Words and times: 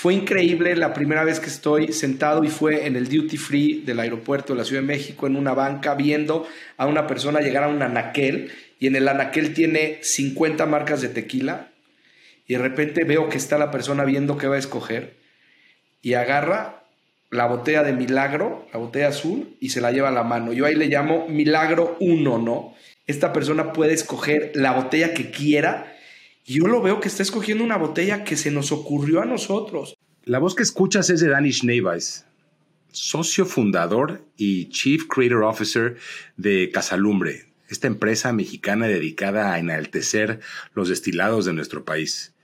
Fue 0.00 0.14
increíble 0.14 0.76
la 0.76 0.94
primera 0.94 1.24
vez 1.24 1.40
que 1.40 1.48
estoy 1.48 1.92
sentado 1.92 2.44
y 2.44 2.50
fue 2.50 2.86
en 2.86 2.94
el 2.94 3.08
duty 3.08 3.36
free 3.36 3.82
del 3.84 3.98
aeropuerto 3.98 4.52
de 4.52 4.60
la 4.60 4.64
Ciudad 4.64 4.80
de 4.80 4.86
México, 4.86 5.26
en 5.26 5.34
una 5.34 5.54
banca, 5.54 5.96
viendo 5.96 6.46
a 6.76 6.86
una 6.86 7.08
persona 7.08 7.40
llegar 7.40 7.64
a 7.64 7.68
un 7.68 7.82
anaquel 7.82 8.52
y 8.78 8.86
en 8.86 8.94
el 8.94 9.08
anaquel 9.08 9.54
tiene 9.54 9.98
50 10.00 10.66
marcas 10.66 11.00
de 11.00 11.08
tequila 11.08 11.70
y 12.46 12.52
de 12.54 12.60
repente 12.60 13.02
veo 13.02 13.28
que 13.28 13.38
está 13.38 13.58
la 13.58 13.72
persona 13.72 14.04
viendo 14.04 14.38
qué 14.38 14.46
va 14.46 14.54
a 14.54 14.60
escoger 14.60 15.16
y 16.00 16.14
agarra 16.14 16.84
la 17.32 17.46
botella 17.46 17.82
de 17.82 17.92
Milagro, 17.92 18.68
la 18.72 18.78
botella 18.78 19.08
azul, 19.08 19.56
y 19.58 19.70
se 19.70 19.80
la 19.80 19.90
lleva 19.90 20.10
a 20.10 20.12
la 20.12 20.22
mano. 20.22 20.52
Yo 20.52 20.64
ahí 20.64 20.76
le 20.76 20.86
llamo 20.86 21.26
Milagro 21.28 21.96
1, 21.98 22.38
¿no? 22.38 22.72
Esta 23.08 23.32
persona 23.32 23.72
puede 23.72 23.94
escoger 23.94 24.52
la 24.54 24.70
botella 24.70 25.12
que 25.12 25.32
quiera 25.32 25.97
yo 26.54 26.66
lo 26.66 26.80
veo 26.80 27.00
que 27.00 27.08
está 27.08 27.22
escogiendo 27.22 27.62
una 27.62 27.76
botella 27.76 28.24
que 28.24 28.36
se 28.36 28.50
nos 28.50 28.72
ocurrió 28.72 29.20
a 29.20 29.26
nosotros. 29.26 29.96
La 30.24 30.38
voz 30.38 30.54
que 30.54 30.62
escuchas 30.62 31.10
es 31.10 31.20
de 31.20 31.28
Danny 31.28 31.52
Schneeweiss, 31.52 32.24
socio 32.90 33.44
fundador 33.44 34.24
y 34.36 34.70
Chief 34.70 35.04
Creator 35.06 35.42
Officer 35.42 35.96
de 36.36 36.70
Casalumbre, 36.72 37.46
esta 37.68 37.86
empresa 37.86 38.32
mexicana 38.32 38.86
dedicada 38.86 39.52
a 39.52 39.58
enaltecer 39.58 40.40
los 40.74 40.88
destilados 40.88 41.44
de 41.44 41.52
nuestro 41.52 41.84
país. 41.84 42.34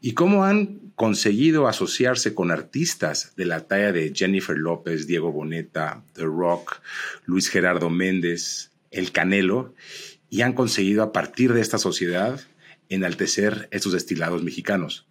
Y 0.00 0.14
cómo 0.14 0.44
han 0.44 0.80
conseguido 0.94 1.68
asociarse 1.68 2.34
con 2.34 2.50
artistas 2.50 3.34
de 3.36 3.44
la 3.44 3.66
talla 3.66 3.92
de 3.92 4.12
Jennifer 4.14 4.56
López, 4.56 5.06
Diego 5.06 5.32
Boneta, 5.32 6.02
The 6.14 6.24
Rock, 6.24 6.80
Luis 7.24 7.48
Gerardo 7.48 7.90
Méndez, 7.90 8.70
El 8.90 9.12
Canelo, 9.12 9.74
y 10.28 10.42
han 10.42 10.54
conseguido 10.54 11.02
a 11.02 11.12
partir 11.12 11.52
de 11.52 11.60
esta 11.60 11.78
sociedad 11.78 12.40
enaltecer 12.94 13.68
estos 13.70 13.92
destilados 13.92 14.42
mexicanos. 14.42 15.06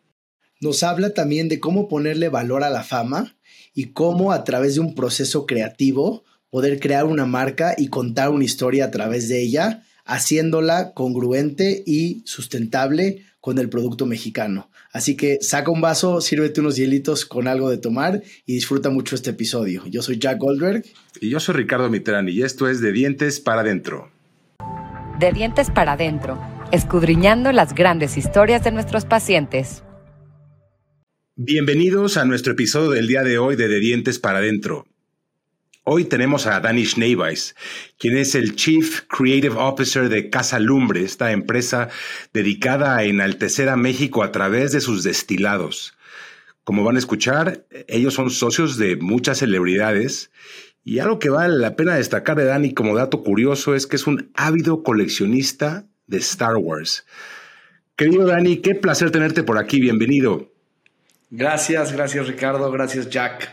Nos 0.62 0.84
habla 0.84 1.14
también 1.14 1.50
de 1.50 1.60
cómo 1.60 1.88
ponerle 1.88 2.30
valor 2.30 2.64
a 2.64 2.70
la 2.70 2.84
fama 2.84 3.36
y 3.74 3.94
cómo 3.94 4.32
a 4.32 4.44
través 4.44 4.76
de 4.76 4.82
un 4.82 4.94
proceso 4.94 5.46
creativo 5.46 6.24
poder 6.52 6.80
crear 6.80 7.06
una 7.06 7.26
marca 7.26 7.74
y 7.78 7.88
contar 7.88 8.30
una 8.30 8.44
historia 8.44 8.86
a 8.86 8.92
través 8.92 9.28
de 9.28 9.42
ella, 9.42 9.84
haciéndola 10.06 10.94
congruente 10.94 11.82
y 11.86 12.22
sustentable 12.26 13.26
con 13.40 13.58
el 13.58 13.70
producto 13.70 14.06
mexicano. 14.06 14.70
Así 14.92 15.16
que 15.16 15.40
saca 15.42 15.72
un 15.72 15.82
vaso, 15.82 16.22
sírvete 16.22 16.60
unos 16.60 16.76
hielitos 16.76 17.26
con 17.26 17.48
algo 17.48 17.70
de 17.70 17.78
tomar 17.78 18.22
y 18.46 18.54
disfruta 18.54 18.90
mucho 18.90 19.16
este 19.16 19.32
episodio. 19.32 19.84
Yo 19.88 20.04
soy 20.04 20.20
Jack 20.20 20.38
Goldberg. 20.38 20.84
Y 21.22 21.30
yo 21.30 21.40
soy 21.40 21.56
Ricardo 21.56 21.90
Mitrani 21.90 22.34
y 22.34 22.44
esto 22.44 22.70
es 22.70 22.82
De 22.82 22.92
Dientes 22.92 23.40
para 23.40 23.62
Adentro. 23.62 24.12
De 25.20 25.32
Dientes 25.32 25.72
para 25.72 25.94
Adentro 25.94 26.61
escudriñando 26.72 27.52
las 27.52 27.76
grandes 27.76 28.18
historias 28.18 28.64
de 28.64 28.72
nuestros 28.72 29.06
pacientes. 29.06 29.84
Bienvenidos 31.36 32.18
a 32.18 32.26
nuestro 32.26 32.54
episodio 32.54 32.92
del 32.92 33.08
día 33.08 33.24
de 33.24 33.38
hoy 33.38 33.56
de 33.56 33.68
De 33.68 33.80
Dientes 33.80 34.20
para 34.20 34.40
Adentro. 34.40 34.86
Hoy 35.84 36.06
tenemos 36.06 36.48
a 36.48 36.60
Danny 36.60 36.86
Schneeweiss, 36.86 37.56
quien 37.98 38.16
es 38.16 38.36
el 38.36 38.56
Chief 38.56 39.02
Creative 39.08 39.56
Officer 39.58 40.08
de 40.08 40.30
Casa 40.30 40.60
Lumbre, 40.60 41.04
esta 41.04 41.32
empresa 41.32 41.90
dedicada 42.34 42.96
a 42.96 43.04
enaltecer 43.04 43.68
a 43.68 43.76
México 43.76 44.24
a 44.24 44.32
través 44.32 44.72
de 44.72 44.80
sus 44.80 45.04
destilados. 45.04 45.98
Como 46.64 46.84
van 46.84 46.96
a 46.96 47.00
escuchar, 47.00 47.66
ellos 47.88 48.14
son 48.14 48.30
socios 48.30 48.78
de 48.78 48.96
muchas 48.96 49.40
celebridades 49.40 50.32
y 50.84 51.00
algo 51.00 51.20
que 51.20 51.30
vale 51.30 51.58
la 51.58 51.76
pena 51.76 51.96
destacar 51.96 52.38
de 52.38 52.46
Danny 52.46 52.74
como 52.74 52.96
dato 52.96 53.24
curioso 53.24 53.76
es 53.76 53.88
que 53.88 53.96
es 53.96 54.08
un 54.08 54.32
ávido 54.36 54.84
coleccionista 54.84 55.88
de 56.12 56.18
Star 56.18 56.58
Wars. 56.58 57.06
Querido 57.96 58.28
Dani, 58.28 58.58
qué 58.58 58.76
placer 58.76 59.12
tenerte 59.12 59.44
por 59.44 59.58
aquí, 59.58 59.80
bienvenido. 59.80 60.52
Gracias, 61.30 61.94
gracias 61.94 62.28
Ricardo, 62.28 62.70
gracias 62.70 63.10
Jack. 63.10 63.50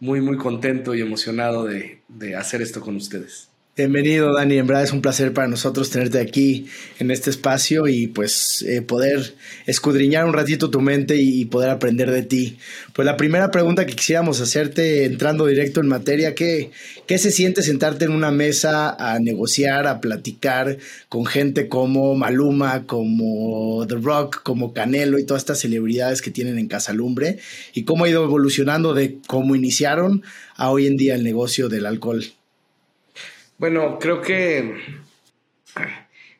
Muy, 0.00 0.20
muy 0.20 0.38
contento 0.38 0.94
y 0.94 1.02
emocionado 1.02 1.64
de, 1.64 2.00
de 2.08 2.34
hacer 2.34 2.62
esto 2.62 2.80
con 2.80 2.96
ustedes. 2.96 3.47
Bienvenido, 3.78 4.34
Dani. 4.34 4.58
En 4.58 4.66
verdad 4.66 4.82
es 4.82 4.92
un 4.92 5.02
placer 5.02 5.32
para 5.32 5.46
nosotros 5.46 5.88
tenerte 5.88 6.18
aquí 6.18 6.66
en 6.98 7.12
este 7.12 7.30
espacio 7.30 7.86
y 7.86 8.08
pues 8.08 8.62
eh, 8.62 8.82
poder 8.82 9.34
escudriñar 9.66 10.24
un 10.24 10.32
ratito 10.32 10.68
tu 10.68 10.80
mente 10.80 11.14
y, 11.14 11.44
poder 11.44 11.70
aprender 11.70 12.10
de 12.10 12.24
ti. 12.24 12.58
Pues 12.92 13.06
la 13.06 13.16
primera 13.16 13.52
pregunta 13.52 13.86
que 13.86 13.94
quisiéramos 13.94 14.40
hacerte, 14.40 15.04
entrando 15.04 15.46
directo 15.46 15.80
en 15.80 15.86
materia, 15.86 16.34
¿qué, 16.34 16.72
¿qué 17.06 17.18
se 17.18 17.30
siente 17.30 17.62
sentarte 17.62 18.04
en 18.04 18.10
una 18.10 18.32
mesa 18.32 18.96
a 18.98 19.20
negociar, 19.20 19.86
a 19.86 20.00
platicar 20.00 20.78
con 21.08 21.24
gente 21.24 21.68
como 21.68 22.16
Maluma, 22.16 22.84
como 22.84 23.86
The 23.86 23.94
Rock, 23.94 24.42
como 24.42 24.72
Canelo 24.72 25.20
y 25.20 25.24
todas 25.24 25.42
estas 25.42 25.60
celebridades 25.60 26.20
que 26.20 26.32
tienen 26.32 26.58
en 26.58 26.66
Casalumbre? 26.66 27.38
¿Y 27.74 27.84
cómo 27.84 28.06
ha 28.06 28.08
ido 28.08 28.24
evolucionando 28.24 28.92
de 28.92 29.18
cómo 29.28 29.54
iniciaron 29.54 30.24
a 30.56 30.68
hoy 30.72 30.88
en 30.88 30.96
día 30.96 31.14
el 31.14 31.22
negocio 31.22 31.68
del 31.68 31.86
alcohol? 31.86 32.24
Bueno, 33.58 33.98
creo 33.98 34.22
que, 34.22 34.76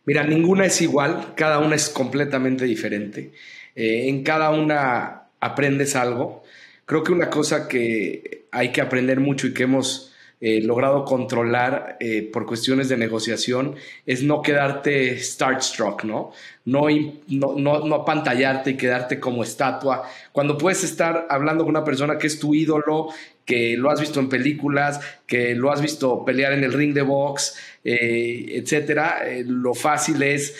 mira, 0.04 0.22
ninguna 0.22 0.66
es 0.66 0.80
igual, 0.80 1.34
cada 1.36 1.58
una 1.58 1.74
es 1.74 1.88
completamente 1.88 2.64
diferente. 2.64 3.32
Eh, 3.74 4.08
en 4.08 4.22
cada 4.22 4.50
una 4.50 5.24
aprendes 5.40 5.96
algo. 5.96 6.44
Creo 6.86 7.02
que 7.02 7.12
una 7.12 7.28
cosa 7.28 7.66
que 7.66 8.46
hay 8.52 8.70
que 8.70 8.80
aprender 8.80 9.18
mucho 9.18 9.48
y 9.48 9.54
que 9.54 9.64
hemos 9.64 10.14
eh, 10.40 10.62
logrado 10.62 11.04
controlar 11.04 11.96
eh, 11.98 12.30
por 12.32 12.46
cuestiones 12.46 12.88
de 12.88 12.96
negociación 12.96 13.74
es 14.06 14.22
no 14.22 14.40
quedarte 14.40 15.18
starstruck, 15.18 16.04
¿no? 16.04 16.30
No, 16.64 16.86
no, 17.26 17.54
no, 17.56 17.84
no 17.84 17.94
apantallarte 17.96 18.70
y 18.70 18.76
quedarte 18.76 19.18
como 19.18 19.42
estatua. 19.42 20.08
Cuando 20.30 20.56
puedes 20.56 20.84
estar 20.84 21.26
hablando 21.28 21.64
con 21.64 21.70
una 21.70 21.82
persona 21.82 22.18
que 22.18 22.28
es 22.28 22.38
tu 22.38 22.54
ídolo, 22.54 23.08
que 23.44 23.76
lo 23.76 23.90
has 23.90 24.00
visto 24.00 24.20
en 24.20 24.28
películas, 24.28 25.00
que 25.26 25.56
lo 25.56 25.72
has 25.72 25.82
visto 25.82 26.24
pelear 26.24 26.52
en 26.52 26.62
el 26.62 26.72
ring 26.72 26.94
de 26.94 27.02
box, 27.02 27.56
eh, 27.82 28.44
etcétera, 28.50 29.22
lo 29.44 29.74
fácil 29.74 30.22
es 30.22 30.54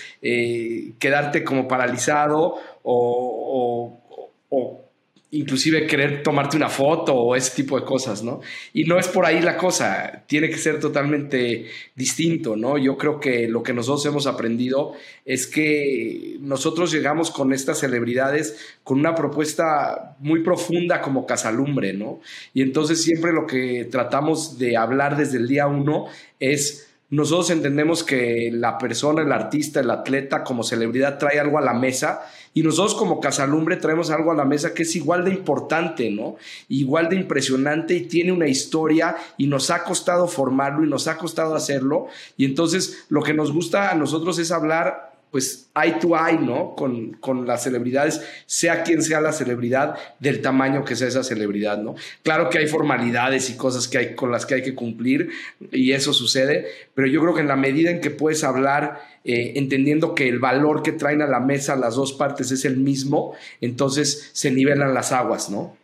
quedarte 0.99 1.45
como 1.45 1.69
paralizado 1.69 2.57
o 2.83 4.88
inclusive 5.31 5.87
querer 5.87 6.23
tomarte 6.23 6.57
una 6.57 6.71
foto 6.71 7.15
o 7.15 7.37
ese 7.37 7.55
tipo 7.55 7.79
de 7.79 7.85
cosas, 7.85 8.23
¿no? 8.23 8.41
Y 8.73 8.85
no 8.85 8.99
es 8.99 9.09
por 9.09 9.27
ahí 9.27 9.43
la 9.43 9.59
cosa, 9.59 10.25
tiene 10.27 10.49
que 10.49 10.57
ser 10.57 10.81
totalmente 10.81 11.67
distinto, 11.95 12.57
¿no? 12.57 12.79
Yo 12.79 12.97
creo 12.97 13.21
que 13.21 13.47
lo 13.47 13.63
que 13.63 13.75
nosotros 13.75 14.07
hemos 14.07 14.27
aprendido 14.27 14.95
es 15.27 15.47
que 15.47 16.37
nosotros 16.41 16.91
llegamos 16.91 17.31
con 17.31 17.53
estas 17.53 17.79
celebridades 17.81 18.57
con 18.83 19.01
una 19.01 19.15
propuesta 19.15 20.17
muy 20.19 20.43
profunda 20.43 21.03
como 21.03 21.27
Casalumbre, 21.27 21.93
¿no? 21.93 22.21
Y 22.55 22.63
entonces 22.63 23.03
siempre 23.03 23.33
lo 23.33 23.47
que 23.47 23.87
tratamos 23.91 24.59
de 24.59 24.79
hablar 24.79 25.19
desde 25.19 25.37
el 25.37 25.47
día 25.47 25.67
uno 25.67 26.07
es 26.41 26.88
nosotros 27.11 27.49
entendemos 27.49 28.05
que 28.05 28.51
la 28.53 28.77
persona, 28.77 29.23
el 29.23 29.33
artista, 29.33 29.81
el 29.81 29.91
atleta 29.91 30.45
como 30.45 30.63
celebridad 30.63 31.19
trae 31.19 31.41
algo 31.41 31.57
a 31.57 31.63
la 31.63 31.73
mesa 31.73 32.21
y 32.53 32.63
nosotros 32.63 32.95
como 32.95 33.19
Casalumbre 33.19 33.77
traemos 33.77 34.11
algo 34.11 34.31
a 34.31 34.35
la 34.35 34.45
mesa 34.45 34.75
que 34.75 34.83
es 34.83 34.95
igual 34.95 35.25
de 35.25 35.31
importante, 35.31 36.11
¿no? 36.11 36.37
Igual 36.69 37.09
de 37.09 37.17
impresionante 37.17 37.95
y 37.95 38.03
tiene 38.03 38.33
una 38.33 38.47
historia 38.47 39.17
y 39.39 39.47
nos 39.47 39.71
ha 39.71 39.85
costado 39.85 40.29
formarlo 40.29 40.85
y 40.85 40.91
nos 40.91 41.09
ha 41.09 41.17
costado 41.17 41.55
hacerlo. 41.55 42.09
Y 42.37 42.45
entonces 42.45 43.07
lo 43.09 43.23
que 43.23 43.33
nos 43.33 43.53
gusta 43.53 43.91
a 43.91 43.95
nosotros 43.95 44.39
es 44.39 44.51
hablar 44.51 45.08
pues 45.31 45.71
eye 45.75 45.97
to 46.01 46.17
eye, 46.17 46.39
¿no? 46.39 46.75
Con, 46.75 47.13
con, 47.15 47.47
las 47.47 47.63
celebridades, 47.63 48.23
sea 48.47 48.83
quien 48.83 49.03
sea 49.03 49.21
la 49.21 49.33
celebridad, 49.33 49.97
del 50.19 50.41
tamaño 50.41 50.85
que 50.85 50.97
sea 50.97 51.09
esa 51.09 51.23
celebridad, 51.23 51.79
¿no? 51.79 51.95
Claro 52.23 52.51
que 52.51 52.59
hay 52.59 52.67
formalidades 52.67 53.51
y 53.51 53.57
cosas 53.57 53.89
que 53.89 53.99
hay, 53.99 54.15
con 54.15 54.31
las 54.31 54.47
que 54.47 54.55
hay 54.55 54.63
que 54.63 54.75
cumplir 54.75 55.31
y 55.71 55.93
eso 55.93 56.13
sucede, 56.13 56.67
pero 56.95 57.07
yo 57.09 57.21
creo 57.21 57.35
que 57.35 57.41
en 57.41 57.49
la 57.49 57.57
medida 57.57 57.91
en 57.91 58.01
que 58.01 58.11
puedes 58.11 58.45
hablar 58.45 59.01
eh, 59.25 59.53
entendiendo 59.57 60.15
que 60.15 60.29
el 60.29 60.39
valor 60.39 60.83
que 60.83 60.93
traen 60.93 61.23
a 61.23 61.27
la 61.27 61.41
mesa 61.41 61.77
las 61.77 61.97
dos 61.97 62.13
partes 62.13 62.51
es 62.51 62.65
el 62.65 62.77
mismo, 62.77 63.35
entonces 63.61 64.31
se 64.33 64.51
nivelan 64.51 64.95
las 64.95 65.13
aguas, 65.13 65.51
¿no? 65.51 65.77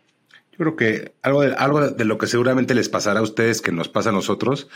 Yo 0.53 0.59
creo 0.59 0.77
que 0.77 1.13
algo 1.23 1.43
algo 1.43 1.91
de 1.91 2.05
lo 2.05 2.17
que 2.17 2.29
seguramente 2.29 2.75
les 2.75 2.89
pasará 2.89 3.21
a 3.21 3.25
ustedes, 3.25 3.61
que 3.61 3.73
nos 3.73 3.89
pasa 3.89 4.11
a 4.11 4.13
nosotros, 4.13 4.69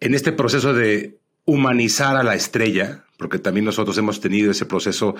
en 0.00 0.14
este 0.14 0.32
proceso 0.32 0.74
de 0.74 1.18
humanizar 1.44 2.16
a 2.16 2.22
la 2.22 2.34
estrella, 2.34 3.04
porque 3.16 3.38
también 3.38 3.64
nosotros 3.64 3.96
hemos 3.98 4.20
tenido 4.20 4.50
ese 4.50 4.66
proceso, 4.66 5.14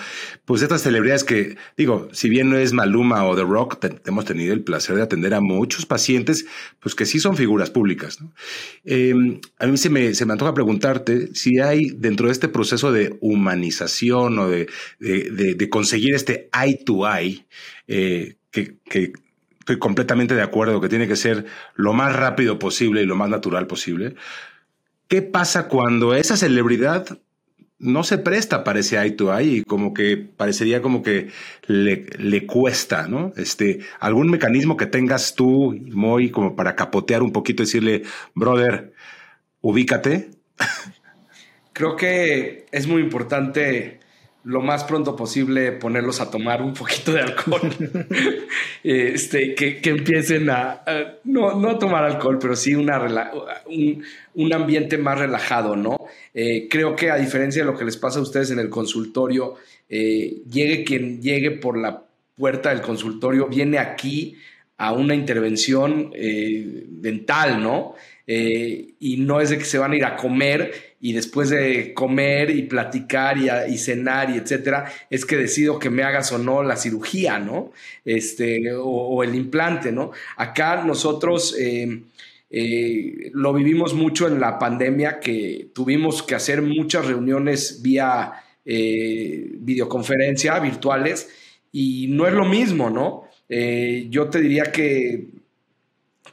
pues 0.44 0.60
de 0.60 0.66
estas 0.66 0.82
celebridades 0.82 1.24
que, 1.24 1.56
digo, 1.76 2.08
si 2.12 2.28
bien 2.28 2.50
no 2.50 2.56
es 2.56 2.72
Maluma 2.72 3.24
o 3.24 3.34
The 3.36 3.42
Rock, 3.42 3.84
hemos 4.06 4.24
tenido 4.24 4.52
el 4.52 4.62
placer 4.62 4.96
de 4.96 5.02
atender 5.02 5.34
a 5.34 5.40
muchos 5.40 5.86
pacientes, 5.86 6.46
pues 6.80 6.94
que 6.94 7.06
sí 7.06 7.18
son 7.18 7.36
figuras 7.36 7.70
públicas. 7.70 8.18
Em, 8.84 9.40
a 9.58 9.66
mí 9.66 9.76
se 9.76 9.90
me, 9.90 10.14
se 10.14 10.26
me 10.26 10.32
antoja 10.32 10.54
preguntarte 10.54 11.34
si 11.34 11.60
hay 11.60 11.90
dentro 11.96 12.26
de 12.26 12.32
este 12.32 12.48
proceso 12.48 12.92
de 12.92 13.16
humanización 13.20 14.38
o 14.38 14.48
de, 14.48 14.68
de, 14.98 15.68
conseguir 15.70 16.14
este 16.14 16.50
eye 16.52 16.82
to 16.84 17.08
eye, 17.08 17.46
eh, 17.86 18.36
que, 18.50 18.78
que 18.84 19.12
estoy 19.60 19.78
completamente 19.78 20.34
de 20.34 20.42
acuerdo 20.42 20.80
que 20.80 20.88
tiene 20.88 21.06
que 21.06 21.16
ser 21.16 21.46
lo 21.74 21.92
más 21.92 22.14
rápido 22.14 22.58
posible 22.58 23.02
y 23.02 23.06
lo 23.06 23.14
más 23.16 23.30
natural 23.30 23.68
posible. 23.68 24.16
¿Qué 25.12 25.20
pasa 25.20 25.68
cuando 25.68 26.14
esa 26.14 26.38
celebridad 26.38 27.18
no 27.78 28.02
se 28.02 28.16
presta 28.16 28.64
para 28.64 28.78
ese 28.78 28.96
eye 28.96 29.10
to 29.10 29.38
eye 29.38 29.56
y 29.56 29.62
como 29.62 29.92
que 29.92 30.16
parecería 30.16 30.80
como 30.80 31.02
que 31.02 31.28
le, 31.66 32.06
le, 32.16 32.46
cuesta, 32.46 33.08
¿no? 33.08 33.30
Este, 33.36 33.80
algún 34.00 34.30
mecanismo 34.30 34.78
que 34.78 34.86
tengas 34.86 35.34
tú, 35.34 35.78
Moy, 35.90 36.30
como 36.30 36.56
para 36.56 36.76
capotear 36.76 37.22
un 37.22 37.30
poquito 37.30 37.62
y 37.62 37.66
decirle, 37.66 38.04
brother, 38.34 38.94
ubícate. 39.60 40.30
Creo 41.74 41.94
que 41.96 42.64
es 42.72 42.86
muy 42.86 43.02
importante 43.02 44.00
lo 44.44 44.60
más 44.60 44.84
pronto 44.84 45.14
posible 45.14 45.72
ponerlos 45.72 46.20
a 46.20 46.30
tomar 46.30 46.62
un 46.62 46.74
poquito 46.74 47.12
de 47.12 47.20
alcohol. 47.20 47.60
este, 48.82 49.54
que, 49.54 49.80
empiecen 49.84 50.50
a, 50.50 50.82
no, 51.24 51.58
no, 51.58 51.78
tomar 51.78 52.04
alcohol, 52.04 52.38
pero 52.40 52.56
sí 52.56 52.74
una 52.74 53.30
un, 53.66 54.04
un, 54.34 54.52
ambiente 54.52 54.98
más 54.98 55.18
relajado, 55.18 55.76
¿no? 55.76 55.96
Eh, 56.34 56.66
creo 56.68 56.96
que 56.96 57.10
a 57.10 57.16
diferencia 57.16 57.62
de 57.62 57.70
lo 57.70 57.76
que 57.76 57.84
les 57.84 57.96
pasa 57.96 58.18
a 58.18 58.22
ustedes 58.22 58.50
en 58.50 58.58
el 58.58 58.68
consultorio, 58.68 59.54
eh, 59.88 60.42
llegue 60.50 60.84
quien 60.84 61.20
llegue 61.20 61.52
por 61.52 61.78
la 61.78 62.02
puerta 62.36 62.70
del 62.70 62.80
consultorio, 62.80 63.46
viene 63.46 63.78
aquí 63.78 64.36
a 64.78 64.92
una 64.92 65.14
intervención 65.14 66.10
eh, 66.14 66.84
dental, 66.88 67.62
¿no? 67.62 67.94
y 68.24 69.16
no 69.18 69.40
es 69.42 69.50
de 69.50 69.58
que 69.58 69.64
se 69.64 69.76
van 69.76 69.92
a 69.92 69.96
ir 69.96 70.04
a 70.06 70.16
comer 70.16 70.91
y 71.04 71.12
después 71.12 71.50
de 71.50 71.92
comer 71.94 72.50
y 72.50 72.62
platicar 72.62 73.36
y, 73.36 73.76
cenar 73.76 74.30
y 74.30 74.38
etcétera, 74.38 74.84
es 75.10 75.26
que 75.26 75.36
decido 75.36 75.80
que 75.80 75.90
me 75.90 76.04
hagas 76.04 76.30
o 76.30 76.38
no 76.38 76.62
la 76.62 76.76
cirugía, 76.76 77.40
¿no? 77.40 77.72
Este, 78.04 78.72
o, 78.72 79.24
el 79.24 79.34
implante, 79.34 79.90
¿no? 79.90 80.12
Acá 80.36 80.84
nosotros 80.84 81.56
eh, 81.58 82.02
eh, 82.50 83.30
lo 83.34 83.52
vivimos 83.52 83.94
mucho 83.94 84.28
en 84.28 84.38
la 84.38 84.60
pandemia, 84.60 85.18
que 85.18 85.70
tuvimos 85.74 86.22
que 86.22 86.36
hacer 86.36 86.62
muchas 86.62 87.04
reuniones 87.04 87.82
vía 87.82 88.34
eh, 88.64 89.50
videoconferencia, 89.54 90.60
virtuales, 90.60 91.28
y 91.72 92.06
no 92.10 92.28
es 92.28 92.32
lo 92.32 92.44
mismo, 92.44 92.90
¿no? 92.90 93.24
yo 94.08 94.30
te 94.30 94.40
diría 94.40 94.72
que 94.72 95.26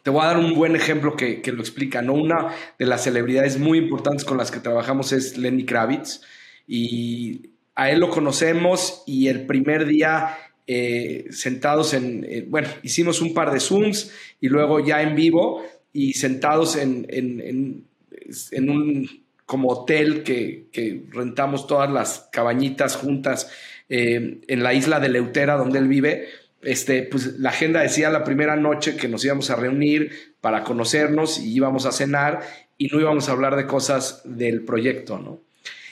te 0.10 0.14
voy 0.14 0.24
a 0.24 0.30
dar 0.30 0.40
un 0.40 0.56
buen 0.56 0.76
ejemplo 0.76 1.16
que, 1.16 1.40
lo 1.54 1.62
explica, 1.62 2.02
¿no? 2.02 2.16
Una 2.16 2.48
de 2.80 2.88
las 2.88 3.04
celebridades 3.04 3.60
muy 3.60 3.78
importantes 3.78 4.26
con 4.26 4.40
las 4.40 4.50
que 4.50 4.60
trabajamos 4.60 5.12
es 5.12 5.38
Lenny 5.38 5.66
Kravitz 5.66 6.22
y 6.68 7.52
a 7.76 7.92
él 7.92 8.00
lo 8.00 8.10
conocemos 8.10 9.04
y 9.06 9.28
el 9.28 9.46
primer 9.46 9.86
día 9.86 10.36
eh, 10.66 11.28
sentados 11.30 11.94
en, 11.94 12.26
eh, 12.28 12.44
bueno, 12.50 12.70
hicimos 12.82 13.22
un 13.22 13.36
par 13.36 13.52
de 13.52 13.60
Zooms 13.60 14.12
y 14.42 14.48
luego 14.48 14.80
ya 14.80 15.04
en 15.04 15.14
vivo 15.14 15.64
y 15.94 16.14
sentados 16.14 16.76
en, 16.76 17.06
en, 17.12 18.68
un 18.68 19.08
como 19.46 19.70
hotel 19.70 20.24
que, 20.24 21.06
rentamos 21.12 21.68
todas 21.68 21.92
las 21.92 22.30
cabañitas 22.32 22.96
juntas 22.96 23.52
eh, 23.90 24.40
en 24.48 24.64
la 24.64 24.74
isla 24.74 25.00
de 25.00 25.10
Leutera 25.10 25.56
donde 25.56 25.78
él 25.78 25.88
vive 25.88 26.30
este, 26.62 27.04
pues 27.04 27.40
la 27.40 27.50
agenda 27.50 27.82
decía 27.82 28.10
la 28.10 28.24
primera 28.24 28.56
noche 28.56 28.98
que 28.98 29.08
nos 29.08 29.24
íbamos 29.24 29.50
a 29.50 29.56
reunir 29.56 30.36
para 30.42 30.64
conocernos 30.64 31.40
y 31.40 31.54
íbamos 31.54 31.86
a 31.86 31.92
cenar 31.92 32.42
y 32.78 32.88
no 32.88 33.00
íbamos 33.00 33.30
a 33.30 33.34
hablar 33.34 33.56
de 33.56 33.66
cosas 33.66 34.22
del 34.26 34.64
proyecto, 34.66 35.20
¿no? 35.20 35.42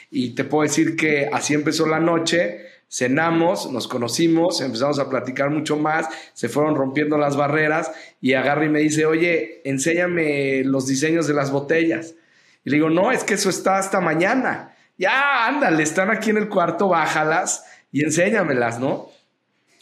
Y 0.10 0.36
te 0.36 0.46
puedo 0.46 0.64
decir 0.64 0.96
que 0.96 1.30
así 1.32 1.54
empezó 1.54 1.86
la 1.86 2.00
noche, 2.00 2.66
cenamos, 2.90 3.70
nos 3.72 3.88
conocimos, 3.88 4.62
empezamos 4.62 5.00
a 5.00 5.10
platicar 5.10 5.50
mucho 5.50 5.76
más, 5.76 6.08
se 6.34 6.48
fueron 6.48 6.76
rompiendo 6.76 7.18
las 7.18 7.36
barreras 7.36 7.92
y 8.22 8.34
agarra 8.34 8.66
y 8.66 8.70
me 8.70 8.80
dice, 8.80 9.06
oye, 9.06 9.62
enséñame 9.66 10.64
los 10.64 10.88
diseños 10.88 11.28
de 11.28 11.34
las 11.34 11.52
botellas. 11.52 12.16
Y 12.64 12.70
le 12.70 12.78
digo, 12.78 12.90
no, 12.90 13.12
es 13.12 13.24
que 13.26 13.34
eso 13.34 13.50
está 13.50 13.78
hasta 13.78 14.00
mañana. 14.00 14.76
Ya, 14.98 15.46
ándale, 15.46 15.84
están 15.84 16.10
aquí 16.10 16.30
en 16.30 16.38
el 16.38 16.48
cuarto, 16.48 16.88
bájalas 16.88 17.66
y 17.92 18.04
enséñamelas, 18.04 18.80
¿no? 18.80 19.10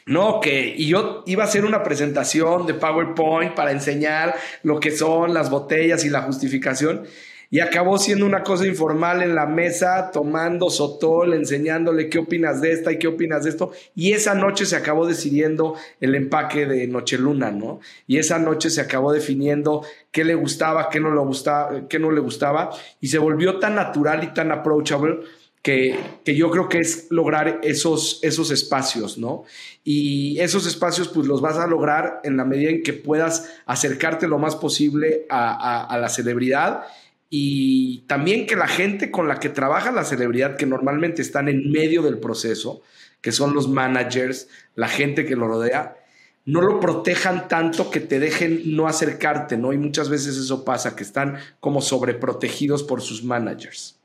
No, 0.08 0.40
que 0.40 0.76
y 0.78 0.88
yo 0.88 1.24
iba 1.26 1.44
a 1.44 1.48
hacer 1.48 1.66
una 1.66 1.82
presentación 1.82 2.68
de 2.68 2.76
PowerPoint 2.76 3.56
para 3.56 3.72
enseñar 3.72 4.36
lo 4.62 4.80
que 4.80 4.92
son 4.92 5.34
las 5.34 5.50
botellas 5.50 6.06
y 6.06 6.10
la 6.10 6.22
justificación. 6.22 7.06
Y 7.50 7.60
acabó 7.60 7.98
siendo 7.98 8.26
una 8.26 8.44
cosa 8.44 8.68
informal 8.68 9.24
en 9.24 9.34
la 9.34 9.46
mesa, 9.48 10.12
tomando 10.12 10.70
sotol, 10.70 11.34
enseñándole 11.34 12.10
qué 12.10 12.20
opinas 12.20 12.62
de 12.62 12.72
esta 12.72 12.92
y 12.92 13.00
qué 13.00 13.08
opinas 13.08 13.44
de 13.44 13.50
esto. 13.52 13.72
Y 13.96 14.12
esa 14.14 14.36
noche 14.36 14.66
se 14.66 14.76
acabó 14.76 15.08
decidiendo 15.08 15.76
el 16.00 16.14
empaque 16.14 16.66
de 16.66 16.88
Noche-Luna, 16.88 17.52
¿no? 17.52 17.80
Y 18.08 18.18
esa 18.18 18.38
noche 18.38 18.70
se 18.70 18.82
acabó 18.82 19.12
definiendo 19.12 19.84
qué 20.12 20.24
le 20.24 20.36
gustaba, 20.36 20.90
qué 20.90 21.00
no 21.00 21.14
le 21.14 21.22
gustaba, 21.22 21.88
qué 21.88 21.98
no 21.98 22.12
le 22.12 22.20
gustaba. 22.20 22.72
Y 23.00 23.08
se 23.08 23.18
volvió 23.18 23.58
tan 23.58 23.76
natural 23.76 24.24
y 24.24 24.34
tan 24.34 24.52
approachable 24.52 25.20
que, 25.66 25.98
yo 26.28 26.52
creo 26.52 26.70
que 26.70 26.78
es 26.78 27.08
lograr 27.10 27.60
esos, 27.64 28.20
esos 28.22 28.52
espacios, 28.52 29.18
¿no? 29.18 29.46
Y 29.84 30.40
esos 30.40 30.68
espacios 30.68 31.08
pues 31.08 31.26
los 31.26 31.42
vas 31.42 31.58
a 31.58 31.66
lograr 31.66 32.20
en 32.24 32.38
la 32.38 32.46
medida 32.46 32.70
en 32.70 32.84
que 32.84 32.94
puedas 32.94 33.52
acercarte 33.66 34.28
lo 34.28 34.38
más 34.38 34.56
posible 34.56 35.26
a, 35.28 35.98
la 36.00 36.10
celebridad 36.10 36.84
y 37.32 38.02
también 38.02 38.46
que 38.46 38.56
la 38.56 38.68
gente 38.68 39.10
con 39.10 39.28
la 39.28 39.40
que 39.40 39.50
trabaja 39.50 39.92
la 39.92 40.06
celebridad, 40.06 40.56
que 40.56 40.68
normalmente 40.68 41.24
están 41.24 41.50
en 41.50 41.72
medio 41.72 42.04
del 42.04 42.20
proceso, 42.20 42.84
que 43.22 43.32
son 43.32 43.56
los 43.56 43.68
managers, 43.68 44.48
la 44.76 44.88
gente 44.88 45.26
que 45.26 45.36
lo 45.36 45.48
rodea, 45.48 45.98
no 46.46 46.62
lo 46.62 46.80
protejan 46.80 47.48
tanto 47.48 47.90
que 47.90 48.02
te 48.02 48.20
dejen 48.20 48.76
no 48.76 48.88
acercarte, 48.88 49.58
¿no? 49.58 49.74
Y 49.74 49.80
muchas 49.80 50.10
veces 50.10 50.38
eso 50.38 50.64
pasa, 50.64 50.96
que 50.96 51.02
están 51.02 51.40
como 51.60 51.82
sobreprotegidos 51.82 52.84
por 52.84 53.02
sus 53.02 53.24
managers. 53.24 53.98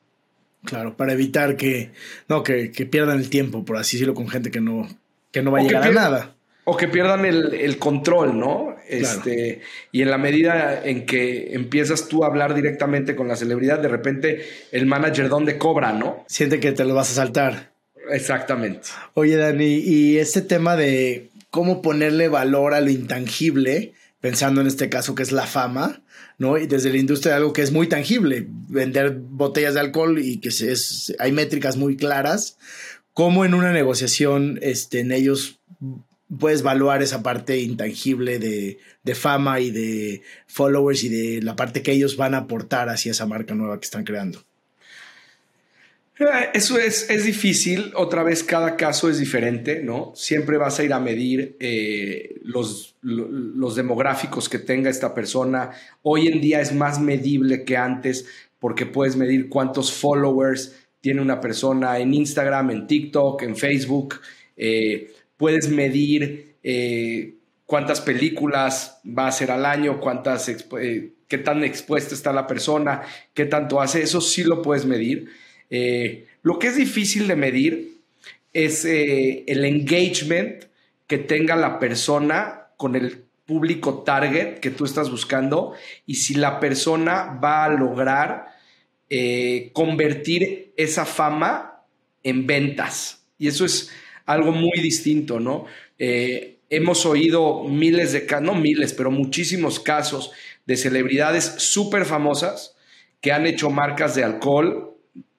Claro, 0.65 0.97
para 0.97 1.13
evitar 1.13 1.57
que, 1.57 1.91
no, 2.29 2.43
que, 2.43 2.69
pierdan 2.91 3.19
el 3.19 3.31
tiempo, 3.31 3.65
por 3.65 3.77
así 3.77 3.97
decirlo, 3.97 4.15
con 4.15 4.29
gente 4.29 4.51
que 4.51 4.61
no, 4.61 4.89
que 5.33 5.43
no 5.43 5.51
va 5.51 5.61
a 5.61 5.63
llegar 5.63 5.85
a 5.85 5.91
nada. 5.91 6.35
O 6.65 6.77
que 6.77 6.87
pierdan 6.87 7.25
el, 7.25 7.79
control, 7.79 8.39
¿no? 8.39 8.77
Este, 8.89 9.63
Y 9.93 10.03
en 10.03 10.11
la 10.11 10.19
medida 10.19 10.85
en 10.85 11.07
que 11.07 11.55
empiezas 11.55 12.09
tú 12.09 12.25
a 12.25 12.27
hablar 12.27 12.55
directamente 12.55 13.17
con 13.17 13.29
la 13.29 13.37
celebridad, 13.37 13.79
de 13.79 13.89
repente 13.89 14.47
el 14.71 14.87
manager 14.87 15.29
dónde 15.29 15.57
cobra, 15.57 15.93
¿no? 15.93 16.25
Siente 16.29 16.61
que 16.61 16.73
te 16.73 16.85
lo 16.85 16.95
vas 16.95 17.11
a 17.11 17.15
saltar. 17.15 17.73
Exactamente. 18.11 18.89
Oye, 19.15 19.37
Dani, 19.37 19.79
y 19.79 20.19
este 20.19 20.43
tema 20.43 20.77
de 20.77 21.31
cómo 21.51 21.83
ponerle 21.83 22.29
valor 22.29 22.75
a 22.75 22.81
lo 22.81 22.91
intangible, 22.91 23.95
pensando 24.21 24.61
en 24.61 24.67
este 24.67 24.89
caso 24.89 25.15
que 25.15 25.23
es 25.23 25.33
la 25.33 25.47
fama, 25.47 26.03
¿no? 26.41 26.57
Y 26.57 26.67
desde 26.67 26.91
la 26.91 26.97
industria 26.97 27.37
algo 27.37 27.53
que 27.53 27.61
es 27.61 27.71
muy 27.71 27.87
tangible, 27.87 28.47
vender 28.49 29.15
botellas 29.15 29.75
de 29.75 29.81
alcohol 29.81 30.19
y 30.19 30.39
que 30.39 30.49
es, 30.49 31.15
hay 31.19 31.33
métricas 31.33 31.77
muy 31.77 31.99
claras, 31.99 32.57
cómo 33.13 33.45
en 33.45 33.53
una 33.53 33.73
negociación 33.73 34.59
este, 34.63 35.01
en 35.01 35.13
ellos 35.13 35.61
puedes 36.39 36.61
evaluar 36.61 37.03
esa 37.03 37.23
parte 37.23 37.61
intangible 37.61 38.39
de, 38.39 38.79
de, 39.03 39.15
fama 39.15 39.61
y 39.61 39.71
de 39.71 40.23
followers 40.47 41.05
y 41.05 41.11
de 41.11 41.43
la 41.43 41.57
parte 41.57 41.83
que 41.83 41.93
ellos 41.93 42.17
van 42.17 42.35
a 42.35 42.39
aportar 42.39 42.89
hacia 42.89 43.13
esa 43.13 43.27
marca 43.27 43.55
nueva 43.55 43.79
que 43.79 43.85
están 43.85 44.05
creando. 44.05 44.43
Eh, 46.21 46.51
eso 46.53 46.79
es, 46.79 47.09
es, 47.09 47.25
difícil, 47.25 47.93
otra 47.97 48.23
vez 48.23 48.45
cada 48.45 48.77
caso 48.77 49.09
es 49.09 49.19
diferente, 49.19 49.83
¿no? 49.83 50.13
Siempre 50.15 50.59
vas 50.59 50.79
a 50.79 50.85
ir 50.85 50.93
a 50.93 51.01
medir 51.01 51.57
eh, 51.61 52.39
los, 52.43 52.97
los 53.01 53.75
demográficos 53.75 54.51
que 54.51 54.59
tenga 54.59 54.91
esta 54.91 55.15
persona. 55.15 55.71
Hoy 56.03 56.29
en 56.29 56.43
día 56.43 56.61
es 56.61 56.75
más 56.75 57.01
medible 57.01 57.65
que 57.65 57.79
antes 57.79 58.27
porque 58.59 58.85
puedes 58.85 59.17
medir 59.17 59.49
cuántos 59.49 59.95
followers 59.95 60.77
tiene 61.01 61.23
una 61.23 61.41
persona 61.41 61.99
en 61.99 62.13
Instagram, 62.13 62.71
en 62.71 62.87
TikTok, 62.87 63.41
en 63.43 63.57
Facebook. 63.57 64.21
Eh, 64.59 65.15
puedes 65.39 65.71
medir 65.71 66.57
cuántas 67.65 68.03
películas 68.03 69.01
va 69.07 69.25
a 69.25 69.29
hacer 69.29 69.51
al 69.51 69.65
año, 69.65 69.99
cuántas, 69.99 70.51
qué 70.51 71.39
tan 71.39 71.65
expuesta 71.65 72.15
está 72.15 72.35
la 72.35 72.47
persona, 72.47 73.01
qué 73.33 73.47
tanto 73.47 73.81
hace. 73.81 74.03
Eso 74.03 74.21
sí 74.21 74.45
lo 74.45 74.61
puedes 74.61 74.85
medir. 74.85 75.31
Eh, 75.71 76.27
lo 76.43 76.59
que 76.59 76.67
es 76.67 76.77
difícil 76.77 77.29
de 77.29 77.37
medir 77.37 77.99
es 78.53 78.85
eh, 78.85 79.45
el 79.47 79.65
engagement 79.65 80.65
que 81.07 81.19
tenga 81.19 81.57
la 81.57 81.79
persona 81.79 82.69
con 82.77 82.97
el 82.97 83.25
público 83.47 84.03
target 84.03 84.59
que 84.59 84.71
tú 84.71 84.85
estás 84.85 85.11
buscando 85.11 85.75
y 86.07 86.17
si 86.17 86.35
la 86.35 86.61
persona 86.61 87.39
va 87.43 87.65
a 87.65 87.69
lograr 87.69 88.47
eh, 89.09 89.71
convertir 89.73 90.73
esa 90.77 91.05
fama 91.05 91.85
en 92.23 92.47
ventas. 92.47 93.25
Y 93.39 93.49
eso 93.49 93.65
es 93.65 93.91
algo 94.27 94.53
muy 94.53 94.81
distinto, 94.81 95.41
¿no? 95.41 95.67
hemos 95.99 97.05
oído 97.05 97.65
miles 97.65 98.13
de 98.13 98.25
casos, 98.25 98.47
no 98.47 98.55
miles, 98.55 98.95
pero 98.95 99.11
muchísimos 99.11 99.81
casos 99.81 100.31
de 100.65 100.79
celebridades 100.79 101.45
súper 101.59 102.07
famosas 102.07 102.75
que 103.21 103.33
han 103.33 103.45
hecho 103.45 103.69
marcas 103.69 104.15
de 104.15 104.25
alcohol 104.25 104.90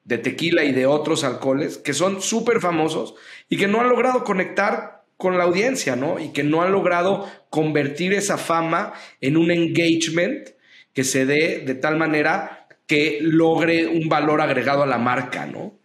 de 0.03 0.17
tequila 0.17 0.63
y 0.63 0.71
de 0.71 0.85
otros 0.85 1.23
alcoholes 1.23 1.77
que 1.77 1.93
son 1.93 2.21
súper 2.21 2.59
famosos 2.59 3.15
y 3.49 3.57
que 3.57 3.67
no 3.67 3.81
han 3.81 3.89
logrado 3.89 4.23
conectar 4.23 5.03
con 5.17 5.37
la 5.37 5.43
audiencia, 5.43 5.95
¿no? 5.95 6.19
Y 6.19 6.29
que 6.29 6.43
no 6.43 6.63
han 6.63 6.71
logrado 6.71 7.29
convertir 7.49 8.13
esa 8.13 8.37
fama 8.37 8.93
en 9.19 9.37
un 9.37 9.51
engagement 9.51 10.49
que 10.93 11.03
se 11.03 11.25
dé 11.25 11.63
de 11.65 11.75
tal 11.75 11.97
manera 11.97 12.67
que 12.87 13.19
logre 13.21 13.87
un 13.87 14.09
valor 14.09 14.41
agregado 14.41 14.83
a 14.83 14.87
la 14.87 14.97
marca, 14.97 15.45
¿no? 15.45 15.79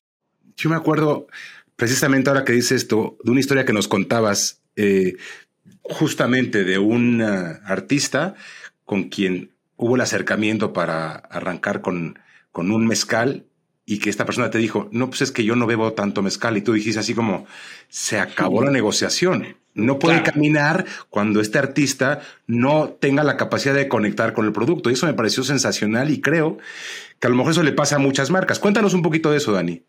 Yo 0.56 0.70
me 0.70 0.76
acuerdo 0.76 1.26
precisamente 1.76 2.30
ahora 2.30 2.44
que 2.44 2.54
dices 2.54 2.82
esto, 2.82 3.18
de 3.22 3.30
una 3.30 3.40
historia 3.40 3.66
que 3.66 3.74
nos 3.74 3.88
contabas 3.88 4.62
eh, 4.74 5.16
justamente 5.82 6.64
de 6.64 6.78
un 6.78 7.20
uh, 7.20 7.60
artista 7.64 8.34
con 8.84 9.04
quien 9.04 9.52
hubo 9.76 9.96
el 9.96 10.00
acercamiento 10.00 10.72
para 10.72 11.12
arrancar 11.14 11.82
con, 11.82 12.18
con 12.50 12.70
un 12.70 12.86
mezcal 12.86 13.44
y 13.88 13.98
que 14.00 14.10
esta 14.10 14.26
persona 14.26 14.50
te 14.50 14.58
dijo, 14.58 14.88
no, 14.90 15.08
pues 15.08 15.22
es 15.22 15.30
que 15.30 15.44
yo 15.44 15.54
no 15.54 15.64
bebo 15.64 15.92
tanto 15.92 16.20
mezcal 16.20 16.56
y 16.56 16.60
tú 16.60 16.72
dijiste 16.72 16.98
así 16.98 17.14
como, 17.14 17.46
se 17.88 18.18
acabó 18.18 18.64
la 18.64 18.72
negociación. 18.72 19.56
No 19.74 20.00
puede 20.00 20.22
caminar 20.24 20.86
cuando 21.08 21.40
este 21.40 21.58
artista 21.58 22.20
no 22.48 22.88
tenga 22.88 23.22
la 23.22 23.36
capacidad 23.36 23.74
de 23.74 23.88
conectar 23.88 24.32
con 24.32 24.44
el 24.44 24.52
producto. 24.52 24.90
Y 24.90 24.94
eso 24.94 25.06
me 25.06 25.14
pareció 25.14 25.44
sensacional 25.44 26.10
y 26.10 26.20
creo 26.20 26.58
que 27.20 27.26
a 27.28 27.30
lo 27.30 27.36
mejor 27.36 27.52
eso 27.52 27.62
le 27.62 27.72
pasa 27.72 27.96
a 27.96 27.98
muchas 28.00 28.30
marcas. 28.30 28.58
Cuéntanos 28.58 28.92
un 28.92 29.02
poquito 29.02 29.30
de 29.30 29.36
eso, 29.36 29.52
Dani. 29.52 29.82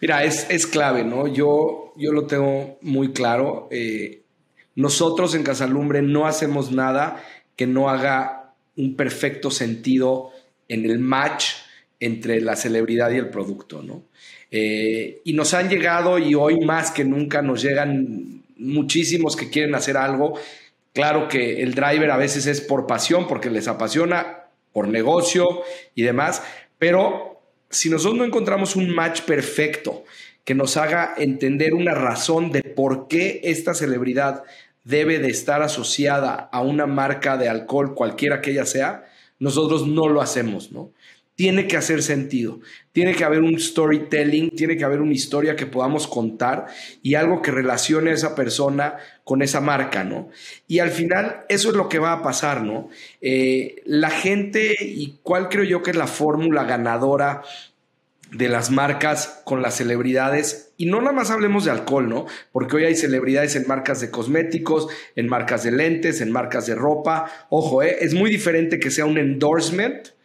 Mira, 0.00 0.24
es, 0.24 0.46
es 0.50 0.66
clave, 0.66 1.04
¿no? 1.04 1.26
Yo, 1.26 1.94
yo 1.96 2.12
lo 2.12 2.26
tengo 2.26 2.78
muy 2.82 3.12
claro. 3.12 3.68
Eh, 3.70 4.24
nosotros 4.74 5.34
en 5.34 5.42
Casalumbre 5.42 6.02
no 6.02 6.26
hacemos 6.26 6.70
nada 6.70 7.24
que 7.54 7.66
no 7.66 7.88
haga 7.88 8.52
un 8.76 8.94
perfecto 8.94 9.50
sentido 9.50 10.32
en 10.68 10.84
el 10.84 10.98
match 10.98 11.65
entre 12.00 12.40
la 12.40 12.56
celebridad 12.56 13.10
y 13.10 13.16
el 13.16 13.30
producto, 13.30 13.82
¿no? 13.82 14.02
Eh, 14.50 15.20
y 15.24 15.32
nos 15.32 15.54
han 15.54 15.68
llegado 15.68 16.18
y 16.18 16.34
hoy 16.34 16.60
más 16.60 16.90
que 16.90 17.04
nunca 17.04 17.42
nos 17.42 17.62
llegan 17.62 18.42
muchísimos 18.56 19.36
que 19.36 19.50
quieren 19.50 19.74
hacer 19.74 19.96
algo. 19.96 20.38
Claro 20.92 21.28
que 21.28 21.62
el 21.62 21.74
driver 21.74 22.10
a 22.10 22.16
veces 22.16 22.46
es 22.46 22.60
por 22.60 22.86
pasión, 22.86 23.26
porque 23.26 23.50
les 23.50 23.68
apasiona, 23.68 24.44
por 24.72 24.88
negocio 24.88 25.62
y 25.94 26.02
demás, 26.02 26.42
pero 26.78 27.40
si 27.70 27.88
nosotros 27.88 28.18
no 28.18 28.24
encontramos 28.24 28.76
un 28.76 28.94
match 28.94 29.22
perfecto 29.22 30.04
que 30.44 30.54
nos 30.54 30.76
haga 30.76 31.14
entender 31.16 31.74
una 31.74 31.94
razón 31.94 32.52
de 32.52 32.62
por 32.62 33.08
qué 33.08 33.40
esta 33.44 33.74
celebridad 33.74 34.44
debe 34.84 35.18
de 35.18 35.28
estar 35.28 35.62
asociada 35.62 36.48
a 36.52 36.60
una 36.60 36.86
marca 36.86 37.36
de 37.36 37.48
alcohol, 37.48 37.94
cualquiera 37.94 38.40
que 38.40 38.52
ella 38.52 38.66
sea, 38.66 39.06
nosotros 39.38 39.86
no 39.86 40.08
lo 40.08 40.20
hacemos, 40.20 40.70
¿no? 40.72 40.92
Tiene 41.36 41.68
que 41.68 41.76
hacer 41.76 42.02
sentido, 42.02 42.60
tiene 42.92 43.14
que 43.14 43.22
haber 43.22 43.42
un 43.42 43.60
storytelling, 43.60 44.50
tiene 44.50 44.76
que 44.76 44.84
haber 44.84 45.00
una 45.00 45.12
historia 45.12 45.54
que 45.54 45.66
podamos 45.66 46.08
contar 46.08 46.66
y 47.02 47.14
algo 47.14 47.42
que 47.42 47.50
relacione 47.50 48.10
a 48.10 48.14
esa 48.14 48.34
persona 48.34 48.96
con 49.22 49.42
esa 49.42 49.60
marca, 49.60 50.02
¿no? 50.02 50.30
Y 50.66 50.78
al 50.78 50.90
final 50.90 51.44
eso 51.48 51.68
es 51.68 51.76
lo 51.76 51.88
que 51.88 51.98
va 51.98 52.12
a 52.12 52.22
pasar, 52.22 52.62
¿no? 52.62 52.88
Eh, 53.20 53.82
la 53.84 54.10
gente, 54.10 54.76
y 54.80 55.18
cuál 55.22 55.48
creo 55.48 55.64
yo 55.64 55.82
que 55.82 55.90
es 55.90 55.96
la 55.96 56.06
fórmula 56.06 56.64
ganadora 56.64 57.42
de 58.32 58.48
las 58.48 58.70
marcas 58.70 59.40
con 59.44 59.62
las 59.62 59.76
celebridades. 59.76 60.72
Y 60.76 60.86
no 60.86 61.00
nada 61.00 61.12
más 61.12 61.30
hablemos 61.30 61.64
de 61.64 61.70
alcohol, 61.70 62.08
¿no? 62.08 62.26
Porque 62.52 62.76
hoy 62.76 62.84
hay 62.84 62.96
celebridades 62.96 63.56
en 63.56 63.66
marcas 63.66 64.00
de 64.00 64.10
cosméticos, 64.10 64.88
en 65.14 65.28
marcas 65.28 65.62
de 65.64 65.72
lentes, 65.72 66.20
en 66.20 66.32
marcas 66.32 66.66
de 66.66 66.74
ropa. 66.74 67.30
Ojo, 67.48 67.82
¿eh? 67.82 67.98
es 68.00 68.14
muy 68.14 68.30
diferente 68.30 68.78
que 68.78 68.90
sea 68.90 69.06
un 69.06 69.18
endorsement 69.18 70.15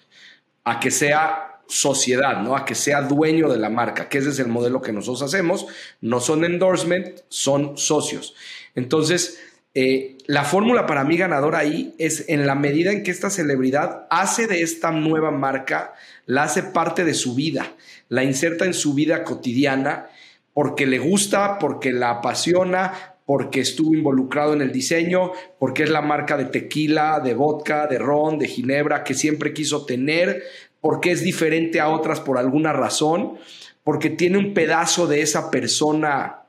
a 0.64 0.80
que 0.80 0.92
sea 0.92 1.62
sociedad, 1.68 2.42
¿no? 2.42 2.56
A 2.56 2.66
que 2.66 2.76
sea 2.76 3.02
dueño 3.02 3.50
de 3.50 3.58
la 3.58 3.70
marca, 3.70 4.10
que 4.10 4.18
ese 4.18 4.30
es 4.30 4.40
el 4.40 4.48
modelo 4.48 4.82
que 4.82 4.92
nosotros 4.92 5.22
hacemos. 5.22 5.68
No 6.02 6.20
son 6.20 6.44
endorsement, 6.44 7.22
son 7.30 7.78
socios. 7.78 8.36
Entonces, 8.76 9.40
eh, 9.74 10.18
la 10.26 10.44
fórmula 10.44 10.86
para 10.86 11.06
mí 11.06 11.16
ganadora 11.16 11.60
ahí 11.60 11.96
es 11.98 12.26
en 12.28 12.46
la 12.46 12.56
medida 12.56 12.92
en 12.92 13.04
que 13.04 13.12
esta 13.12 13.30
celebridad 13.30 14.06
hace 14.10 14.48
de 14.48 14.64
esta 14.64 14.92
nueva 14.92 15.32
marca, 15.32 15.94
la 16.26 16.44
hace 16.44 16.62
parte 16.62 17.06
de 17.06 17.14
su 17.14 17.36
vida, 17.36 17.72
la 18.10 18.26
inserta 18.26 18.66
en 18.66 18.74
su 18.74 18.94
vida 18.94 19.24
cotidiana 19.24 20.10
porque 20.54 20.86
le 20.86 21.00
gusta, 21.00 21.58
porque 21.60 21.94
la 21.94 22.10
apasiona, 22.10 23.11
porque 23.32 23.62
estuvo 23.62 23.96
involucrado 23.96 24.52
en 24.52 24.62
el 24.62 24.74
diseño, 24.74 25.32
porque 25.58 25.84
es 25.84 25.90
la 25.90 26.02
marca 26.02 26.36
de 26.36 26.44
tequila, 26.44 27.22
de 27.22 27.34
vodka, 27.34 27.88
de 27.88 27.98
ron, 27.98 28.38
de 28.38 28.50
ginebra 28.50 29.06
que 29.06 29.14
siempre 29.14 29.54
quiso 29.54 29.86
tener, 29.86 30.44
porque 30.82 31.12
es 31.12 31.24
diferente 31.24 31.80
a 31.80 31.88
otras 31.88 32.20
por 32.20 32.38
alguna 32.38 32.74
razón, 32.74 33.38
porque 33.86 34.10
tiene 34.10 34.38
un 34.38 34.54
pedazo 34.54 35.08
de 35.08 35.22
esa 35.22 35.50
persona 35.50 36.42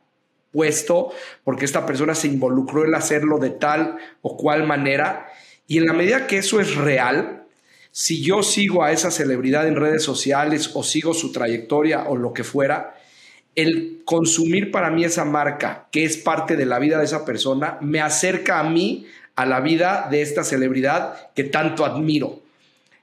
puesto, 0.50 1.12
porque 1.44 1.66
esta 1.66 1.86
persona 1.86 2.16
se 2.16 2.26
involucró 2.26 2.84
en 2.84 2.96
hacerlo 2.96 3.38
de 3.38 3.50
tal 3.50 3.98
o 4.20 4.36
cual 4.36 4.66
manera. 4.66 5.28
Y 5.68 5.78
en 5.78 5.86
la 5.86 5.92
medida 5.92 6.26
que 6.26 6.38
eso 6.38 6.58
es 6.58 6.74
real, 6.74 7.44
si 7.92 8.24
yo 8.24 8.42
sigo 8.42 8.82
a 8.82 8.90
esa 8.90 9.12
celebridad 9.12 9.68
en 9.68 9.76
redes 9.76 10.02
sociales 10.02 10.72
o 10.74 10.82
sigo 10.82 11.14
su 11.14 11.30
trayectoria 11.30 12.08
o 12.08 12.16
lo 12.16 12.32
que 12.32 12.42
fuera, 12.42 12.96
el 13.54 14.02
consumir 14.04 14.70
para 14.70 14.90
mí 14.90 15.04
esa 15.04 15.24
marca, 15.24 15.88
que 15.90 16.04
es 16.04 16.16
parte 16.16 16.56
de 16.56 16.66
la 16.66 16.78
vida 16.78 16.98
de 16.98 17.04
esa 17.04 17.24
persona, 17.24 17.78
me 17.80 18.00
acerca 18.00 18.60
a 18.60 18.64
mí, 18.64 19.06
a 19.36 19.46
la 19.46 19.60
vida 19.60 20.08
de 20.10 20.22
esta 20.22 20.44
celebridad 20.44 21.30
que 21.34 21.44
tanto 21.44 21.84
admiro. 21.84 22.40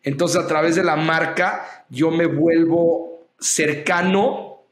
Entonces, 0.04 0.42
a 0.42 0.48
través 0.48 0.76
de 0.76 0.84
la 0.84 0.96
marca, 0.96 1.86
yo 1.90 2.12
me 2.12 2.26
vuelvo 2.26 3.28
cercano, 3.40 4.64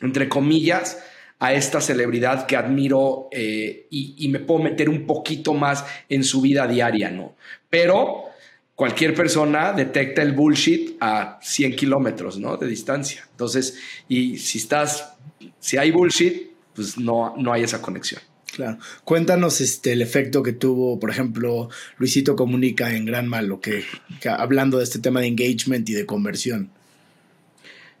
entre 0.00 0.28
comillas, 0.28 1.02
a 1.38 1.52
esta 1.52 1.80
celebridad 1.80 2.46
que 2.46 2.56
admiro 2.56 3.28
eh, 3.32 3.86
y, 3.90 4.28
me 4.28 4.38
puedo 4.38 4.62
meter 4.62 4.88
un 4.88 5.06
poquito 5.06 5.54
más 5.54 5.84
en 6.08 6.22
su 6.22 6.40
vida 6.40 6.68
diaria, 6.68 7.10
¿no? 7.10 7.34
Pero 7.68 8.26
cualquier 8.74 9.14
persona 9.14 9.72
detecta 9.72 10.22
el 10.22 10.32
bullshit 10.32 10.96
a 11.00 11.38
100 11.42 11.76
kilómetros, 11.76 12.38
¿no? 12.38 12.56
De 12.56 12.66
distancia. 12.66 13.26
Entonces, 13.30 13.78
y 14.08 14.38
si 14.38 14.58
estás, 14.58 15.14
si 15.60 15.76
hay 15.76 15.90
bullshit, 15.90 16.50
pues 16.74 16.98
no, 16.98 17.34
no 17.36 17.52
hay 17.52 17.62
esa 17.62 17.80
conexión. 17.82 18.20
Claro. 18.54 18.78
Cuéntanos 19.04 19.62
este, 19.62 19.92
el 19.92 20.02
efecto 20.02 20.42
que 20.42 20.52
tuvo, 20.52 21.00
por 21.00 21.10
ejemplo, 21.10 21.70
Luisito 21.96 22.36
Comunica 22.36 22.94
en 22.94 23.06
Gran 23.06 23.26
Malo, 23.26 23.60
que, 23.60 23.84
hablando 24.26 24.78
de 24.78 24.84
este 24.84 24.98
tema 24.98 25.20
de 25.20 25.28
engagement 25.28 25.88
y 25.88 25.94
de 25.94 26.04
conversión. 26.04 26.70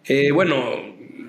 Eh, 0.04 0.30
bueno, 0.30 0.62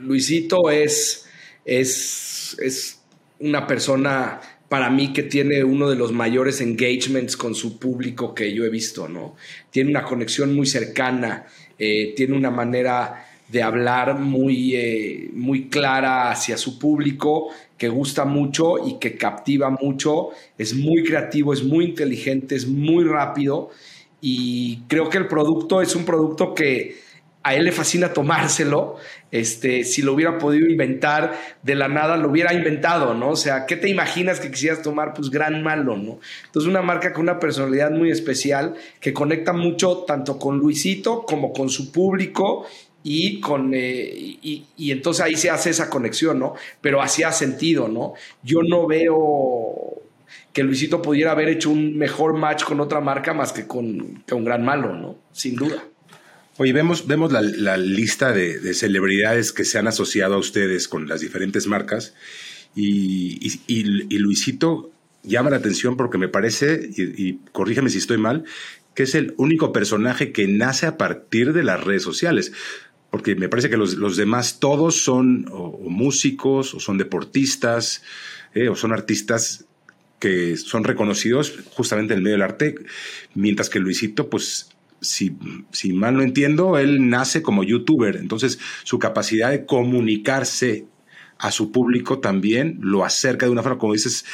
Luisito 0.01 0.69
es 0.69 1.23
es, 1.65 2.57
es 2.59 2.99
una 3.39 3.67
persona 3.67 4.41
para 4.73 4.89
mí 4.89 5.13
que 5.13 5.21
tiene 5.21 5.63
uno 5.63 5.87
de 5.87 5.95
los 5.95 6.11
mayores 6.11 6.59
engagements 6.59 7.37
con 7.37 7.53
su 7.53 7.77
público 7.77 8.33
que 8.33 8.51
yo 8.55 8.65
he 8.65 8.71
visto, 8.71 9.07
¿no? 9.07 9.35
Tiene 9.69 9.91
una 9.91 10.01
conexión 10.01 10.55
muy 10.55 10.65
cercana, 10.65 11.45
eh, 11.77 12.15
tiene 12.17 12.35
una 12.35 12.49
manera 12.49 13.23
de 13.49 13.61
hablar 13.61 14.17
muy, 14.17 14.75
eh, 14.75 15.29
muy 15.31 15.69
clara 15.69 16.31
hacia 16.31 16.57
su 16.57 16.79
público, 16.79 17.49
que 17.77 17.87
gusta 17.87 18.25
mucho 18.25 18.83
y 18.83 18.97
que 18.97 19.15
captiva 19.15 19.69
mucho, 19.69 20.29
es 20.57 20.73
muy 20.73 21.03
creativo, 21.03 21.53
es 21.53 21.63
muy 21.63 21.85
inteligente, 21.85 22.55
es 22.55 22.65
muy 22.65 23.03
rápido 23.03 23.69
y 24.21 24.79
creo 24.87 25.07
que 25.07 25.19
el 25.19 25.27
producto 25.27 25.83
es 25.83 25.95
un 25.95 26.03
producto 26.03 26.55
que 26.55 26.97
a 27.43 27.55
él 27.55 27.65
le 27.65 27.71
fascina 27.71 28.13
tomárselo. 28.13 28.95
Este, 29.31 29.83
si 29.83 30.01
lo 30.01 30.13
hubiera 30.13 30.37
podido 30.37 30.67
inventar 30.69 31.33
de 31.61 31.75
la 31.75 31.87
nada, 31.87 32.17
lo 32.17 32.29
hubiera 32.29 32.53
inventado, 32.53 33.13
¿no? 33.13 33.29
O 33.29 33.35
sea, 33.35 33.65
¿qué 33.65 33.75
te 33.75 33.89
imaginas 33.89 34.39
que 34.39 34.49
quisieras 34.49 34.81
tomar? 34.81 35.13
Pues 35.13 35.29
gran 35.29 35.61
malo, 35.63 35.97
¿no? 35.97 36.19
Entonces, 36.45 36.69
una 36.69 36.81
marca 36.81 37.13
con 37.13 37.23
una 37.23 37.39
personalidad 37.39 37.91
muy 37.91 38.11
especial 38.11 38.75
que 38.99 39.13
conecta 39.13 39.51
mucho 39.53 40.05
tanto 40.07 40.39
con 40.39 40.57
Luisito 40.57 41.23
como 41.25 41.51
con 41.51 41.69
su 41.69 41.91
público 41.91 42.65
y 43.03 43.41
con 43.41 43.73
eh, 43.73 44.13
y, 44.13 44.65
y, 44.77 44.91
entonces 44.91 45.25
ahí 45.25 45.35
se 45.35 45.49
hace 45.49 45.71
esa 45.71 45.89
conexión, 45.89 46.39
¿no? 46.39 46.53
Pero 46.79 47.01
hacía 47.01 47.31
sentido, 47.31 47.89
¿no? 47.89 48.13
Yo 48.43 48.61
no 48.63 48.87
veo 48.87 50.01
que 50.53 50.63
Luisito 50.63 51.01
pudiera 51.01 51.31
haber 51.31 51.49
hecho 51.49 51.71
un 51.71 51.97
mejor 51.97 52.37
match 52.37 52.63
con 52.63 52.79
otra 52.79 53.01
marca 53.01 53.33
más 53.33 53.51
que 53.51 53.67
con, 53.67 54.23
con 54.29 54.45
Gran 54.45 54.63
Malo, 54.63 54.95
¿no? 54.95 55.17
Sin 55.31 55.55
duda. 55.55 55.83
Oye, 56.57 56.71
vemos, 56.71 57.07
vemos 57.07 57.31
la, 57.31 57.77
lista 57.77 58.31
de, 58.31 58.73
celebridades 58.75 59.51
que 59.51 59.65
se 59.65 59.79
han 59.79 59.87
asociado 59.87 60.35
a 60.35 60.37
ustedes 60.37 60.87
con 60.87 61.07
las 61.07 61.21
diferentes 61.21 61.65
marcas 61.65 62.13
y, 62.75 64.17
Luisito 64.19 64.91
llama 65.23 65.49
la 65.49 65.57
atención 65.57 65.97
porque 65.97 66.19
me 66.19 66.27
parece, 66.27 66.89
y, 66.95 67.39
corrígeme 67.51 67.89
si 67.89 67.97
estoy 67.97 68.19
mal, 68.19 68.43
que 68.93 69.03
es 69.03 69.15
el 69.15 69.33
único 69.37 69.73
personaje 69.73 70.31
que 70.31 70.47
nace 70.47 70.85
a 70.85 70.97
partir 70.97 71.53
de 71.53 71.63
las 71.63 71.83
redes 71.83 72.03
sociales. 72.03 72.53
Porque 73.09 73.35
me 73.35 73.49
parece 73.49 73.71
que 73.71 73.77
los, 73.77 74.15
demás 74.15 74.59
todos 74.59 74.95
son 75.03 75.45
músicos 75.81 76.75
o 76.75 76.79
son 76.79 76.99
deportistas 76.99 78.03
eh, 78.53 78.69
o 78.69 78.75
son 78.75 78.93
artistas 78.93 79.65
que 80.19 80.55
son 80.57 80.83
reconocidos 80.83 81.53
justamente 81.71 82.13
en 82.13 82.19
el 82.19 82.23
medio 82.23 82.35
del 82.35 82.43
arte, 82.43 82.75
mientras 83.33 83.69
que 83.69 83.79
Luisito 83.79 84.29
pues 84.29 84.72
si, 85.03 85.37
si 85.71 85.93
mal 85.93 86.15
no 86.15 86.23
entiendo, 86.23 86.77
él 86.77 87.09
nace 87.09 87.41
como 87.41 87.63
youtuber, 87.63 88.15
entonces 88.15 88.59
su 88.83 88.97
capacidad 88.99 89.51
de 89.51 89.65
comunicarse 89.65 90.85
a 91.37 91.51
su 91.51 91.71
público 91.71 92.19
también 92.19 92.77
lo 92.81 93.03
acerca 93.03 93.45
de 93.45 93.51
una 93.51 93.63
forma, 93.63 93.77
como 93.77 93.93
dices, 93.93 94.25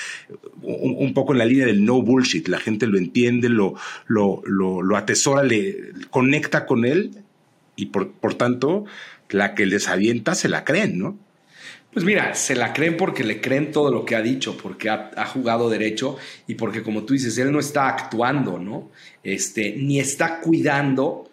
un, 0.62 1.14
poco 1.14 1.34
en 1.34 1.40
la 1.40 1.46
línea 1.46 1.66
del 1.66 1.84
no 1.84 2.02
bullshit. 2.04 2.48
La 2.48 2.60
gente 2.60 2.86
lo 2.86 3.00
entiende, 3.00 3.50
lo, 3.50 3.74
lo, 4.08 4.44
lo, 4.46 4.96
atesora, 4.96 5.44
le 5.44 5.92
conecta 6.12 6.68
con 6.68 6.86
él 6.86 7.24
y 7.76 7.88
por, 7.88 8.12
por 8.12 8.36
tanto 8.36 8.86
la 9.30 9.56
que 9.56 9.66
les 9.66 9.88
avienta 9.88 10.36
se 10.36 10.50
la 10.50 10.64
creen, 10.64 11.00
¿no? 11.00 11.18
Pues 11.92 12.06
mira, 12.06 12.36
se 12.36 12.56
la 12.56 12.72
creen 12.72 12.98
porque 12.98 13.24
le 13.24 13.42
creen 13.42 13.72
todo 13.72 13.92
lo 13.92 14.06
que 14.06 14.16
ha 14.16 14.22
dicho, 14.22 14.56
porque 14.58 14.90
ha, 14.90 15.26
jugado 15.26 15.70
derecho 15.70 16.18
y 16.46 16.54
porque, 16.56 16.84
como 16.84 17.04
tú 17.04 17.14
dices, 17.14 17.38
él 17.40 17.52
no 17.52 17.60
está 17.60 17.88
actuando, 17.88 18.60
¿no? 18.60 18.92
Este, 19.24 19.74
ni 19.76 20.00
está 20.00 20.40
cuidando 20.40 21.30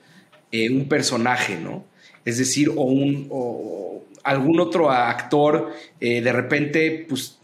eh, 0.50 0.70
un 0.70 0.88
personaje, 0.88 1.56
¿no? 1.56 1.84
Es 2.24 2.38
decir, 2.38 2.70
o, 2.70 2.82
un, 2.84 3.26
o 3.30 4.04
algún 4.24 4.58
otro 4.58 4.90
actor, 4.90 5.72
eh, 6.00 6.22
de 6.22 6.32
repente, 6.32 7.04
pues 7.06 7.38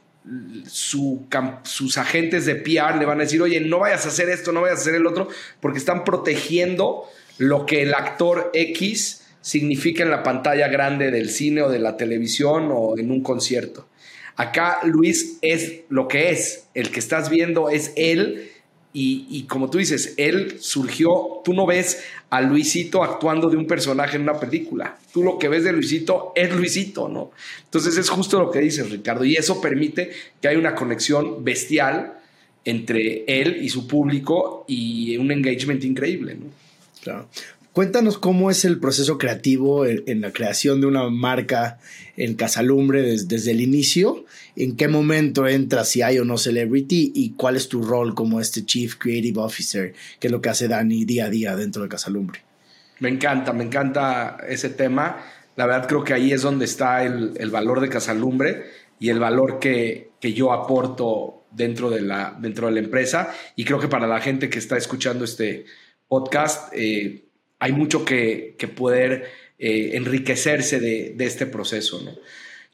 su, 0.67 1.27
sus 1.65 1.99
agentes 1.99 2.47
de 2.47 2.55
PR 2.55 2.97
le 2.99 3.05
van 3.05 3.19
a 3.19 3.25
decir, 3.25 3.43
oye, 3.43 3.61
no 3.61 3.81
vayas 3.81 4.07
a 4.07 4.09
hacer 4.09 4.31
esto, 4.31 4.53
no 4.53 4.63
vayas 4.63 4.79
a 4.79 4.83
hacer 4.83 4.95
el 4.95 5.07
otro, 5.07 5.29
porque 5.61 5.79
están 5.79 6.05
protegiendo 6.05 7.05
lo 7.39 7.67
que 7.67 7.83
el 7.83 7.93
actor 7.93 8.51
X 8.55 9.22
significa 9.43 10.03
en 10.03 10.11
la 10.11 10.23
pantalla 10.23 10.69
grande 10.69 11.11
del 11.11 11.29
cine 11.29 11.63
o 11.63 11.69
de 11.69 11.79
la 11.79 11.99
televisión 11.99 12.71
o 12.73 12.97
en 12.97 13.11
un 13.11 13.23
concierto. 13.23 13.87
Acá 14.37 14.79
Luis 14.85 15.37
es 15.43 15.81
lo 15.91 16.09
que 16.09 16.31
es, 16.31 16.69
el 16.73 16.91
que 16.91 17.01
estás 17.01 17.29
viendo 17.29 17.69
es 17.69 17.93
él 17.97 18.49
y, 18.95 19.45
como 19.49 19.71
tú 19.71 19.79
dices, 19.79 20.15
él 20.19 20.57
surgió, 20.61 21.41
tú 21.45 21.55
no 21.55 21.67
ves 21.67 22.05
a 22.29 22.43
Luisito 22.43 23.03
actuando 23.03 23.49
de 23.49 23.57
un 23.57 23.67
personaje 23.67 24.17
en 24.17 24.23
una 24.23 24.39
película, 24.39 24.99
tú 25.15 25.23
lo 25.23 25.39
que 25.39 25.49
ves 25.49 25.65
de 25.65 25.73
Luisito 25.73 26.33
es 26.37 26.55
Luisito, 26.55 27.09
¿no? 27.09 27.31
Entonces 27.65 27.97
es 27.97 28.11
justo 28.11 28.39
lo 28.39 28.51
que 28.51 28.59
dices, 28.61 28.91
Ricardo, 28.91 29.25
y 29.25 29.37
eso 29.37 29.63
permite 29.63 30.11
que 30.41 30.49
haya 30.49 30.59
una 30.59 30.75
conexión 30.75 31.43
bestial 31.43 32.19
entre 32.67 33.25
él 33.27 33.63
y 33.63 33.71
su 33.71 33.89
público 33.89 34.67
y 34.69 35.17
un 35.17 35.33
engagement 35.33 35.83
increíble, 35.85 36.35
¿no? 36.35 36.47
Claro. 37.03 37.29
Cuéntanos 37.73 38.19
cómo 38.19 38.51
es 38.51 38.67
el 38.67 38.79
proceso 38.81 39.17
creativo 39.17 39.87
en, 39.87 40.21
la 40.21 40.31
creación 40.31 40.83
de 40.83 40.87
una 40.87 41.09
marca 41.09 41.79
en 42.19 42.35
Casalumbre 42.35 43.01
desde, 43.01 43.51
el 43.51 43.63
inicio, 43.63 44.27
en 44.57 44.77
qué 44.77 44.89
momento 44.89 45.49
entra 45.49 45.85
si 45.85 46.03
hay 46.03 46.19
o 46.19 46.27
no 46.27 46.37
celebrity 46.37 47.13
y 47.15 47.33
cuál 47.33 47.57
es 47.57 47.71
tu 47.71 47.83
rol 47.83 48.15
como 48.15 48.41
este 48.41 48.67
Chief 48.67 48.97
Creative 48.97 49.41
Officer, 49.41 49.95
que 50.21 50.27
es 50.27 50.31
lo 50.31 50.43
que 50.43 50.51
hace 50.51 50.69
Dani 50.69 51.07
día 51.07 51.27
a 51.27 51.31
día 51.31 51.57
dentro 51.57 51.83
de 51.83 51.89
Casalumbre. 51.89 52.43
Me 53.01 53.09
encanta, 53.09 53.55
me 53.55 53.65
encanta 53.65 54.37
ese 54.47 54.69
tema. 54.69 55.25
La 55.57 55.65
verdad 55.65 55.89
creo 55.89 56.05
que 56.05 56.13
ahí 56.13 56.31
es 56.31 56.43
donde 56.43 56.67
está 56.67 57.05
el, 57.05 57.51
valor 57.51 57.81
de 57.81 57.89
Casalumbre 57.89 58.65
y 59.01 59.09
el 59.09 59.19
valor 59.19 59.59
que, 59.59 60.11
yo 60.21 60.53
aporto 60.53 61.47
dentro 61.51 61.89
de, 61.89 62.03
la, 62.03 62.37
dentro 62.39 62.67
de 62.67 62.75
la 62.75 62.81
empresa. 62.81 63.33
Y 63.57 63.65
creo 63.65 63.81
que 63.81 63.89
para 63.89 64.07
la 64.07 64.21
gente 64.21 64.51
que 64.51 64.59
está 64.59 64.77
escuchando 64.77 65.25
este 65.25 65.65
podcast, 66.07 66.71
eh, 66.75 67.25
hay 67.63 67.71
mucho 67.71 68.05
que, 68.05 68.57
poder 68.77 69.31
eh, 69.57 69.91
enriquecerse 69.95 70.81
de, 70.81 71.15
este 71.21 71.47
proceso. 71.47 72.03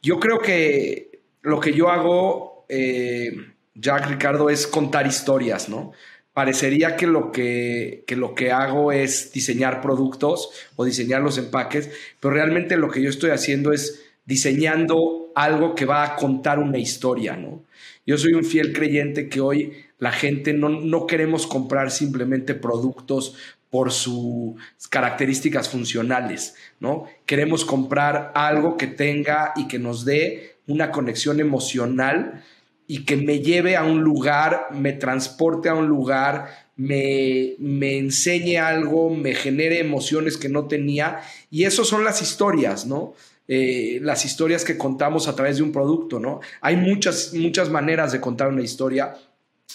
Yo 0.01 0.19
creo 0.19 0.39
que 0.39 1.21
lo 1.43 1.61
que 1.61 1.75
yo 1.75 1.91
hago, 1.91 2.65
eh, 2.71 3.37
Jack 3.75 4.09
Ricardo, 4.09 4.49
es 4.49 4.67
contar 4.67 5.07
historias, 5.07 5.69
¿no? 5.69 5.93
Parecería 6.33 6.97
que 6.97 7.07
lo 7.07 7.33
que, 7.33 8.03
lo 8.17 8.35
que 8.35 8.51
hago 8.51 8.91
es 8.91 9.31
diseñar 9.31 9.83
productos 9.83 10.49
o 10.77 10.87
diseñar 10.87 11.21
los 11.21 11.37
empaques, 11.37 11.91
pero 12.19 12.33
realmente 12.33 12.79
lo 12.79 12.91
que 12.91 13.03
yo 13.03 13.11
estoy 13.11 13.29
haciendo 13.29 13.75
es 13.75 14.03
diseñando 14.25 15.33
algo 15.35 15.75
que 15.75 15.85
va 15.85 16.03
a 16.03 16.17
contar 16.17 16.59
una 16.59 16.79
historia, 16.79 17.37
¿no? 17.37 17.63
Yo 18.07 18.17
soy 18.17 18.33
un 18.33 18.45
fiel 18.45 18.73
creyente 18.73 19.29
que 19.29 19.43
hoy 19.43 19.85
la 19.99 20.13
gente 20.13 20.55
no, 20.55 20.71
no 20.71 21.07
queremos 21.07 21.47
comprar 21.47 21.91
simplemente 21.91 22.55
productos 22.55 23.37
por 23.71 23.93
sus 23.93 24.57
características 24.89 25.69
funcionales, 25.69 26.55
¿no? 26.81 27.07
Queremos 27.27 27.65
comprar 27.65 28.33
algo 28.35 28.77
que 28.77 28.87
tenga 28.87 29.53
y 29.57 29.69
que 29.69 29.79
nos 29.79 30.05
dé 30.05 30.57
una 30.67 30.91
conexión 30.91 31.41
emocional 31.41 32.45
y 32.87 33.05
que 33.05 33.17
me 33.17 33.41
lleve 33.41 33.77
a 33.77 33.85
un 33.85 34.01
lugar, 34.01 34.69
me 34.73 34.93
transporte 34.93 35.69
a 35.69 35.75
un 35.75 35.89
lugar, 35.89 36.69
me, 36.77 37.55
me 37.59 37.99
enseñe 37.99 38.57
algo, 38.57 39.11
me 39.11 39.35
genere 39.35 39.81
emociones 39.81 40.39
que 40.39 40.49
no 40.49 40.67
tenía. 40.67 41.21
Y 41.51 41.65
eso 41.65 41.85
son 41.85 42.05
las 42.05 42.23
historias, 42.23 42.87
¿no? 42.87 43.15
Eh, 43.51 43.99
las 44.03 44.25
historias 44.25 44.65
que 44.65 44.77
contamos 44.77 45.27
a 45.27 45.35
través 45.35 45.57
de 45.57 45.63
un 45.63 45.73
producto, 45.73 46.21
¿no? 46.21 46.41
Hay 46.61 46.77
muchas, 46.77 47.33
muchas 47.35 47.71
maneras 47.71 48.13
de 48.13 48.21
contar 48.21 48.49
una 48.49 48.63
historia 48.63 49.15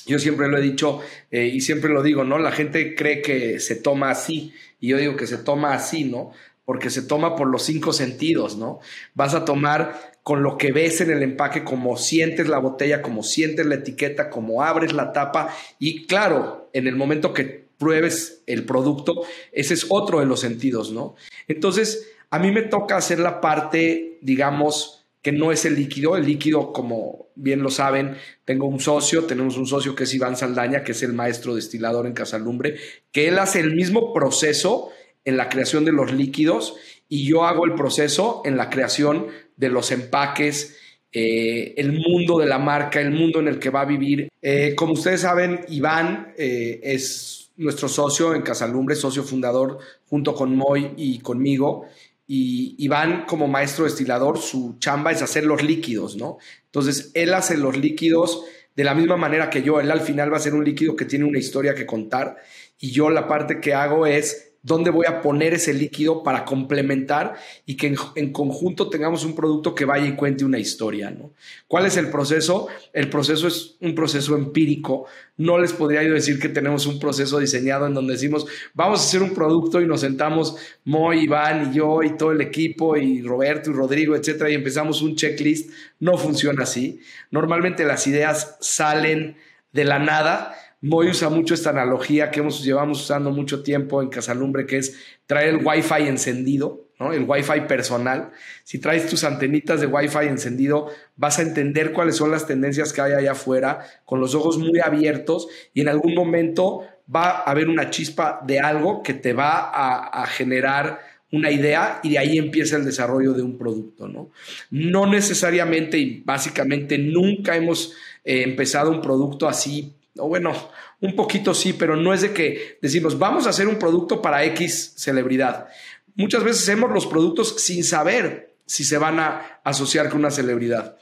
yo 0.05 0.19
siempre 0.19 0.47
lo 0.47 0.57
he 0.57 0.61
dicho 0.61 0.99
eh, 1.31 1.45
y 1.45 1.61
siempre 1.61 1.91
lo 1.91 2.03
digo, 2.03 2.23
¿no? 2.23 2.37
La 2.37 2.51
gente 2.51 2.95
cree 2.95 3.21
que 3.21 3.59
se 3.59 3.75
toma 3.75 4.11
así 4.11 4.53
y 4.79 4.89
yo 4.89 4.97
digo 4.97 5.15
que 5.15 5.27
se 5.27 5.37
toma 5.37 5.73
así, 5.73 6.03
¿no? 6.03 6.31
Porque 6.65 6.89
se 6.89 7.01
toma 7.01 7.35
por 7.35 7.47
los 7.47 7.63
cinco 7.63 7.93
sentidos, 7.93 8.57
¿no? 8.57 8.79
Vas 9.13 9.33
a 9.33 9.45
tomar 9.45 10.13
con 10.23 10.43
lo 10.43 10.57
que 10.57 10.71
ves 10.71 11.01
en 11.01 11.11
el 11.11 11.21
empaque, 11.21 11.63
como 11.63 11.97
sientes 11.97 12.47
la 12.47 12.57
botella, 12.57 13.01
como 13.01 13.23
sientes 13.23 13.65
la 13.65 13.75
etiqueta, 13.75 14.29
como 14.29 14.63
abres 14.63 14.93
la 14.93 15.11
tapa 15.11 15.53
y 15.79 16.05
claro, 16.05 16.69
en 16.73 16.87
el 16.87 16.95
momento 16.95 17.33
que 17.33 17.63
pruebes 17.77 18.41
el 18.45 18.63
producto, 18.63 19.23
ese 19.51 19.73
es 19.73 19.87
otro 19.89 20.19
de 20.19 20.25
los 20.25 20.39
sentidos, 20.39 20.91
¿no? 20.91 21.15
Entonces, 21.47 22.09
a 22.29 22.39
mí 22.39 22.51
me 22.51 22.61
toca 22.61 22.95
hacer 22.95 23.19
la 23.19 23.41
parte, 23.41 24.17
digamos, 24.21 25.02
que 25.23 25.31
no 25.31 25.51
es 25.51 25.65
el 25.65 25.75
líquido. 25.75 26.15
El 26.15 26.25
líquido, 26.25 26.71
como 26.71 27.29
bien 27.33 27.63
lo 27.63 27.71
saben, 27.71 28.17
tengo 28.45 28.67
un 28.67 28.79
socio, 28.79 29.23
tenemos 29.23 29.57
un 29.57 29.65
socio 29.65 29.95
que 29.95 30.03
es 30.03 30.13
Iván 30.13 30.37
Saldaña, 30.37 30.83
que 30.83 30.91
es 30.91 31.01
el 31.01 31.13
maestro 31.13 31.55
destilador 31.55 32.05
en 32.05 32.13
Casalumbre, 32.13 32.75
que 33.11 33.29
él 33.29 33.39
hace 33.39 33.61
el 33.61 33.73
mismo 33.73 34.13
proceso 34.13 34.89
en 35.25 35.37
la 35.37 35.49
creación 35.49 35.85
de 35.85 35.93
los 35.93 36.11
líquidos 36.11 36.75
y 37.07 37.25
yo 37.25 37.45
hago 37.45 37.65
el 37.65 37.73
proceso 37.73 38.41
en 38.45 38.57
la 38.57 38.69
creación 38.69 39.27
de 39.55 39.69
los 39.69 39.91
empaques, 39.91 40.77
eh, 41.11 41.73
el 41.77 41.93
mundo 41.93 42.39
de 42.39 42.47
la 42.47 42.59
marca, 42.59 42.99
el 42.99 43.11
mundo 43.11 43.39
en 43.39 43.47
el 43.47 43.59
que 43.59 43.69
va 43.69 43.81
a 43.81 43.85
vivir. 43.85 44.27
Eh, 44.41 44.73
como 44.75 44.93
ustedes 44.93 45.21
saben, 45.21 45.61
Iván 45.69 46.33
eh, 46.37 46.81
es 46.83 47.51
nuestro 47.55 47.87
socio 47.87 48.35
en 48.35 48.41
Casalumbre, 48.41 48.95
socio 48.95 49.23
fundador 49.23 49.77
junto 50.05 50.35
con 50.35 50.55
Moy 50.55 50.91
y 50.97 51.19
conmigo 51.19 51.85
y 52.25 52.75
Iván 52.77 53.25
como 53.25 53.47
maestro 53.47 53.85
destilador, 53.85 54.37
su 54.37 54.77
chamba 54.79 55.11
es 55.11 55.21
hacer 55.21 55.45
los 55.45 55.61
líquidos, 55.61 56.15
¿no? 56.15 56.37
Entonces, 56.65 57.11
él 57.13 57.33
hace 57.33 57.57
los 57.57 57.77
líquidos 57.77 58.43
de 58.75 58.83
la 58.83 58.95
misma 58.95 59.17
manera 59.17 59.49
que 59.49 59.61
yo, 59.61 59.79
él 59.79 59.91
al 59.91 60.01
final 60.01 60.31
va 60.31 60.37
a 60.37 60.41
ser 60.41 60.53
un 60.53 60.63
líquido 60.63 60.95
que 60.95 61.05
tiene 61.05 61.25
una 61.25 61.39
historia 61.39 61.75
que 61.75 61.85
contar 61.85 62.37
y 62.79 62.91
yo 62.91 63.09
la 63.09 63.27
parte 63.27 63.59
que 63.59 63.73
hago 63.73 64.07
es 64.07 64.52
dónde 64.63 64.91
voy 64.91 65.05
a 65.05 65.21
poner 65.21 65.53
ese 65.53 65.73
líquido 65.73 66.23
para 66.23 66.45
complementar 66.45 67.35
y 67.65 67.75
que 67.75 67.93
en, 68.15 68.31
conjunto 68.31 68.89
tengamos 68.89 69.25
un 69.25 69.35
producto 69.35 69.75
que 69.75 69.83
vaya 69.83 70.07
y 70.07 70.15
cuente 70.15 70.45
una 70.45 70.57
historia. 70.57 71.11
¿no? 71.11 71.31
¿Cuál 71.67 71.85
es 71.85 71.97
el 71.97 72.09
proceso? 72.09 72.69
El 72.93 73.09
proceso 73.09 73.47
es 73.47 73.75
un 73.81 73.93
proceso 73.93 74.35
empírico. 74.35 75.05
No 75.35 75.59
les 75.59 75.73
podría 75.73 76.01
decir 76.01 76.39
que 76.39 76.47
tenemos 76.47 76.85
un 76.85 76.97
proceso 76.97 77.39
diseñado 77.39 77.85
en 77.87 77.93
donde 77.93 78.13
decimos, 78.13 78.47
vamos 78.73 79.01
a 79.01 79.03
hacer 79.03 79.21
un 79.21 79.33
producto 79.33 79.81
y 79.81 79.85
nos 79.85 79.99
sentamos 79.99 80.55
Moy, 80.85 81.25
Iván 81.25 81.71
y 81.71 81.75
yo 81.75 82.01
y 82.01 82.15
todo 82.15 82.31
el 82.31 82.39
equipo 82.39 82.95
y 82.95 83.21
Roberto 83.21 83.69
y 83.69 83.73
Rodrigo, 83.73 84.15
etcétera, 84.15 84.49
y 84.49 84.55
empezamos 84.55 85.01
un 85.01 85.17
checklist. 85.17 85.71
No 85.99 86.17
funciona 86.17 86.63
así. 86.63 87.01
Normalmente 87.31 87.83
las 87.83 88.07
ideas 88.07 88.55
salen 88.61 89.35
de 89.73 89.83
la 89.83 89.99
nada 89.99 90.55
Moy 90.83 91.07
usa 91.07 91.29
mucho 91.29 91.53
esta 91.53 91.69
analogía 91.69 92.29
que 92.29 92.41
hemos 92.41 92.61
llevamos 92.61 93.01
usando 93.01 93.31
mucho 93.31 93.63
tiempo 93.63 94.01
en 94.01 94.09
Casalumbre, 94.09 94.65
que 94.65 94.79
es 94.79 94.97
traer 95.25 95.55
el 95.55 95.65
Wi-Fi 95.65 96.09
encendido, 96.09 96.89
¿no? 96.99 97.13
el 97.13 97.23
Wi-Fi 97.25 97.61
personal. 97.69 98.31
Si 98.65 98.79
traes 98.79 99.07
tus 99.07 99.23
antenitas 99.23 99.79
de 99.79 99.87
Wi-Fi 99.87 100.27
encendido, 100.27 100.89
vas 101.15 101.39
a 101.39 101.43
entender 101.43 101.93
cuáles 101.93 102.17
son 102.17 102.31
las 102.31 102.47
tendencias 102.47 102.91
que 102.91 102.99
hay 102.99 103.13
allá 103.13 103.31
afuera, 103.31 103.79
con 104.03 104.19
los 104.19 104.35
ojos 104.35 104.57
muy 104.57 104.81
abiertos, 104.81 105.47
y 105.73 105.79
en 105.79 105.87
algún 105.87 106.15
momento 106.15 106.81
va 107.13 107.29
a 107.29 107.43
haber 107.43 107.69
una 107.69 107.89
chispa 107.89 108.41
de 108.45 108.59
algo 108.59 109.03
que 109.03 109.13
te 109.13 109.31
va 109.31 109.71
a, 109.73 110.27
generar 110.27 110.99
una 111.31 111.49
idea 111.49 112.01
y 112.03 112.09
de 112.09 112.19
ahí 112.19 112.37
empieza 112.37 112.75
el 112.75 112.83
desarrollo 112.83 113.31
de 113.31 113.41
un 113.41 113.57
producto, 113.57 114.09
¿no? 114.09 114.31
No 114.69 115.07
necesariamente 115.07 115.97
y 115.97 116.21
básicamente 116.25 116.97
nunca 116.97 117.55
hemos 117.55 117.93
eh, 118.25 118.43
empezado 118.43 118.91
un 118.91 119.01
producto 119.01 119.47
así 119.47 119.93
o 120.17 120.27
bueno, 120.27 120.53
un 120.99 121.15
poquito 121.15 121.53
sí, 121.53 121.73
pero 121.73 121.95
no 121.95 122.13
es 122.13 122.21
de 122.21 122.33
que 122.33 122.77
decimos, 122.81 123.17
vamos 123.17 123.47
a 123.47 123.49
hacer 123.49 123.67
un 123.67 123.79
producto 123.79 124.21
para 124.21 124.43
X 124.45 124.93
celebridad. 124.95 125.67
Muchas 126.15 126.43
veces 126.43 126.63
hacemos 126.63 126.91
los 126.91 127.07
productos 127.07 127.55
sin 127.59 127.83
saber 127.83 128.55
si 128.65 128.83
se 128.83 128.97
van 128.97 129.19
a 129.19 129.59
asociar 129.63 130.09
con 130.09 130.19
una 130.19 130.31
celebridad. 130.31 130.97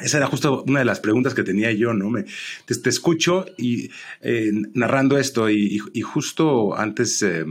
Esa 0.00 0.18
era 0.18 0.26
justo 0.26 0.62
una 0.66 0.78
de 0.78 0.84
las 0.84 1.00
preguntas 1.00 1.34
que 1.34 1.42
tenía 1.42 1.72
yo, 1.72 1.92
¿no? 1.92 2.08
Me, 2.08 2.24
te, 2.66 2.88
escucho 2.88 3.46
y 3.56 3.90
eh, 4.20 4.52
narrando 4.74 5.18
esto 5.18 5.50
y, 5.50 5.78
justo 6.02 6.78
antes 6.78 7.20
eh, 7.22 7.44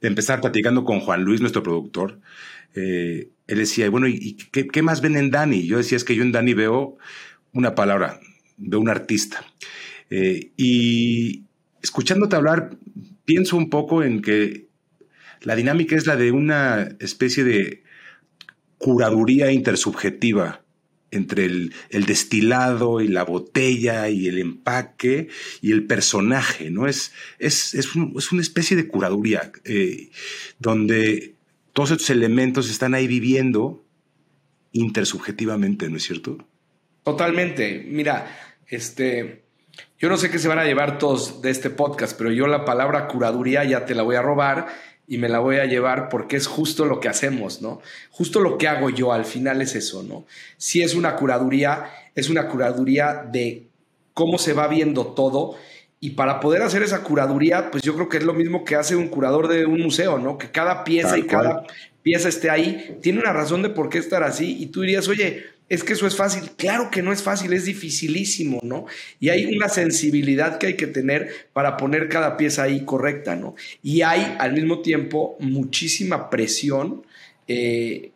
de 0.00 0.08
empezar 0.08 0.42
platicando 0.42 0.84
con 0.84 1.00
Juan 1.00 1.22
Luis, 1.22 1.40
nuestro 1.40 1.62
productor, 1.62 2.20
eh, 2.74 3.30
él 3.46 3.58
decía, 3.58 3.88
bueno, 3.88 4.06
¿y 4.06 4.34
qué, 4.52 4.66
qué, 4.66 4.82
más 4.82 5.00
ven 5.00 5.16
en 5.16 5.30
Dani? 5.30 5.66
Yo 5.66 5.78
decía, 5.78 5.96
es 5.96 6.04
que 6.04 6.14
yo 6.14 6.22
en 6.22 6.32
Dani 6.32 6.52
veo 6.52 6.98
una 7.52 7.74
palabra, 7.74 8.20
veo 8.58 8.80
un 8.80 8.90
artista. 8.90 9.44
Eh, 10.10 10.52
y 10.56 11.44
escuchándote 11.82 12.36
hablar, 12.36 12.76
pienso 13.24 13.56
un 13.56 13.70
poco 13.70 14.02
en 14.02 14.22
que 14.22 14.68
la 15.42 15.56
dinámica 15.56 15.96
es 15.96 16.06
la 16.06 16.16
de 16.16 16.32
una 16.32 16.96
especie 17.00 17.44
de 17.44 17.82
curaduría 18.78 19.52
intersubjetiva 19.52 20.64
entre 21.10 21.44
el, 21.44 21.72
destilado 22.06 23.00
y 23.00 23.08
la 23.08 23.24
botella 23.24 24.08
y 24.08 24.26
el 24.26 24.38
empaque 24.38 25.28
y 25.60 25.72
el 25.72 25.86
personaje, 25.86 26.70
¿no? 26.70 26.86
Es, 26.88 27.12
es, 27.38 27.94
una 27.94 28.42
especie 28.42 28.76
de 28.76 28.88
curaduría 28.88 29.52
eh, 29.64 30.10
donde 30.58 31.34
todos 31.72 31.92
estos 31.92 32.10
elementos 32.10 32.68
están 32.70 32.94
ahí 32.94 33.06
viviendo 33.06 33.84
intersubjetivamente, 34.72 35.88
¿no 35.88 35.96
es 35.96 36.02
cierto? 36.02 36.46
Totalmente. 37.04 37.86
Mira, 37.88 38.26
este, 38.66 39.43
yo 39.98 40.08
no 40.08 40.16
sé 40.16 40.30
qué 40.30 40.38
se 40.38 40.48
van 40.48 40.58
a 40.58 40.64
llevar 40.64 40.98
todos 40.98 41.40
de 41.40 41.50
este 41.50 41.70
podcast, 41.70 42.16
pero 42.16 42.30
yo 42.30 42.46
la 42.46 42.64
palabra 42.64 43.08
curaduría 43.08 43.64
ya 43.64 43.86
te 43.86 43.94
la 43.94 44.02
voy 44.02 44.16
a 44.16 44.22
robar 44.22 44.66
y 45.06 45.18
me 45.18 45.28
la 45.28 45.38
voy 45.38 45.56
a 45.56 45.66
llevar 45.66 46.08
porque 46.08 46.36
es 46.36 46.46
justo 46.46 46.84
lo 46.86 47.00
que 47.00 47.08
hacemos, 47.08 47.62
¿no? 47.62 47.80
Justo 48.10 48.40
lo 48.40 48.58
que 48.58 48.68
hago 48.68 48.90
yo 48.90 49.12
al 49.12 49.24
final 49.24 49.62
es 49.62 49.74
eso, 49.74 50.02
¿no? 50.02 50.24
Si 50.56 50.82
es 50.82 50.94
una 50.94 51.16
curaduría, 51.16 51.90
es 52.14 52.28
una 52.28 52.48
curaduría 52.48 53.24
de 53.30 53.66
cómo 54.14 54.38
se 54.38 54.52
va 54.52 54.68
viendo 54.68 55.08
todo 55.08 55.56
y 56.00 56.10
para 56.10 56.40
poder 56.40 56.62
hacer 56.62 56.82
esa 56.82 57.02
curaduría, 57.02 57.70
pues 57.70 57.82
yo 57.82 57.94
creo 57.94 58.08
que 58.08 58.18
es 58.18 58.24
lo 58.24 58.34
mismo 58.34 58.64
que 58.64 58.76
hace 58.76 58.96
un 58.96 59.08
curador 59.08 59.48
de 59.48 59.64
un 59.64 59.80
museo, 59.80 60.18
¿no? 60.18 60.36
Que 60.36 60.50
cada 60.50 60.84
pieza 60.84 61.16
y 61.16 61.22
cada 61.22 61.64
pieza 62.02 62.28
esté 62.28 62.50
ahí, 62.50 62.98
tiene 63.00 63.20
una 63.20 63.32
razón 63.32 63.62
de 63.62 63.70
por 63.70 63.88
qué 63.88 63.96
estar 63.96 64.22
así 64.22 64.62
y 64.62 64.66
tú 64.66 64.82
dirías, 64.82 65.08
oye, 65.08 65.46
es 65.68 65.82
que 65.82 65.94
eso 65.94 66.06
es 66.06 66.16
fácil. 66.16 66.50
Claro 66.56 66.90
que 66.90 67.02
no 67.02 67.12
es 67.12 67.22
fácil, 67.22 67.52
es 67.52 67.64
dificilísimo, 67.64 68.60
¿no? 68.62 68.86
Y 69.18 69.30
hay 69.30 69.56
una 69.56 69.68
sensibilidad 69.68 70.58
que 70.58 70.68
hay 70.68 70.74
que 70.74 70.86
tener 70.86 71.48
para 71.52 71.76
poner 71.76 72.08
cada 72.08 72.36
pieza 72.36 72.64
ahí 72.64 72.84
correcta, 72.84 73.36
¿no? 73.36 73.54
Y 73.82 74.02
hay 74.02 74.36
al 74.38 74.52
mismo 74.52 74.82
tiempo 74.82 75.36
muchísima 75.40 76.30
presión. 76.30 77.06
Eh, 77.48 78.12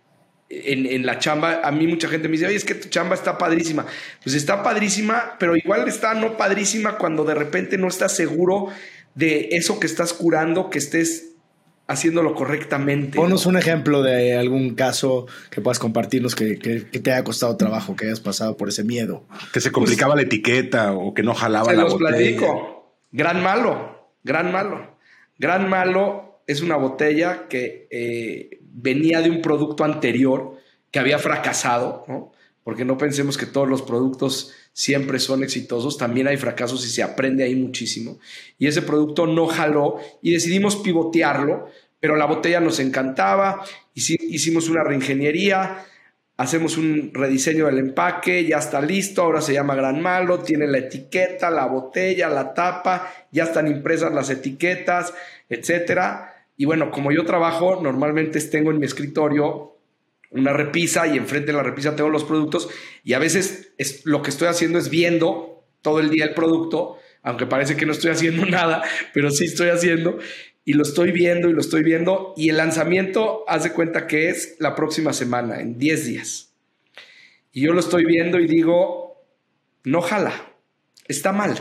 en, 0.51 1.05
la 1.05 1.19
chamba, 1.19 1.61
a 1.63 1.71
mí 1.73 1.87
mucha 1.87 2.09
gente 2.09 2.29
me 2.29 2.33
dice, 2.33 2.47
oye, 2.47 2.57
es 2.57 2.65
que 2.65 2.75
tu 2.75 2.89
chamba 2.89 3.15
está 3.15 3.37
padrísima. 3.37 3.87
Pues 4.23 4.35
está 4.35 4.63
padrísima, 4.63 5.37
pero 5.39 5.57
igual 5.57 5.87
está 5.89 6.15
no 6.15 6.37
padrísima 6.37 6.97
cuando 6.97 7.25
de 7.25 7.35
repente 7.35 7.77
no 7.77 7.89
estás 7.89 8.15
seguro 8.17 8.69
de 9.15 9.49
eso 9.53 9.81
que 9.81 9.87
estás 9.87 10.13
curando, 10.13 10.71
que 10.71 10.79
estés 10.79 11.33
haciéndolo 11.89 12.35
correctamente. 12.35 13.17
Ponos 13.17 13.47
un 13.47 13.57
ejemplo 13.57 14.03
de 14.03 14.37
algún 14.37 14.75
caso 14.75 15.27
que 15.51 15.61
puedas 15.61 15.79
compartirnos 15.79 16.37
que, 16.37 16.55
te 16.57 17.13
haya 17.13 17.25
costado 17.25 17.57
trabajo, 17.57 17.97
que 17.97 18.05
hayas 18.05 18.21
pasado 18.21 18.57
por 18.57 18.69
ese 18.69 18.85
miedo. 18.85 19.25
Que 19.53 19.61
se 19.61 19.73
complicaba 19.73 20.15
la 20.15 20.23
etiqueta 20.23 20.93
o 20.93 21.15
que 21.15 21.23
no 21.23 21.35
jalaba 21.35 21.73
la 21.73 21.83
los 21.83 21.95
platico. 21.97 22.95
Gran 23.11 23.43
malo, 23.43 24.13
gran 24.23 24.53
malo. 24.53 24.99
Gran 25.39 25.69
malo 25.69 26.43
es 26.47 26.61
una 26.61 26.77
botella 26.77 27.49
que 27.49 27.89
eh, 27.91 28.61
venía 28.61 29.23
de 29.23 29.31
un 29.31 29.41
producto 29.41 29.83
anterior 29.83 30.57
que 30.91 30.99
había 30.99 31.19
fracasado, 31.19 32.05
¿no? 32.07 32.33
porque 32.65 32.85
no 32.85 32.99
pensemos 32.99 33.39
que 33.39 33.47
todos 33.47 33.67
los 33.67 33.81
productos 33.81 34.53
siempre 34.79 35.19
son 35.19 35.43
exitosos, 35.43 35.99
también 35.99 36.29
hay 36.29 36.37
fracasos 36.37 36.87
y 36.87 36.89
se 36.89 37.03
aprende 37.03 37.43
ahí 37.43 37.57
muchísimo. 37.57 38.21
Y 38.61 38.69
ese 38.69 38.81
producto 38.81 39.27
no 39.27 39.49
jaló 39.49 39.97
y 40.23 40.31
decidimos 40.31 40.77
pivotearlo, 40.77 41.69
pero 41.99 42.15
la 42.15 42.27
botella 42.27 42.61
nos 42.61 42.79
encantaba, 42.79 43.65
hicimos 43.93 44.69
una 44.69 44.85
reingeniería, 44.85 45.85
hacemos 46.37 46.77
un 46.77 47.11
rediseño 47.13 47.67
del 47.67 47.79
empaque, 47.79 48.47
ya 48.47 48.59
está 48.59 48.81
listo, 48.81 49.23
ahora 49.23 49.41
se 49.41 49.53
llama 49.53 49.75
Gran 49.75 50.01
Malo, 50.01 50.39
tiene 50.39 50.69
la 50.69 50.79
etiqueta, 50.79 51.51
la 51.51 51.67
botella, 51.67 52.29
la 52.29 52.55
tapa, 52.55 53.13
ya 53.33 53.45
están 53.45 53.67
impresas 53.67 54.15
las 54.15 54.31
etiquetas, 54.31 55.13
etcétera. 55.49 56.47
Y 56.57 56.67
bueno, 56.67 56.93
como 56.93 57.11
yo 57.11 57.25
trabajo, 57.25 57.81
normalmente 57.83 58.41
tengo 58.43 58.71
en 58.71 58.79
mi 58.79 58.87
escritorio 58.87 59.78
una 60.31 60.53
repisa 60.53 61.07
y 61.07 61.17
enfrente 61.17 61.53
de 61.53 61.57
la 61.57 61.63
repisa 61.63 61.97
tengo 61.97 62.11
los 62.11 62.25
productos 62.25 62.69
y 63.03 63.15
a 63.15 63.19
veces 63.19 63.73
es, 63.79 64.05
lo 64.05 64.23
que 64.23 64.31
estoy 64.31 64.49
haciendo 64.49 64.79
es 64.79 64.91
viendo 64.91 65.65
todo 65.83 66.01
el 66.01 66.11
día 66.11 66.25
el 66.25 66.35
producto, 66.35 66.99
aunque 67.23 67.47
parece 67.47 67.77
que 67.77 67.87
no 67.87 67.93
estoy 67.93 68.11
haciendo 68.11 68.47
nada, 68.47 68.83
pero 69.15 69.31
sí 69.31 69.45
estoy 69.45 69.69
haciendo 69.69 70.19
y 70.65 70.75
lo 70.75 70.83
estoy 70.83 71.13
viendo 71.13 71.49
y 71.49 71.55
lo 71.55 71.61
estoy 71.61 71.83
viendo 71.83 72.35
y 72.37 72.51
el 72.51 72.59
lanzamiento, 72.59 73.45
haz 73.49 73.65
de 73.65 73.73
cuenta 73.73 74.07
que 74.07 74.29
es 74.29 74.57
la 74.59 74.75
próxima 74.75 75.13
semana, 75.13 75.61
en 75.61 75.79
10 75.79 76.07
días. 76.07 76.53
Y 77.53 77.63
yo 77.63 77.73
lo 77.73 77.81
estoy 77.81 78.05
viendo 78.05 78.39
y 78.39 78.47
digo, 78.47 79.25
no 79.85 80.03
jala, 80.03 80.35
está 81.07 81.33
mal, 81.33 81.59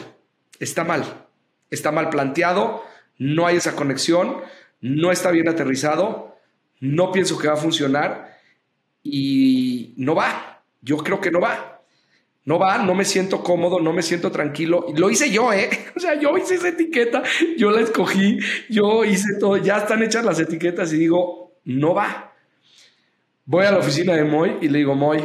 está 0.60 0.84
mal, 0.84 1.28
está 1.70 1.94
mal 1.94 2.10
planteado, 2.10 2.84
no 3.18 3.48
hay 3.48 3.56
esa 3.56 3.76
conexión, 3.76 4.42
no 4.82 5.12
está 5.12 5.32
bien 5.32 5.48
aterrizado, 5.48 6.36
no 6.82 7.12
pienso 7.14 7.40
que 7.40 7.48
va 7.48 7.54
a 7.54 7.58
funcionar 7.58 8.37
y 9.12 9.94
no 9.98 10.16
va. 10.16 10.64
Yo 10.82 10.98
creo 10.98 11.20
que 11.20 11.32
no 11.32 11.42
va. 11.42 11.82
No 12.46 12.58
va, 12.58 12.78
no 12.78 12.96
me 12.96 13.04
siento 13.04 13.44
cómodo, 13.44 13.82
no 13.82 13.92
me 13.92 14.02
siento 14.02 14.32
tranquilo. 14.32 14.86
Lo 14.96 15.10
hice 15.10 15.30
yo, 15.30 15.52
¿eh? 15.52 15.70
O 15.96 16.00
sea, 16.00 16.18
yo 16.20 16.38
hice 16.38 16.56
esa 16.56 16.70
etiqueta, 16.70 17.22
yo 17.58 17.72
la 17.72 17.82
escogí, 17.82 18.40
yo 18.70 19.04
hice 19.04 19.38
todo, 19.38 19.58
ya 19.58 19.80
están 19.80 20.02
hechas 20.02 20.24
las 20.24 20.40
etiquetas 20.40 20.94
y 20.94 20.98
digo, 20.98 21.60
no 21.66 21.94
va. 21.94 22.34
Voy 23.46 23.66
a 23.66 23.72
la 23.72 23.80
oficina 23.80 24.14
de 24.14 24.24
Moy 24.24 24.60
y 24.62 24.70
le 24.70 24.80
digo, 24.80 24.96
Moy, 24.96 25.22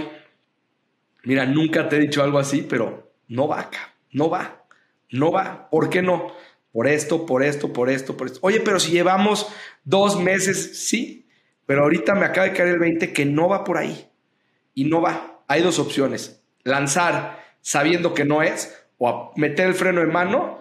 mira, 1.24 1.46
nunca 1.46 1.88
te 1.88 1.96
he 1.96 2.00
dicho 2.00 2.22
algo 2.22 2.38
así, 2.38 2.66
pero 2.68 3.12
no 3.28 3.46
va 3.46 3.70
no 4.12 4.28
va, 4.28 4.64
no 5.10 5.32
va. 5.32 5.68
¿Por 5.70 5.90
qué 5.90 6.02
no? 6.02 6.32
Por 6.72 6.86
esto, 6.86 7.26
por 7.26 7.42
esto, 7.42 7.72
por 7.72 7.90
esto, 7.90 8.16
por 8.16 8.26
esto. 8.26 8.38
Oye, 8.42 8.60
pero 8.60 8.78
si 8.78 8.92
llevamos 8.92 9.48
dos 9.84 10.20
meses, 10.20 10.86
sí, 10.86 11.21
pero 11.66 11.82
ahorita 11.82 12.14
me 12.14 12.26
acaba 12.26 12.48
de 12.48 12.54
caer 12.54 12.70
el 12.70 12.78
20 12.78 13.12
que 13.12 13.24
no 13.24 13.48
va 13.48 13.64
por 13.64 13.78
ahí. 13.78 14.08
Y 14.74 14.84
no 14.84 15.00
va. 15.00 15.42
Hay 15.48 15.62
dos 15.62 15.78
opciones. 15.78 16.42
Lanzar 16.64 17.40
sabiendo 17.60 18.14
que 18.14 18.24
no 18.24 18.42
es 18.42 18.84
o 18.98 19.32
meter 19.36 19.66
el 19.68 19.74
freno 19.74 20.00
en 20.02 20.12
mano. 20.12 20.58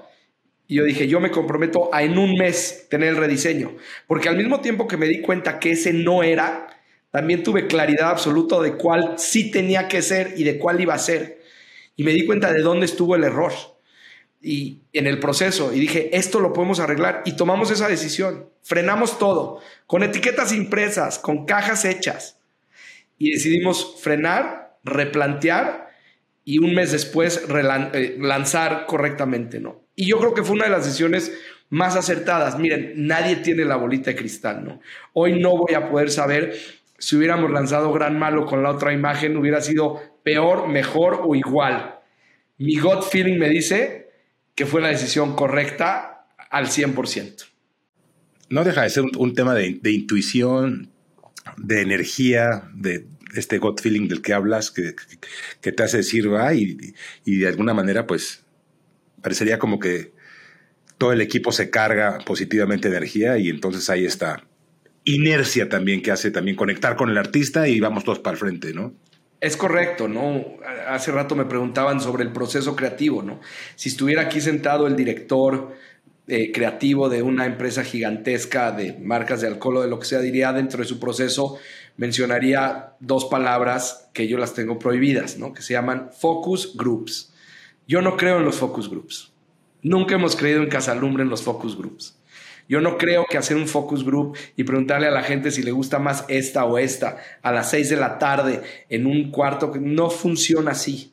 Y 0.67 0.75
yo 0.75 0.83
dije, 0.83 1.07
yo 1.07 1.19
me 1.19 1.31
comprometo 1.31 1.93
a 1.93 2.03
en 2.03 2.17
un 2.17 2.35
mes 2.35 2.87
tener 2.89 3.09
el 3.09 3.17
rediseño. 3.17 3.75
Porque 4.07 4.29
al 4.29 4.37
mismo 4.37 4.61
tiempo 4.61 4.87
que 4.87 4.97
me 4.97 5.07
di 5.07 5.21
cuenta 5.21 5.59
que 5.59 5.71
ese 5.71 5.93
no 5.93 6.23
era, 6.23 6.67
también 7.09 7.43
tuve 7.43 7.67
claridad 7.67 8.09
absoluta 8.09 8.59
de 8.61 8.73
cuál 8.73 9.15
sí 9.17 9.51
tenía 9.51 9.87
que 9.87 10.01
ser 10.01 10.33
y 10.37 10.43
de 10.43 10.57
cuál 10.57 10.79
iba 10.79 10.93
a 10.93 10.99
ser. 10.99 11.41
Y 11.95 12.03
me 12.03 12.11
di 12.11 12.25
cuenta 12.25 12.53
de 12.53 12.61
dónde 12.61 12.85
estuvo 12.85 13.15
el 13.15 13.23
error 13.23 13.51
y 14.41 14.79
en 14.93 15.07
el 15.07 15.19
proceso 15.19 15.71
y 15.73 15.79
dije, 15.79 16.15
esto 16.17 16.39
lo 16.39 16.53
podemos 16.53 16.79
arreglar 16.79 17.21
y 17.25 17.35
tomamos 17.35 17.69
esa 17.71 17.87
decisión. 17.87 18.49
Frenamos 18.63 19.19
todo, 19.19 19.59
con 19.85 20.03
etiquetas 20.03 20.51
impresas, 20.51 21.19
con 21.19 21.45
cajas 21.45 21.85
hechas 21.85 22.39
y 23.17 23.31
decidimos 23.31 23.97
frenar, 24.01 24.77
replantear 24.83 25.89
y 26.43 26.57
un 26.57 26.73
mes 26.73 26.91
después 26.91 27.45
eh, 27.47 28.17
lanzar 28.19 28.85
correctamente, 28.87 29.59
¿no? 29.59 29.81
Y 29.95 30.07
yo 30.07 30.17
creo 30.19 30.33
que 30.33 30.43
fue 30.43 30.55
una 30.55 30.65
de 30.65 30.71
las 30.71 30.85
decisiones 30.85 31.31
más 31.69 31.95
acertadas. 31.95 32.57
Miren, 32.57 32.93
nadie 32.95 33.35
tiene 33.37 33.63
la 33.63 33.75
bolita 33.75 34.09
de 34.09 34.15
cristal, 34.15 34.65
¿no? 34.65 34.79
Hoy 35.13 35.39
no 35.39 35.55
voy 35.55 35.75
a 35.75 35.89
poder 35.89 36.09
saber 36.09 36.57
si 36.97 37.15
hubiéramos 37.15 37.51
lanzado 37.51 37.93
Gran 37.93 38.17
Malo 38.17 38.45
con 38.45 38.63
la 38.63 38.71
otra 38.71 38.93
imagen, 38.93 39.37
hubiera 39.37 39.61
sido 39.61 40.01
peor, 40.23 40.67
mejor 40.67 41.21
o 41.23 41.35
igual. 41.35 41.99
Mi 42.57 42.77
gut 42.77 43.03
feeling 43.03 43.37
me 43.37 43.49
dice 43.49 44.00
que 44.55 44.65
fue 44.65 44.81
la 44.81 44.89
decisión 44.89 45.35
correcta 45.35 46.27
al 46.49 46.67
100%. 46.67 47.45
No 48.49 48.63
deja 48.63 48.83
de 48.83 48.89
ser 48.89 49.03
un, 49.17 49.33
tema 49.33 49.55
de, 49.55 49.79
intuición, 49.83 50.91
de 51.57 51.81
energía, 51.81 52.69
de 52.73 53.07
este 53.33 53.59
gut 53.59 53.79
feeling 53.79 54.09
del 54.09 54.21
que 54.21 54.33
hablas, 54.33 54.71
que, 54.71 54.93
te 55.71 55.83
hace 55.83 55.97
decir, 55.97 56.31
va, 56.31 56.53
y, 56.53 56.93
de 57.25 57.47
alguna 57.47 57.73
manera, 57.73 58.05
pues, 58.05 58.43
parecería 59.21 59.57
como 59.57 59.79
que 59.79 60.11
todo 60.97 61.13
el 61.13 61.21
equipo 61.21 61.51
se 61.51 61.69
carga 61.69 62.19
positivamente 62.25 62.89
de 62.89 62.97
energía 62.97 63.37
y 63.37 63.49
entonces 63.49 63.89
hay 63.89 64.05
esta 64.05 64.45
inercia 65.03 65.67
también 65.67 66.01
que 66.01 66.11
hace 66.11 66.29
también 66.29 66.55
conectar 66.55 66.95
con 66.95 67.09
el 67.09 67.17
artista 67.17 67.67
y 67.67 67.79
vamos 67.79 68.03
todos 68.03 68.19
para 68.19 68.33
el 68.33 68.39
frente, 68.39 68.73
¿no? 68.73 68.93
Es 69.41 69.57
correcto, 69.57 70.07
¿no? 70.07 70.45
Hace 70.87 71.11
rato 71.11 71.35
me 71.35 71.45
preguntaban 71.45 71.99
sobre 71.99 72.23
el 72.23 72.31
proceso 72.31 72.75
creativo, 72.75 73.23
¿no? 73.23 73.41
Si 73.75 73.89
estuviera 73.89 74.21
aquí 74.21 74.39
sentado 74.39 74.85
el 74.85 74.95
director 74.95 75.75
eh, 76.27 76.51
creativo 76.51 77.09
de 77.09 77.23
una 77.23 77.47
empresa 77.47 77.83
gigantesca 77.83 78.71
de 78.71 78.93
marcas 78.93 79.41
de 79.41 79.47
alcohol 79.47 79.77
o 79.77 79.81
de 79.81 79.87
lo 79.89 79.97
que 79.97 80.05
sea, 80.05 80.19
diría 80.19 80.53
dentro 80.53 80.83
de 80.83 80.87
su 80.87 80.99
proceso, 80.99 81.57
mencionaría 81.97 82.93
dos 82.99 83.25
palabras 83.25 84.09
que 84.13 84.27
yo 84.27 84.37
las 84.37 84.53
tengo 84.53 84.77
prohibidas, 84.77 85.39
¿no? 85.39 85.53
Que 85.53 85.63
se 85.63 85.73
llaman 85.73 86.11
focus 86.15 86.77
groups. 86.77 87.33
Yo 87.87 88.03
no 88.03 88.17
creo 88.17 88.37
en 88.37 88.45
los 88.45 88.57
focus 88.57 88.91
groups. 88.91 89.31
Nunca 89.81 90.13
hemos 90.13 90.35
creído 90.35 90.61
en 90.61 90.69
Casalumbre 90.69 91.23
en 91.23 91.29
los 91.29 91.41
focus 91.41 91.75
groups. 91.75 92.15
Yo 92.71 92.79
no 92.79 92.97
creo 92.97 93.25
que 93.29 93.37
hacer 93.37 93.57
un 93.57 93.67
focus 93.67 94.05
group 94.05 94.37
y 94.55 94.63
preguntarle 94.63 95.05
a 95.05 95.11
la 95.11 95.23
gente 95.23 95.51
si 95.51 95.61
le 95.61 95.73
gusta 95.73 95.99
más 95.99 96.23
esta 96.29 96.63
o 96.63 96.77
esta 96.77 97.17
a 97.41 97.51
las 97.51 97.69
seis 97.69 97.89
de 97.89 97.97
la 97.97 98.17
tarde 98.17 98.61
en 98.87 99.07
un 99.07 99.29
cuarto, 99.29 99.73
no 99.77 100.09
funciona 100.09 100.71
así. 100.71 101.11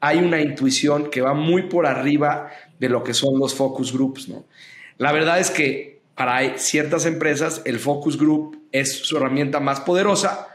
Hay 0.00 0.18
una 0.18 0.40
intuición 0.40 1.08
que 1.08 1.20
va 1.20 1.34
muy 1.34 1.68
por 1.68 1.86
arriba 1.86 2.50
de 2.80 2.88
lo 2.88 3.04
que 3.04 3.14
son 3.14 3.38
los 3.38 3.54
focus 3.54 3.92
groups, 3.92 4.28
¿no? 4.28 4.44
La 4.96 5.12
verdad 5.12 5.38
es 5.38 5.52
que 5.52 6.00
para 6.16 6.58
ciertas 6.58 7.06
empresas 7.06 7.62
el 7.64 7.78
focus 7.78 8.18
group 8.18 8.60
es 8.72 8.92
su 8.98 9.18
herramienta 9.18 9.60
más 9.60 9.78
poderosa, 9.78 10.48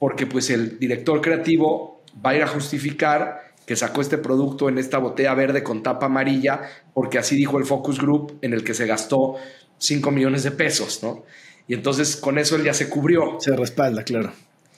porque 0.00 0.26
pues 0.26 0.50
el 0.50 0.80
director 0.80 1.20
creativo 1.20 2.02
va 2.26 2.30
a 2.30 2.34
ir 2.34 2.42
a 2.42 2.48
justificar 2.48 3.52
que 3.64 3.76
sacó 3.76 4.00
este 4.00 4.18
producto 4.18 4.68
en 4.68 4.78
esta 4.78 4.98
botella 4.98 5.34
verde 5.34 5.62
con 5.62 5.84
tapa 5.84 6.06
amarilla, 6.06 6.62
porque 6.92 7.18
así 7.18 7.36
dijo 7.36 7.58
el 7.58 7.64
Focus 7.64 8.00
Group 8.00 8.38
en 8.42 8.52
el 8.52 8.64
que 8.64 8.74
se 8.74 8.86
gastó 8.86 9.36
5 9.78 10.10
millones 10.10 10.42
de 10.42 10.50
pesos, 10.50 11.02
¿no? 11.02 11.24
Y 11.68 11.74
entonces 11.74 12.16
con 12.16 12.38
eso 12.38 12.56
él 12.56 12.64
ya 12.64 12.74
se 12.74 12.88
cubrió. 12.88 13.38
Se 13.40 13.54
respalda, 13.56 14.04
claro. 14.04 14.32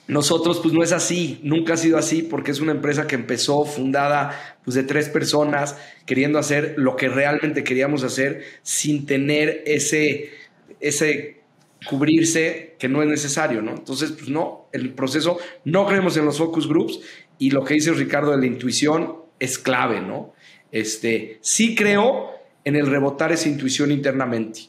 Nosotros, 0.07 0.59
pues 0.59 0.73
no 0.73 0.81
es 0.81 0.91
así, 0.91 1.39
nunca 1.43 1.75
ha 1.75 1.77
sido 1.77 1.99
así, 1.99 2.23
porque 2.23 2.49
es 2.49 2.59
una 2.59 2.71
empresa 2.71 3.05
que 3.05 3.13
empezó 3.13 3.63
fundada 3.63 4.57
pues, 4.65 4.73
de 4.73 4.81
tres 4.81 5.07
personas, 5.07 5.77
queriendo 6.07 6.39
hacer 6.39 6.73
lo 6.77 6.95
que 6.95 7.09
realmente 7.09 7.63
queríamos 7.63 8.03
hacer, 8.03 8.43
sin 8.63 9.05
tener 9.05 9.61
ese, 9.67 10.31
ese 10.79 11.41
cubrirse 11.87 12.75
que 12.79 12.89
no 12.89 13.03
es 13.03 13.07
necesario, 13.07 13.61
¿no? 13.61 13.71
Entonces, 13.71 14.11
pues 14.11 14.29
no, 14.29 14.67
el 14.73 14.93
proceso, 14.93 15.37
no 15.63 15.85
creemos 15.85 16.17
en 16.17 16.25
los 16.25 16.39
focus 16.39 16.67
groups 16.67 16.99
y 17.37 17.51
lo 17.51 17.63
que 17.63 17.75
dice 17.75 17.91
Ricardo 17.91 18.31
de 18.31 18.37
la 18.37 18.47
intuición 18.47 19.15
es 19.39 19.59
clave, 19.59 20.01
¿no? 20.01 20.33
Este, 20.71 21.37
sí 21.41 21.75
creo 21.75 22.31
en 22.63 22.75
el 22.75 22.87
rebotar 22.87 23.31
esa 23.31 23.47
intuición 23.47 23.91
internamente. 23.91 24.68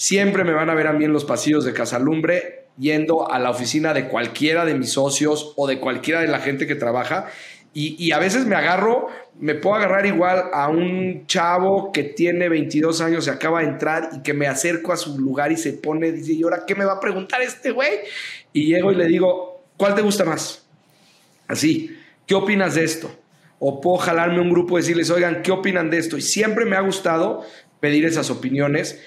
Siempre 0.00 0.44
me 0.44 0.54
van 0.54 0.70
a 0.70 0.74
ver 0.74 0.86
a 0.86 0.94
mí 0.94 1.04
en 1.04 1.12
los 1.12 1.26
pasillos 1.26 1.66
de 1.66 1.74
Casalumbre 1.74 2.68
yendo 2.78 3.30
a 3.30 3.38
la 3.38 3.50
oficina 3.50 3.92
de 3.92 4.08
cualquiera 4.08 4.64
de 4.64 4.72
mis 4.72 4.92
socios 4.92 5.52
o 5.56 5.66
de 5.66 5.78
cualquiera 5.78 6.22
de 6.22 6.26
la 6.26 6.38
gente 6.38 6.66
que 6.66 6.74
trabaja. 6.74 7.26
Y, 7.74 8.10
a 8.10 8.18
veces 8.18 8.46
me 8.46 8.56
agarro, 8.56 9.08
me 9.38 9.54
puedo 9.54 9.76
agarrar 9.76 10.06
igual 10.06 10.44
a 10.54 10.70
un 10.70 11.26
chavo 11.26 11.92
que 11.92 12.02
tiene 12.02 12.48
22 12.48 13.02
años, 13.02 13.26
se 13.26 13.30
acaba 13.30 13.60
de 13.60 13.66
entrar 13.66 14.08
y 14.14 14.22
que 14.22 14.32
me 14.32 14.46
acerco 14.46 14.94
a 14.94 14.96
su 14.96 15.18
lugar 15.18 15.52
y 15.52 15.58
se 15.58 15.74
pone, 15.74 16.12
dice, 16.12 16.32
¿y 16.32 16.44
ahora 16.44 16.64
qué 16.66 16.74
me 16.74 16.86
va 16.86 16.94
a 16.94 17.00
preguntar 17.00 17.42
este 17.42 17.70
güey? 17.70 17.98
Y 18.54 18.68
llego 18.72 18.92
y 18.92 18.94
le 18.94 19.06
digo, 19.06 19.66
¿cuál 19.76 19.94
te 19.94 20.00
gusta 20.00 20.24
más? 20.24 20.66
Así, 21.46 21.94
¿qué 22.26 22.34
opinas 22.34 22.74
de 22.74 22.84
esto? 22.84 23.14
O 23.58 23.82
puedo 23.82 23.98
jalarme 23.98 24.40
un 24.40 24.48
grupo 24.48 24.78
y 24.78 24.80
decirles, 24.80 25.10
oigan, 25.10 25.42
¿qué 25.42 25.52
opinan 25.52 25.90
de 25.90 25.98
esto? 25.98 26.16
Y 26.16 26.22
siempre 26.22 26.64
me 26.64 26.76
ha 26.76 26.80
gustado 26.80 27.44
pedir 27.80 28.06
esas 28.06 28.30
opiniones 28.30 28.98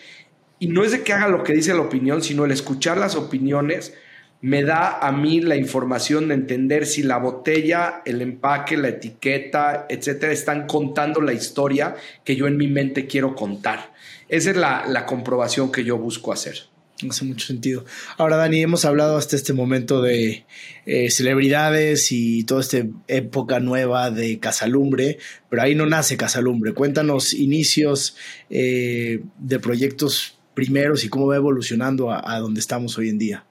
y 0.64 0.68
no 0.68 0.86
es 0.86 0.94
de 0.94 1.04
que 1.04 1.12
haga 1.12 1.28
lo 1.28 1.44
que 1.44 1.52
dice 1.52 1.74
la 1.74 1.82
opinión, 1.82 2.24
sino 2.24 2.46
el 2.46 2.52
escuchar 2.52 2.98
las 2.98 3.18
opiniones 3.18 3.96
me 4.40 4.64
da 4.64 4.98
a 4.98 5.12
mí 5.12 5.42
la 5.42 5.58
información 5.58 6.30
de 6.30 6.36
entender 6.36 6.86
si 6.86 7.04
la 7.04 7.18
botella, 7.18 8.02
el 8.06 8.22
empaque, 8.22 8.78
la 8.78 8.88
etiqueta, 8.88 9.86
etcétera, 9.90 10.32
están 10.32 10.66
contando 10.66 11.20
la 11.20 11.34
historia 11.34 11.96
que 12.24 12.38
yo 12.38 12.48
en 12.48 12.56
mi 12.56 12.68
mente 12.68 13.08
quiero 13.08 13.36
contar. 13.36 13.92
Esa 14.30 14.52
es 14.52 14.56
la, 14.56 15.06
comprobación 15.06 15.70
que 15.70 15.84
yo 15.84 15.98
busco 15.98 16.32
hacer. 16.32 16.60
Hace 17.10 17.26
mucho 17.26 17.46
sentido. 17.46 17.84
Ahora, 18.18 18.38
Dani, 18.38 18.62
hemos 18.62 18.86
hablado 18.86 19.18
hasta 19.18 19.36
este 19.36 19.52
momento 19.52 20.02
de 20.02 20.46
eh, 20.86 21.12
celebridades 21.12 22.14
y 22.14 22.46
toda 22.46 22.62
esta 22.62 22.86
época 23.10 23.60
nueva 23.60 24.12
de 24.12 24.40
Casalumbre, 24.40 25.18
pero 25.50 25.62
ahí 25.62 25.76
no 25.76 25.86
nace 25.88 26.16
Casalumbre. 26.16 26.74
Cuéntanos 26.74 27.34
inicios 27.34 28.16
eh, 28.50 29.24
de 29.40 29.60
proyectos 29.60 30.38
primeros 30.54 31.04
y 31.04 31.10
cómo 31.10 31.28
va 31.28 31.36
evolucionando 31.36 32.12
a, 32.12 32.40
donde 32.40 32.60
estamos 32.60 32.98
hoy 32.98 33.10
en 33.10 33.18
día? 33.18 33.46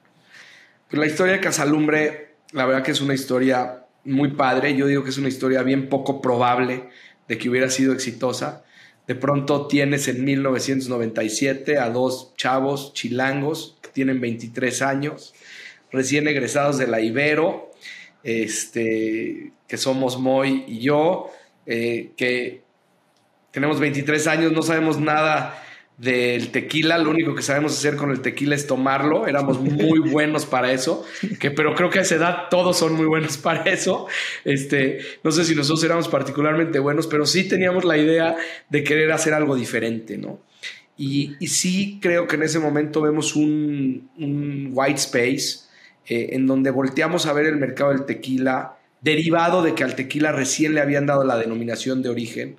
Pues 0.89 0.99
la 0.99 1.07
historia 1.07 1.33
de 1.33 1.39
Casalumbre, 1.39 2.35
la 2.51 2.65
verdad 2.65 2.83
que 2.83 2.91
es 2.91 3.01
una 3.01 3.13
historia 3.13 3.85
muy 4.05 4.31
padre. 4.31 4.75
Yo 4.75 4.87
digo 4.87 5.03
que 5.03 5.09
es 5.09 5.17
una 5.17 5.27
historia 5.27 5.63
bien 5.63 5.89
poco 5.89 6.21
probable 6.21 6.89
de 7.27 7.37
que 7.37 7.49
hubiera 7.49 7.69
sido 7.69 7.93
exitosa. 7.93 8.63
De 9.07 9.15
pronto 9.15 9.67
tienes 9.67 10.07
en 10.07 10.23
1997 10.23 11.77
a 11.77 11.89
dos 11.89 12.33
chavos 12.37 12.93
chilangos 12.93 13.77
que 13.81 13.89
tienen 13.89 14.21
23 14.21 14.81
años, 14.81 15.33
recién 15.91 16.27
egresados 16.27 16.77
de 16.77 16.87
la 16.87 17.01
Ibero, 17.01 17.71
este, 18.23 19.51
que 19.67 19.77
somos 19.77 20.17
Moy 20.19 20.63
y 20.67 20.79
yo, 20.79 21.29
eh, 21.65 22.11
que 22.15 22.61
tenemos 23.51 23.79
23 23.79 24.27
años, 24.27 24.51
no 24.53 24.61
sabemos 24.61 24.99
nada 24.99 25.62
del 25.97 26.49
tequila, 26.49 26.97
lo 26.97 27.11
único 27.11 27.35
que 27.35 27.41
sabemos 27.41 27.77
hacer 27.77 27.95
con 27.95 28.11
el 28.11 28.21
tequila 28.21 28.55
es 28.55 28.65
tomarlo, 28.65 29.27
éramos 29.27 29.59
muy 29.59 29.99
buenos 30.11 30.45
para 30.45 30.71
eso, 30.71 31.05
que, 31.39 31.51
pero 31.51 31.75
creo 31.75 31.89
que 31.89 31.99
a 31.99 32.01
esa 32.01 32.15
edad 32.15 32.37
todos 32.49 32.77
son 32.77 32.95
muy 32.95 33.05
buenos 33.05 33.37
para 33.43 33.63
eso. 33.71 34.07
Este, 34.43 34.99
no 35.23 35.31
sé 35.31 35.45
si 35.45 35.55
nosotros 35.55 35.83
éramos 35.83 36.07
particularmente 36.07 36.79
buenos, 36.79 37.07
pero 37.07 37.25
sí 37.25 37.47
teníamos 37.47 37.85
la 37.85 37.97
idea 37.97 38.35
de 38.69 38.83
querer 38.83 39.11
hacer 39.11 39.33
algo 39.33 39.55
diferente, 39.55 40.17
¿no? 40.17 40.39
Y, 40.97 41.35
sí 41.47 41.99
creo 42.01 42.27
que 42.27 42.35
en 42.35 42.43
ese 42.43 42.59
momento 42.59 43.01
vemos 43.01 43.35
un, 43.35 44.09
white 44.71 44.99
space 44.99 45.67
eh, 46.07 46.29
en 46.33 46.45
donde 46.45 46.69
volteamos 46.69 47.25
a 47.25 47.33
ver 47.33 47.47
el 47.47 47.57
mercado 47.57 47.91
del 47.91 48.05
tequila, 48.05 48.77
derivado 49.01 49.63
de 49.63 49.73
que 49.73 49.83
al 49.83 49.95
tequila 49.95 50.31
recién 50.31 50.75
le 50.75 50.81
habían 50.81 51.05
dado 51.05 51.23
la 51.23 51.37
denominación 51.37 52.01
de 52.03 52.09
origen 52.09 52.57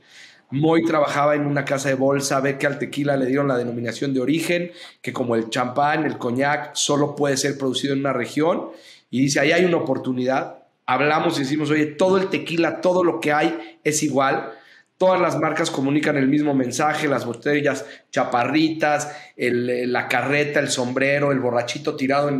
Moy 0.55 0.85
trabajaba 0.85 1.35
en 1.35 1.47
una 1.47 1.65
casa 1.65 1.89
de 1.89 1.97
bolsa, 1.97 2.41
ve 2.41 2.59
que 2.59 2.67
al 2.67 2.79
tequila 2.79 3.17
le 3.17 3.27
dieron 3.27 3.49
la 3.49 3.59
denominación 3.59 4.15
de 4.15 4.21
origen, 4.21 4.71
que 5.03 5.13
como 5.13 5.35
el 5.35 5.51
champán, 5.51 6.05
el 6.05 6.17
coñac, 6.17 6.75
solo 6.75 7.17
puede 7.17 7.37
ser 7.37 7.59
producido 7.59 7.93
en 7.93 8.01
una 8.01 8.13
región, 8.13 8.69
y 9.11 9.21
dice, 9.21 9.41
ahí 9.41 9.51
hay 9.51 9.65
una 9.65 9.79
oportunidad. 9.79 10.59
Hablamos 10.87 11.37
y 11.37 11.41
decimos, 11.41 11.71
oye, 11.71 11.87
todo 11.87 12.19
el 12.19 12.29
tequila, 12.29 12.81
todo 12.81 13.03
lo 13.03 13.21
que 13.21 13.33
hay 13.33 13.79
es 13.83 14.03
igual. 14.03 14.53
Todas 14.97 15.21
las 15.21 15.39
marcas 15.41 15.73
comunican 15.73 16.17
el 16.17 16.29
mismo 16.29 16.55
mensaje, 16.55 17.09
las 17.09 17.27
botellas 17.27 17.85
chaparritas, 18.13 19.11
la 19.37 20.07
carreta, 20.07 20.61
el 20.61 20.69
sombrero, 20.69 21.33
el 21.33 21.41
borrachito 21.41 21.97
tirado 21.97 22.31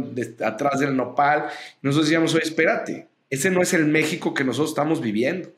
atrás 0.45 0.79
del 0.79 0.97
nopal. 0.97 1.47
Nosotros 1.83 2.07
decíamos, 2.07 2.33
oye, 2.35 2.45
espérate, 2.45 3.09
ese 3.29 3.51
no 3.51 3.61
es 3.61 3.75
el 3.75 3.87
México 3.87 4.35
que 4.35 4.45
nosotros 4.45 4.71
estamos 4.71 5.01
viviendo. 5.01 5.49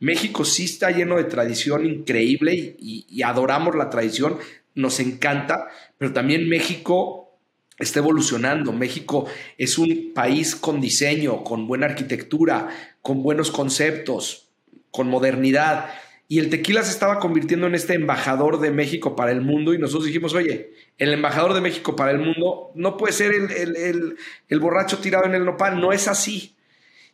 México 0.00 0.44
sí 0.44 0.64
está 0.64 0.90
lleno 0.90 1.16
de 1.16 1.24
tradición 1.24 1.84
increíble 1.84 2.76
y, 2.78 3.22
adoramos 3.22 3.74
la 3.74 3.90
tradición, 3.90 4.38
nos 4.74 5.00
encanta, 5.00 5.68
pero 5.98 6.12
también 6.12 6.48
México 6.48 7.36
está 7.78 7.98
evolucionando. 7.98 8.72
México 8.72 9.26
es 9.56 9.76
un 9.78 10.12
país 10.14 10.54
con 10.54 10.80
diseño, 10.80 11.42
con 11.42 11.66
buena 11.66 11.86
arquitectura, 11.86 12.68
con 13.02 13.22
buenos 13.22 13.50
conceptos, 13.50 14.48
con 14.90 15.08
modernidad. 15.08 15.90
Y 16.28 16.38
el 16.38 16.50
tequila 16.50 16.82
se 16.82 16.92
estaba 16.92 17.18
convirtiendo 17.18 17.66
en 17.66 17.74
este 17.74 17.94
embajador 17.94 18.60
de 18.60 18.70
México 18.70 19.16
para 19.16 19.32
el 19.32 19.40
mundo 19.40 19.74
y 19.74 19.78
nosotros 19.78 20.06
dijimos, 20.06 20.34
oye, 20.34 20.72
el 20.98 21.12
embajador 21.12 21.54
de 21.54 21.60
México 21.60 21.96
para 21.96 22.12
el 22.12 22.18
mundo 22.18 22.70
no 22.74 22.96
puede 22.96 23.14
ser 23.14 23.32
el, 23.32 24.60
borracho 24.60 24.98
tirado 24.98 25.24
en 25.24 25.34
el 25.34 25.44
nopal, 25.44 25.80
no 25.80 25.92
es 25.92 26.06
así. 26.06 26.54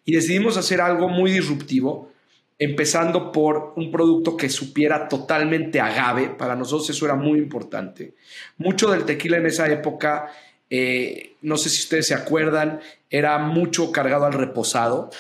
Y 0.05 0.13
decidimos 0.13 0.57
hacer 0.59 0.81
algo 0.81 1.09
muy 1.09 1.31
disruptivo 1.31 2.13
empezando 2.59 3.33
por 3.33 3.73
un 3.77 3.91
producto 3.91 4.37
que 4.37 4.49
supiera 4.49 5.09
totalmente 5.09 5.81
agave. 5.81 6.29
Para 6.31 6.57
nosotros 6.57 6.89
eso 6.91 7.05
era 7.05 7.15
muy 7.15 7.39
importante. 7.39 8.15
Mucho 8.59 8.91
del 8.91 9.05
tequila 9.05 9.39
en 9.39 9.47
esa 9.47 9.71
época, 9.71 10.33
eh, 10.71 11.35
no 11.43 11.57
sé 11.57 11.69
si 11.69 11.83
ustedes 11.83 12.07
se 12.07 12.15
acuerdan, 12.15 12.81
era 13.11 13.39
mucho 13.39 13.93
cargado 13.93 14.25
al 14.25 14.33
reposado 14.33 15.11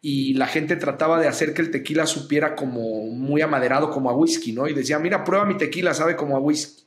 y 0.00 0.34
la 0.34 0.46
gente 0.48 0.76
trataba 0.76 1.20
de 1.20 1.28
hacer 1.28 1.54
que 1.54 1.62
el 1.62 1.70
tequila 1.70 2.06
supiera 2.06 2.56
como 2.56 3.06
muy 3.06 3.40
amaderado, 3.40 3.90
como 3.90 4.10
a 4.10 4.16
whisky, 4.16 4.52
¿no? 4.52 4.66
Y 4.66 4.74
decía, 4.74 4.98
mira, 4.98 5.22
prueba 5.22 5.44
mi 5.44 5.56
tequila, 5.56 5.94
sabe 5.94 6.16
como 6.16 6.36
a 6.36 6.40
whisky. 6.40 6.82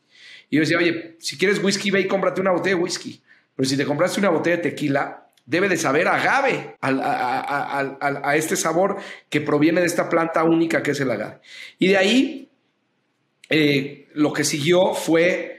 Y 0.49 0.57
yo 0.57 0.61
decía, 0.61 0.77
oye, 0.77 1.15
si 1.19 1.37
quieres 1.37 1.63
whisky, 1.63 1.91
ve 1.91 2.01
y 2.01 2.07
cómprate 2.07 2.41
una 2.41 2.51
botella 2.51 2.75
de 2.75 2.81
whisky. 2.81 3.21
Pero 3.55 3.69
si 3.69 3.77
te 3.77 3.85
compraste 3.85 4.19
una 4.19 4.29
botella 4.29 4.57
de 4.57 4.63
tequila, 4.63 5.24
debe 5.45 5.69
de 5.69 5.77
saber 5.77 6.07
agave 6.07 6.75
a, 6.81 8.35
este 8.35 8.55
sabor 8.55 8.97
que 9.29 9.41
proviene 9.41 9.81
de 9.81 9.87
esta 9.87 10.09
planta 10.09 10.43
única 10.43 10.81
que 10.81 10.91
es 10.91 10.99
el 10.99 11.11
agave. 11.11 11.39
Y 11.79 11.89
de 11.89 11.97
ahí 11.97 12.49
eh, 13.49 14.07
lo 14.13 14.33
que 14.33 14.43
siguió 14.43 14.93
fue 14.93 15.51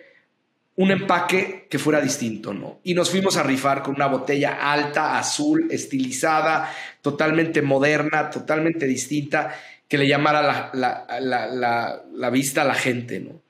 un 0.76 0.90
empaque 0.90 1.66
que 1.70 1.78
fuera 1.78 2.00
distinto, 2.00 2.52
¿no? 2.52 2.80
Y 2.82 2.94
nos 2.94 3.10
fuimos 3.10 3.36
a 3.36 3.42
rifar 3.42 3.82
con 3.82 3.94
una 3.94 4.08
botella 4.08 4.72
alta, 4.72 5.18
azul, 5.18 5.68
estilizada, 5.70 6.70
totalmente 7.00 7.62
moderna, 7.62 8.28
totalmente 8.28 8.86
distinta, 8.86 9.54
que 9.88 9.96
le 9.96 10.06
llamara 10.06 10.70
la, 10.74 12.00
la 12.12 12.30
vista 12.30 12.62
a 12.62 12.64
la 12.64 12.74
gente, 12.74 13.20
¿no? 13.20 13.40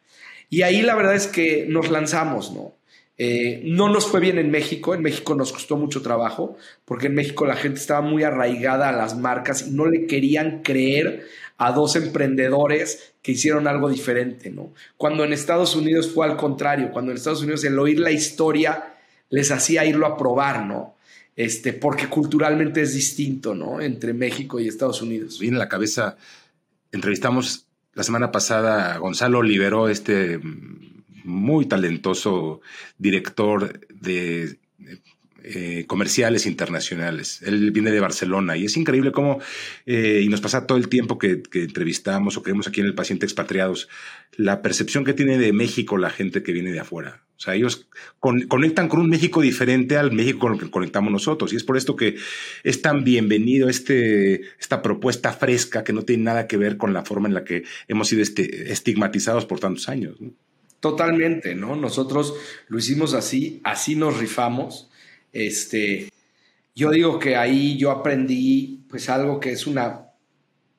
Y 0.49 0.63
ahí 0.63 0.83
la 0.83 0.95
verdad 0.95 1.17
es 1.17 1.27
que 1.27 1.67
nos 1.69 1.91
lanzamos, 1.91 2.53
¿no? 2.53 2.76
Eh, 3.19 3.63
no 3.65 3.89
nos 3.89 4.07
fue 4.07 4.21
bien 4.21 4.39
en 4.39 4.51
México, 4.51 4.95
en 4.95 5.01
México 5.01 5.35
nos 5.35 5.53
costó 5.53 5.77
mucho 5.77 6.03
trabajo, 6.03 6.57
porque 6.85 7.07
en 7.07 7.15
México 7.15 7.47
la 7.47 7.57
gente 7.57 7.81
estaba 7.81 8.03
muy 8.03 8.25
arraigada 8.25 8.91
a 8.91 8.93
las 8.93 9.17
marcas 9.17 9.67
y 9.67 9.71
no 9.71 9.87
le 9.87 10.07
querían 10.07 10.63
creer 10.63 11.27
a 11.57 11.73
dos 11.73 11.97
emprendedores 11.97 13.15
que 13.23 13.33
hicieron 13.33 13.67
algo 13.67 13.89
diferente, 13.89 14.51
¿no? 14.51 14.75
Cuando 14.99 15.25
en 15.25 15.33
Estados 15.33 15.75
Unidos 15.75 16.13
fue 16.13 16.27
al 16.27 16.37
contrario, 16.37 16.91
cuando 16.93 17.11
en 17.11 17.17
Estados 17.17 17.43
Unidos 17.43 17.65
el 17.65 17.79
oír 17.79 17.99
la 17.99 18.11
historia 18.11 18.95
les 19.31 19.51
hacía 19.51 19.87
irlo 19.87 20.07
a 20.07 20.19
probar, 20.19 20.67
¿no? 20.67 20.97
Este, 21.35 21.73
porque 21.73 22.09
culturalmente 22.09 22.83
es 22.83 22.95
distinto, 22.95 23.55
¿no? 23.55 23.81
Entre 23.81 24.13
México 24.13 24.61
y 24.61 24.69
Estados 24.69 25.01
Unidos. 25.01 25.39
Viene 25.39 25.57
la 25.57 25.69
cabeza, 25.69 26.19
entrevistamos 26.93 27.67
la 27.95 28.03
semana 28.03 28.31
pasada 28.31 28.99
Gonzalo 28.99 29.43
Liberó, 29.43 29.89
este 29.89 30.39
muy 31.27 31.67
talentoso 31.67 32.61
director 32.99 33.81
de 33.91 34.59
eh, 35.49 35.85
comerciales 35.87 36.45
internacionales. 36.45 37.41
Él 37.43 37.71
viene 37.71 37.93
de 37.93 38.01
Barcelona 38.01 38.57
y 38.57 38.65
es 38.65 38.77
increíble 38.77 39.13
cómo, 39.13 39.39
eh, 39.87 40.21
y 40.25 40.29
nos 40.29 40.41
pasa 40.41 40.67
todo 40.67 40.77
el 40.77 40.89
tiempo 40.89 41.19
que, 41.19 41.41
entrevistamos 41.53 42.37
o 42.37 42.43
que 42.43 42.53
aquí 42.67 42.81
en 42.81 42.87
el 42.87 42.97
paciente 42.97 43.27
expatriados, 43.27 43.89
la 44.37 44.61
percepción 44.61 45.05
que 45.05 45.13
tiene 45.13 45.39
de 45.39 45.53
México 45.53 45.99
la 45.99 46.11
gente 46.11 46.43
que 46.43 46.51
viene 46.51 46.73
de 46.73 46.81
afuera. 46.81 47.23
O 47.37 47.39
sea, 47.39 47.55
ellos 47.55 47.87
conectan 48.19 48.89
con 48.89 48.99
un 48.99 49.09
México 49.09 49.41
diferente 49.41 49.97
al 49.97 50.11
México 50.11 50.41
con 50.41 50.55
el 50.55 50.59
que 50.59 50.69
conectamos 50.69 51.13
nosotros. 51.13 51.53
Y 51.53 51.57
es 51.57 51.63
por 51.63 51.77
esto 51.77 51.95
que 51.95 52.17
es 52.65 52.83
tan 52.83 53.05
bienvenido 53.05 53.69
este, 53.69 54.41
esta 54.59 54.83
propuesta 54.83 55.33
fresca 55.33 55.85
que 55.85 55.93
no 55.93 56.03
tiene 56.03 56.25
nada 56.25 56.49
que 56.49 56.57
ver 56.57 56.77
con 56.77 56.93
la 56.93 57.05
forma 57.05 57.29
en 57.29 57.35
la 57.35 57.45
que 57.45 57.63
hemos 57.87 58.09
sido 58.09 58.23
este, 58.23 58.73
estigmatizados 58.73 59.45
por 59.47 59.61
tantos 59.61 59.89
años. 59.89 60.17
Totalmente, 60.91 61.55
¿no? 61.55 61.77
Nosotros 61.77 62.35
lo 62.69 62.79
hicimos 62.79 63.15
así, 63.15 63.61
así 63.65 63.97
nos 63.97 64.19
rifamos 64.19 64.89
este, 65.37 66.11
yo 66.75 66.91
digo 66.91 67.19
que 67.19 67.37
ahí 67.37 67.77
yo 67.77 67.91
aprendí 67.91 68.85
pues 68.89 69.11
algo 69.11 69.39
que 69.39 69.53
es 69.53 69.67
una 69.67 70.07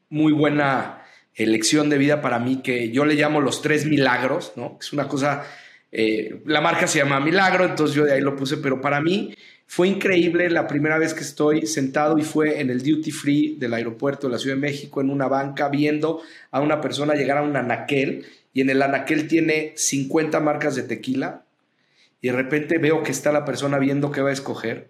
muy 0.09 0.33
buena 0.33 1.03
elección 1.35 1.89
de 1.89 1.99
vida 1.99 2.21
para 2.21 2.39
mí, 2.39 2.63
que 2.63 2.89
yo 2.89 3.05
le 3.05 3.13
llamo 3.13 3.39
los 3.39 3.61
tres 3.61 3.85
milagros, 3.85 4.53
¿no? 4.55 4.79
Es 4.81 4.93
una 4.93 5.07
cosa, 5.07 5.43
eh, 5.91 6.41
la 6.45 6.59
marca 6.61 6.87
se 6.87 6.97
llama 6.97 7.19
Milagro, 7.19 7.65
entonces 7.65 7.95
yo 7.95 8.05
de 8.05 8.13
ahí 8.13 8.21
lo 8.21 8.35
puse, 8.35 8.57
pero 8.57 8.81
para 8.81 8.99
mí 8.99 9.35
fue 9.67 9.89
increíble 9.89 10.49
la 10.49 10.65
primera 10.65 10.97
vez 10.97 11.13
que 11.13 11.21
estoy 11.21 11.67
sentado 11.67 12.17
y 12.17 12.23
fue 12.23 12.59
en 12.59 12.71
el 12.71 12.81
duty 12.81 13.11
free 13.11 13.57
del 13.59 13.75
aeropuerto 13.75 14.25
de 14.25 14.33
la 14.33 14.39
Ciudad 14.39 14.55
de 14.55 14.61
México, 14.61 15.01
en 15.01 15.11
una 15.11 15.27
banca, 15.27 15.69
viendo 15.69 16.23
a 16.49 16.61
una 16.61 16.81
persona 16.81 17.13
llegar 17.13 17.37
a 17.37 17.43
un 17.43 17.55
anaquel 17.55 18.25
y 18.57 18.61
en 18.61 18.71
el 18.71 18.81
anaquel 18.81 19.27
tiene 19.27 19.73
50 19.75 20.39
marcas 20.39 20.75
de 20.75 20.81
tequila 20.81 21.45
y 22.21 22.29
de 22.29 22.33
repente 22.33 22.79
veo 22.79 23.03
que 23.03 23.11
está 23.11 23.31
la 23.31 23.45
persona 23.45 23.77
viendo 23.77 24.11
qué 24.11 24.21
va 24.21 24.31
a 24.31 24.33
escoger 24.33 24.89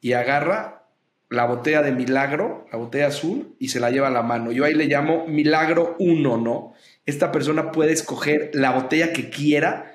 y 0.00 0.14
agarra 0.14 0.82
la 1.30 1.44
botella 1.44 1.82
de 1.82 1.92
milagro, 1.92 2.66
la 2.72 2.78
botella 2.78 3.06
azul, 3.06 3.54
y 3.60 3.68
se 3.68 3.78
la 3.78 3.92
lleva 3.92 4.08
a 4.08 4.10
la 4.10 4.24
mano. 4.24 4.50
Yo 4.50 4.64
ahí 4.64 4.74
le 4.74 4.86
llamo 4.86 5.28
milagro 5.28 5.94
1, 6.00 6.38
¿no? 6.38 6.74
Esta 7.06 7.30
persona 7.30 7.70
puede 7.70 7.92
escoger 7.92 8.50
la 8.52 8.72
botella 8.72 9.12
que 9.12 9.30
quiera. 9.30 9.94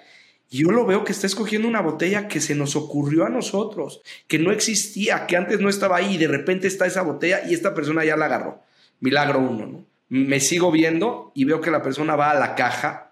Y 0.50 0.60
yo 0.60 0.72
lo 0.72 0.86
veo 0.86 1.04
que 1.04 1.12
está 1.12 1.28
escogiendo 1.28 1.68
una 1.68 1.82
botella 1.82 2.30
que 2.30 2.40
se 2.40 2.56
nos 2.56 2.78
ocurrió 2.78 3.26
a 3.26 3.30
nosotros, 3.30 4.02
que 4.30 4.40
no 4.40 4.54
existía, 4.54 5.28
que 5.28 5.36
antes 5.36 5.60
no 5.60 5.68
estaba 5.68 5.98
ahí 5.98 6.16
y 6.16 6.20
de 6.20 6.30
repente 6.30 6.68
está 6.68 6.86
esa 6.86 7.02
botella 7.02 7.42
y 7.46 7.54
esta 7.54 7.74
persona 7.74 8.06
ya 8.06 8.16
la 8.16 8.28
agarró. 8.28 8.64
Milagro 9.02 9.40
1, 9.40 9.66
¿no? 9.66 9.97
Me 10.10 10.40
sigo 10.40 10.72
viendo 10.72 11.32
y 11.36 11.46
veo 11.46 11.62
que 11.62 11.72
la 11.72 11.82
persona 11.82 12.16
va 12.16 12.32
a 12.32 12.40
la 12.40 12.56
caja 12.56 13.08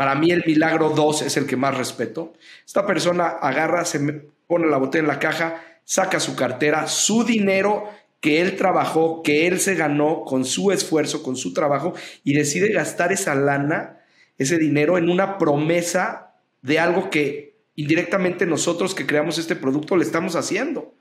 para 0.00 0.14
mí 0.14 0.30
el 0.30 0.42
milagro 0.46 0.88
2 0.88 1.20
es 1.20 1.36
el 1.36 1.46
que 1.46 1.58
más 1.58 1.76
respeto. 1.76 2.32
Esta 2.64 2.86
persona 2.86 3.26
agarra, 3.26 3.84
se 3.84 4.00
pone 4.46 4.66
la 4.66 4.78
botella 4.78 5.02
en 5.02 5.08
la 5.08 5.18
caja, 5.18 5.62
saca 5.84 6.20
su 6.20 6.34
cartera, 6.34 6.88
su 6.88 7.22
dinero 7.22 7.86
que 8.18 8.40
él 8.40 8.56
trabajó, 8.56 9.22
que 9.22 9.46
él 9.46 9.60
se 9.60 9.74
ganó 9.74 10.24
con 10.24 10.46
su 10.46 10.72
esfuerzo, 10.72 11.22
con 11.22 11.36
su 11.36 11.52
trabajo, 11.52 11.92
y 12.24 12.32
decide 12.32 12.72
gastar 12.72 13.12
esa 13.12 13.34
lana, 13.34 14.00
ese 14.38 14.56
dinero, 14.56 14.96
en 14.96 15.10
una 15.10 15.36
promesa 15.36 16.32
de 16.62 16.78
algo 16.78 17.10
que 17.10 17.58
indirectamente 17.76 18.46
nosotros 18.46 18.94
que 18.94 19.04
creamos 19.04 19.36
este 19.36 19.54
producto 19.54 19.98
le 19.98 20.04
estamos 20.04 20.34
haciendo. 20.34 20.94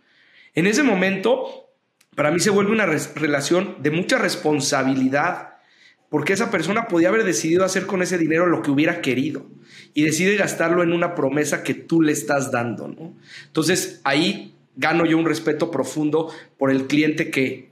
En 0.55 0.67
ese 0.67 0.83
momento, 0.83 1.68
para 2.15 2.31
mí 2.31 2.39
se 2.39 2.49
vuelve 2.49 2.71
una 2.71 2.85
relación 2.85 3.77
de 3.81 3.91
mucha 3.91 4.17
responsabilidad 4.17 5.49
porque 6.09 6.33
esa 6.33 6.49
persona 6.49 6.87
podía 6.87 7.09
haber 7.09 7.23
decidido 7.23 7.63
hacer 7.63 7.85
con 7.85 8.01
ese 8.01 8.17
dinero 8.17 8.47
lo 8.47 8.61
que 8.61 8.71
hubiera 8.71 9.01
querido 9.01 9.45
y 9.93 10.03
decide 10.03 10.35
gastarlo 10.35 10.81
en 10.83 10.91
una 10.91 11.15
promesa 11.15 11.63
que 11.63 11.75
tú 11.75 12.01
le 12.01 12.11
estás 12.11 12.51
dando, 12.51 12.87
¿no? 12.87 13.13
Entonces 13.45 14.01
ahí 14.03 14.55
gano 14.75 15.05
yo 15.05 15.17
un 15.17 15.25
respeto 15.25 15.69
profundo 15.69 16.33
por 16.57 16.71
el 16.71 16.87
cliente 16.87 17.29
que 17.29 17.69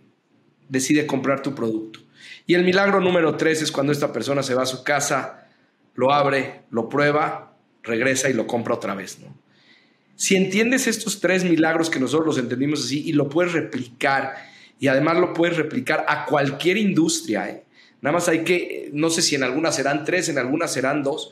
decide 0.70 1.08
comprar 1.08 1.42
tu 1.42 1.56
producto. 1.56 2.00
Y 2.46 2.54
el 2.54 2.64
milagro 2.64 3.00
número 3.02 3.36
tres 3.36 3.62
es 3.62 3.72
cuando 3.72 3.92
esta 3.92 4.14
persona 4.14 4.44
se 4.44 4.54
va 4.54 4.64
a 4.64 4.68
su 4.68 4.84
casa, 4.84 5.48
lo 5.96 6.14
abre, 6.14 6.62
lo 6.70 6.90
prueba, 6.90 7.56
regresa 7.84 8.30
y 8.30 8.34
lo 8.34 8.46
compra 8.46 8.76
otra 8.76 8.94
vez, 8.94 9.20
¿no? 9.20 9.47
Si 10.18 10.36
entiendes 10.36 10.88
estos 10.88 11.20
tres 11.22 11.44
milagros 11.44 11.92
que 11.92 12.00
nosotros 12.00 12.26
los 12.26 12.38
entendimos 12.40 12.84
así 12.84 13.08
y 13.08 13.14
lo 13.14 13.30
puedes 13.30 13.54
replicar 13.54 14.34
y 14.80 14.88
además 14.88 15.18
lo 15.18 15.32
puedes 15.36 15.58
replicar 15.58 16.06
a 16.08 16.26
cualquier 16.26 16.78
industria, 16.78 17.48
¿eh? 17.50 17.64
Nada 18.02 18.16
más 18.16 18.28
hay 18.28 18.44
que, 18.44 18.90
no 18.94 19.12
sé 19.12 19.22
si 19.22 19.36
en 19.36 19.44
algunas 19.44 19.76
serán 19.76 20.06
tres, 20.06 20.28
en 20.30 20.40
algunas 20.40 20.74
serán 20.74 21.04
dos, 21.04 21.32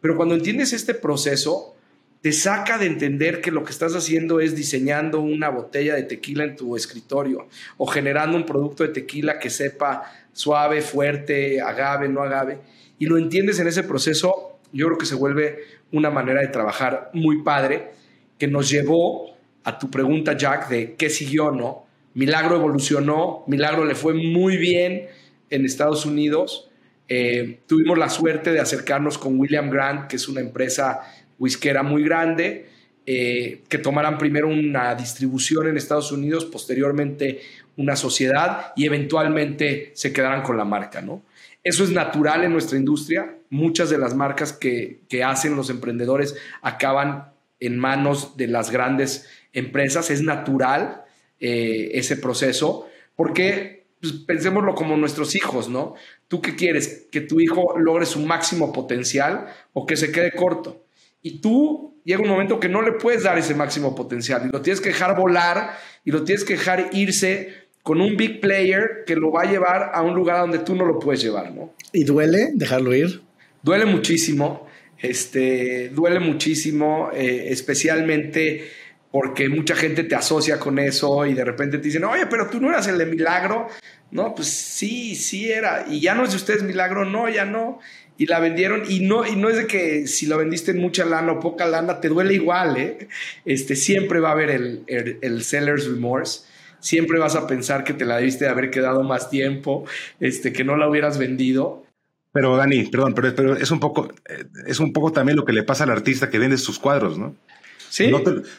pero 0.00 0.16
cuando 0.16 0.36
entiendes 0.36 0.72
este 0.72 0.94
proceso, 0.94 1.74
te 2.20 2.32
saca 2.32 2.78
de 2.78 2.86
entender 2.86 3.40
que 3.40 3.50
lo 3.50 3.64
que 3.64 3.72
estás 3.72 3.96
haciendo 3.96 4.38
es 4.40 4.54
diseñando 4.54 5.20
una 5.20 5.48
botella 5.48 5.96
de 5.96 6.04
tequila 6.04 6.44
en 6.44 6.54
tu 6.54 6.76
escritorio 6.76 7.48
o 7.78 7.86
generando 7.86 8.36
un 8.36 8.46
producto 8.46 8.84
de 8.84 8.90
tequila 8.90 9.40
que 9.40 9.50
sepa 9.50 10.04
suave, 10.32 10.82
fuerte, 10.82 11.60
agave, 11.60 12.08
no 12.08 12.22
agave, 12.22 12.58
y 12.98 13.06
lo 13.06 13.18
entiendes 13.18 13.58
en 13.58 13.66
ese 13.66 13.82
proceso, 13.82 14.58
yo 14.72 14.86
creo 14.86 14.98
que 14.98 15.06
se 15.06 15.16
vuelve 15.16 15.64
una 15.90 16.10
manera 16.10 16.40
de 16.40 16.48
trabajar 16.48 17.10
muy 17.12 17.42
padre 17.42 17.98
que 18.40 18.48
nos 18.48 18.68
llevó 18.68 19.36
a 19.62 19.78
tu 19.78 19.88
pregunta, 19.88 20.36
Jack, 20.36 20.68
de 20.68 20.94
qué 20.94 21.10
siguió, 21.10 21.52
¿no? 21.52 21.86
Milagro 22.14 22.56
evolucionó, 22.56 23.44
Milagro 23.46 23.84
le 23.84 23.94
fue 23.94 24.14
muy 24.14 24.56
bien, 24.56 25.06
en 25.50 25.64
Estados 25.64 26.06
Unidos. 26.06 26.70
Eh, 27.08 27.60
tuvimos 27.66 27.98
la 27.98 28.08
suerte 28.08 28.52
de 28.52 28.60
acercarnos 28.60 29.18
con 29.18 29.38
William 29.38 29.68
Grant, 29.68 30.06
que 30.06 30.16
es 30.16 30.28
una 30.28 30.40
empresa 30.40 31.00
whiskera 31.38 31.82
muy 31.82 32.02
grande, 32.02 32.68
eh, 33.04 33.62
que 33.68 33.78
tomaran 33.78 34.16
primero 34.16 34.48
una 34.48 34.94
distribución 34.94 35.66
en 35.66 35.76
Estados 35.76 36.12
Unidos, 36.12 36.44
posteriormente 36.44 37.40
una 37.76 37.96
sociedad 37.96 38.72
y 38.76 38.86
eventualmente 38.86 39.90
se 39.94 40.12
quedaran 40.12 40.42
con 40.42 40.56
la 40.56 40.64
marca, 40.64 41.00
¿no? 41.00 41.22
Eso 41.62 41.84
es 41.84 41.90
natural 41.90 42.44
en 42.44 42.52
nuestra 42.52 42.78
industria. 42.78 43.34
Muchas 43.50 43.90
de 43.90 43.98
las 43.98 44.14
marcas 44.14 44.52
que, 44.52 45.00
hacen 45.24 45.56
los 45.56 45.68
emprendedores 45.68 46.36
acaban 46.62 47.29
en 47.60 47.78
manos 47.78 48.36
de 48.36 48.48
las 48.48 48.70
grandes 48.70 49.28
empresas. 49.52 50.10
Es 50.10 50.22
natural 50.22 51.04
eh, 51.38 51.90
ese 51.94 52.16
proceso 52.16 52.88
porque 53.14 53.86
pues, 54.00 54.14
pensémoslo 54.14 54.74
como 54.74 54.96
nuestros 54.96 55.34
hijos, 55.34 55.68
¿no? 55.68 55.94
¿Tú 56.28 56.40
qué 56.40 56.56
quieres? 56.56 57.06
¿Que 57.10 57.20
tu 57.20 57.40
hijo 57.40 57.78
logre 57.78 58.06
su 58.06 58.20
máximo 58.20 58.72
potencial 58.72 59.46
o 59.72 59.86
que 59.86 59.96
se 59.96 60.10
quede 60.10 60.32
corto? 60.32 60.84
Y 61.22 61.40
tú 61.40 62.00
llega 62.04 62.22
un 62.22 62.28
momento 62.28 62.58
que 62.58 62.68
no 62.68 62.82
le 62.82 62.92
puedes 62.92 63.24
dar 63.24 63.38
ese 63.38 63.54
máximo 63.54 63.94
potencial 63.94 64.46
y 64.46 64.50
lo 64.50 64.62
tienes 64.62 64.80
que 64.80 64.88
dejar 64.88 65.16
volar 65.16 65.76
y 66.04 66.10
lo 66.10 66.24
tienes 66.24 66.44
que 66.44 66.54
dejar 66.54 66.88
irse 66.92 67.68
con 67.82 68.00
un 68.00 68.16
big 68.16 68.40
player 68.40 69.04
que 69.06 69.16
lo 69.16 69.30
va 69.30 69.42
a 69.42 69.50
llevar 69.50 69.90
a 69.94 70.02
un 70.02 70.14
lugar 70.14 70.40
donde 70.40 70.58
tú 70.60 70.74
no 70.74 70.84
lo 70.84 70.98
puedes 70.98 71.22
llevar, 71.22 71.52
¿no? 71.52 71.74
¿Y 71.92 72.04
duele 72.04 72.50
dejarlo 72.54 72.94
ir? 72.94 73.22
Duele 73.62 73.84
muchísimo, 73.84 74.66
este, 75.02 75.88
duele 75.90 76.20
muchísimo, 76.20 77.10
eh, 77.14 77.46
especialmente 77.48 78.70
porque 79.10 79.48
mucha 79.48 79.74
gente 79.74 80.04
te 80.04 80.14
asocia 80.14 80.58
con 80.58 80.78
eso 80.78 81.26
y 81.26 81.34
de 81.34 81.44
repente 81.44 81.78
te 81.78 81.84
dicen, 81.84 82.04
oye, 82.04 82.26
pero 82.26 82.48
tú 82.48 82.60
no 82.60 82.70
eras 82.70 82.86
el 82.86 82.98
de 82.98 83.06
milagro. 83.06 83.68
No, 84.12 84.34
pues 84.34 84.48
sí, 84.48 85.14
sí 85.14 85.50
era. 85.50 85.86
Y 85.88 86.00
ya 86.00 86.14
no 86.14 86.24
es 86.24 86.30
de 86.30 86.36
ustedes 86.36 86.62
milagro, 86.62 87.04
no, 87.04 87.28
ya 87.28 87.44
no. 87.44 87.80
Y 88.18 88.26
la 88.26 88.38
vendieron 88.38 88.82
y 88.88 89.00
no, 89.00 89.26
y 89.26 89.34
no 89.34 89.48
es 89.48 89.56
de 89.56 89.66
que 89.66 90.06
si 90.06 90.26
lo 90.26 90.36
vendiste 90.36 90.72
en 90.72 90.78
mucha 90.78 91.04
lana 91.04 91.32
o 91.32 91.40
poca 91.40 91.66
lana, 91.66 92.00
te 92.00 92.08
duele 92.08 92.34
igual, 92.34 92.76
¿eh? 92.76 93.08
Este, 93.44 93.76
siempre 93.76 94.20
va 94.20 94.28
a 94.28 94.32
haber 94.32 94.50
el, 94.50 94.84
el, 94.86 95.42
seller's 95.42 95.86
remorse. 95.86 96.42
Siempre 96.80 97.18
vas 97.18 97.34
a 97.34 97.46
pensar 97.46 97.82
que 97.82 97.94
te 97.94 98.04
la 98.04 98.18
debiste 98.18 98.44
de 98.44 98.50
haber 98.50 98.70
quedado 98.70 99.02
más 99.02 99.30
tiempo, 99.30 99.86
este, 100.18 100.52
que 100.52 100.64
no 100.64 100.76
la 100.76 100.88
hubieras 100.88 101.18
vendido. 101.18 101.84
Pero 102.32 102.56
Dani, 102.56 102.84
perdón, 102.84 103.14
pero, 103.14 103.34
pero 103.34 103.56
es 103.56 103.70
un 103.70 103.80
poco, 103.80 104.08
eh, 104.28 104.44
es 104.66 104.80
un 104.80 104.92
poco 104.92 105.12
también 105.12 105.36
lo 105.36 105.44
que 105.44 105.52
le 105.52 105.64
pasa 105.64 105.84
al 105.84 105.90
artista 105.90 106.30
que 106.30 106.38
vende 106.38 106.58
sus 106.58 106.78
cuadros, 106.78 107.18
¿no? 107.18 107.36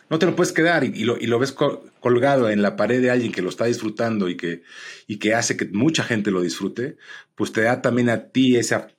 No 0.09 0.19
te, 0.19 0.25
lo 0.25 0.35
puedes 0.35 0.51
quedar 0.51 0.83
y, 0.83 1.05
lo, 1.05 1.39
ves 1.39 1.53
colgado 1.53 2.49
en 2.49 2.61
la 2.61 2.75
pared 2.75 3.01
de 3.01 3.11
alguien 3.11 3.31
que 3.31 3.41
lo 3.41 3.49
está 3.49 3.65
disfrutando 3.65 4.27
y 4.27 4.35
que, 4.35 4.63
y 5.07 5.17
que 5.19 5.33
hace 5.33 5.55
que 5.55 5.65
mucha 5.65 6.03
gente 6.03 6.31
lo 6.31 6.41
disfrute, 6.41 6.97
pues 7.35 7.53
te 7.53 7.61
da 7.61 7.81
también 7.81 8.09
a 8.09 8.25
ti 8.27 8.57
esa 8.57 8.89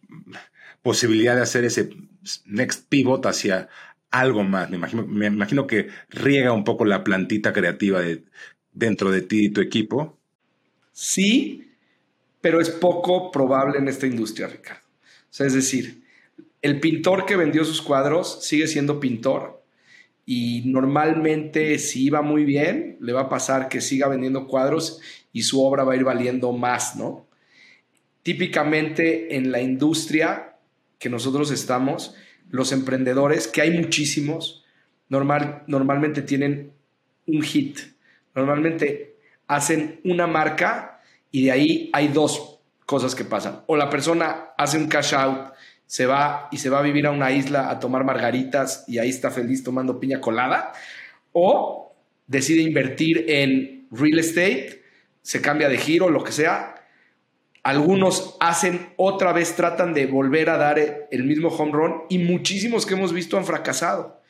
posibilidad 0.81 1.37
de 1.37 1.43
hacer 1.43 1.65
ese 1.65 1.91
next 2.47 2.89
pivot 2.89 3.27
hacia 3.27 3.69
algo 4.11 4.43
más. 4.43 4.71
Me 4.71 4.77
imagino, 4.77 5.07
me 5.07 5.27
imagino 5.27 5.67
que 5.67 5.89
riega 6.09 6.53
un 6.53 6.65
poco 6.65 6.87
la 6.87 7.05
plantita 7.05 7.53
creativa 7.53 8.01
de, 8.01 8.25
dentro 8.73 9.11
de 9.11 9.21
ti 9.21 9.47
y 9.47 9.51
tu 9.51 9.61
equipo. 9.61 10.19
Sí, 10.93 11.72
pero 12.43 12.61
es 12.61 12.69
poco 12.69 13.31
probable 13.31 13.79
en 13.79 13.89
esta 13.89 14.07
industria, 14.07 14.49
Ricardo. 14.49 14.83
O 14.85 15.35
sea, 15.35 15.47
es 15.47 15.55
decir, 15.55 16.03
el 16.61 16.81
pintor 16.81 17.25
que 17.25 17.37
vendió 17.37 17.65
sus 17.65 17.81
cuadros 17.81 18.45
sigue 18.45 18.67
siendo 18.67 19.01
pintor 19.01 19.63
y 20.27 20.63
normalmente 20.67 21.79
si 21.79 22.05
iba 22.05 22.21
muy 22.21 22.45
bien, 22.45 22.99
le 23.01 23.13
va 23.13 23.23
a 23.23 23.29
pasar 23.29 23.69
que 23.69 23.81
siga 23.81 24.09
vendiendo 24.09 24.47
cuadros 24.47 25.01
y 25.33 25.43
su 25.43 25.65
obra 25.65 25.85
va 25.85 25.95
a 25.95 25.97
ir 25.97 26.05
valiendo 26.05 26.53
más, 26.53 26.97
¿no? 26.97 27.27
Típicamente 28.23 29.37
en 29.37 29.51
la 29.51 29.61
industria 29.63 30.57
que 30.99 31.09
nosotros 31.09 31.51
estamos, 31.51 32.15
los 32.51 32.71
emprendedores, 32.73 33.49
que 33.49 33.63
hay 33.63 33.71
muchísimos, 33.71 34.65
normal, 35.09 35.63
normalmente 35.67 36.23
tienen 36.23 36.73
un 37.27 37.43
hit. 37.43 37.79
Normalmente 38.35 39.17
hacen 39.47 40.01
una 40.05 40.27
marca 40.27 40.92
y 41.33 41.47
de 41.47 41.51
ahí 41.51 41.91
hay 41.93 42.09
dos 42.09 42.61
cosas 42.87 43.15
que 43.15 43.25
pasan. 43.25 43.63
O 43.67 43.77
la 43.77 43.91
persona 43.91 44.51
hace 44.57 44.77
un 44.77 44.87
cash 44.87 45.15
out, 45.15 45.55
se 45.87 46.07
va 46.07 46.49
y 46.53 46.59
se 46.59 46.71
va 46.71 46.79
a 46.79 46.83
vivir 46.83 47.07
a 47.07 47.11
una 47.11 47.33
isla 47.33 47.71
a 47.71 47.81
tomar 47.81 48.05
margaritas 48.05 48.85
y 48.87 48.99
ahí 48.99 49.09
está 49.09 49.31
feliz 49.31 49.65
tomando 49.65 49.99
piña 49.99 50.21
colada. 50.21 50.73
O 51.33 51.95
decide 52.27 52.63
invertir 52.63 53.25
en 53.29 53.89
real 53.91 54.19
estate, 54.19 54.83
se 55.23 55.41
cambia 55.41 55.69
de 55.69 55.79
giro, 55.79 56.11
lo 56.11 56.23
que 56.23 56.33
sea. 56.33 56.75
Algunos 57.63 58.37
hacen 58.41 58.93
otra 58.97 59.33
vez, 59.33 59.55
tratan 59.55 59.95
de 59.95 60.07
volver 60.07 60.51
a 60.51 60.59
dar 60.59 60.79
el 60.79 61.25
mismo 61.25 61.49
home 61.49 61.73
run 61.73 62.03
y 62.09 62.19
muchísimos 62.19 62.87
que 62.87 62.95
hemos 62.95 63.13
visto 63.13 63.39
han 63.39 63.45
fracasado. 63.45 64.21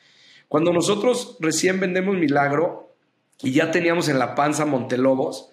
Cuando 0.47 0.71
nosotros 0.71 1.37
recién 1.39 1.79
vendemos 1.79 2.15
Milagro 2.15 2.95
y 3.41 3.51
ya 3.51 3.71
teníamos 3.71 4.07
en 4.07 4.19
la 4.19 4.35
panza 4.35 4.65
Montelobos, 4.65 5.52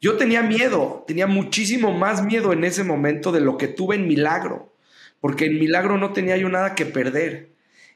yo 0.00 0.16
tenía 0.16 0.42
miedo, 0.42 1.04
tenía 1.06 1.26
muchísimo 1.26 1.92
más 1.92 2.24
miedo 2.24 2.52
en 2.52 2.64
ese 2.64 2.84
momento 2.84 3.32
de 3.32 3.40
lo 3.40 3.58
que 3.58 3.68
tuve 3.68 3.96
en 3.96 4.06
Milagro, 4.06 4.72
porque 5.20 5.46
en 5.46 5.58
Milagro 5.58 5.98
no 5.98 6.12
tenía 6.12 6.36
yo 6.36 6.48
nada 6.48 6.74
que 6.74 6.86
perder. 6.86 7.48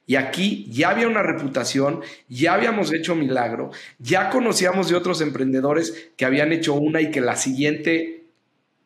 Y 0.05 0.17
aquí 0.17 0.67
ya 0.69 0.91
había 0.91 1.07
una 1.07 1.23
reputación, 1.23 2.01
ya 2.29 2.55
habíamos 2.55 2.93
hecho 2.93 3.15
milagro, 3.15 3.71
ya 3.99 4.31
conocíamos 4.31 4.89
de 4.89 4.97
otros 4.97 5.21
emprendedores 5.21 6.11
que 6.17 6.25
habían 6.25 6.53
hecho 6.53 6.75
una 6.75 7.01
y 7.01 7.13
que 7.13 7.21
la 7.21 7.37
siguiente 7.37 8.25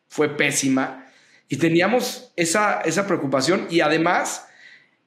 fue 0.09 0.37
pésima. 0.37 1.07
Y 1.49 1.57
teníamos 1.57 2.31
esa, 2.35 2.81
esa 2.81 3.07
preocupación 3.07 3.65
y 3.71 3.79
además 3.79 4.47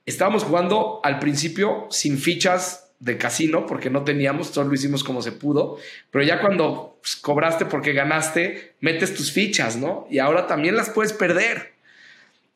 estábamos 0.04 0.42
jugando 0.42 1.00
al 1.04 1.20
principio 1.20 1.86
sin 1.90 2.18
fichas 2.18 2.89
de 3.00 3.16
casino 3.16 3.66
porque 3.66 3.90
no 3.90 4.04
teníamos, 4.04 4.48
solo 4.48 4.68
lo 4.68 4.74
hicimos 4.74 5.02
como 5.02 5.22
se 5.22 5.32
pudo, 5.32 5.78
pero 6.10 6.22
ya 6.22 6.40
cuando 6.40 6.98
pues, 7.00 7.16
cobraste 7.16 7.64
porque 7.64 7.92
ganaste, 7.92 8.74
metes 8.80 9.14
tus 9.14 9.32
fichas, 9.32 9.76
¿no? 9.76 10.06
Y 10.10 10.18
ahora 10.18 10.46
también 10.46 10.76
las 10.76 10.90
puedes 10.90 11.12
perder. 11.12 11.72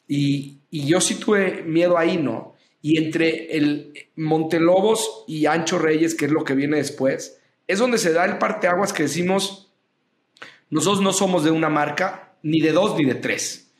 Y, 0.07 0.59
y 0.71 0.87
yo 0.87 1.01
sí 1.01 1.17
tuve 1.17 1.63
miedo 1.63 1.97
ahí, 1.97 2.19
¿no? 2.19 2.55
Y 2.83 3.03
entre 3.03 3.57
el 3.57 3.95
Montelobos 4.17 5.25
y 5.27 5.47
Ancho 5.47 5.79
Reyes, 5.79 6.15
que 6.15 6.27
es 6.27 6.31
lo 6.31 6.45
que 6.45 6.55
viene 6.55 6.77
después, 6.77 7.41
es 7.67 7.79
donde 7.79 7.97
se 7.97 8.13
da 8.13 8.27
el 8.27 8.37
parteaguas 8.37 8.93
que 8.93 9.05
decimos, 9.05 9.73
nosotros 10.69 11.01
no 11.01 11.15
somos 11.15 11.45
de 11.45 11.51
una 11.51 11.71
marca, 11.71 12.35
ni 12.43 12.61
de 12.61 12.73
dos, 12.73 12.97
ni 12.99 13.07
de 13.07 13.15
tres. 13.15 13.73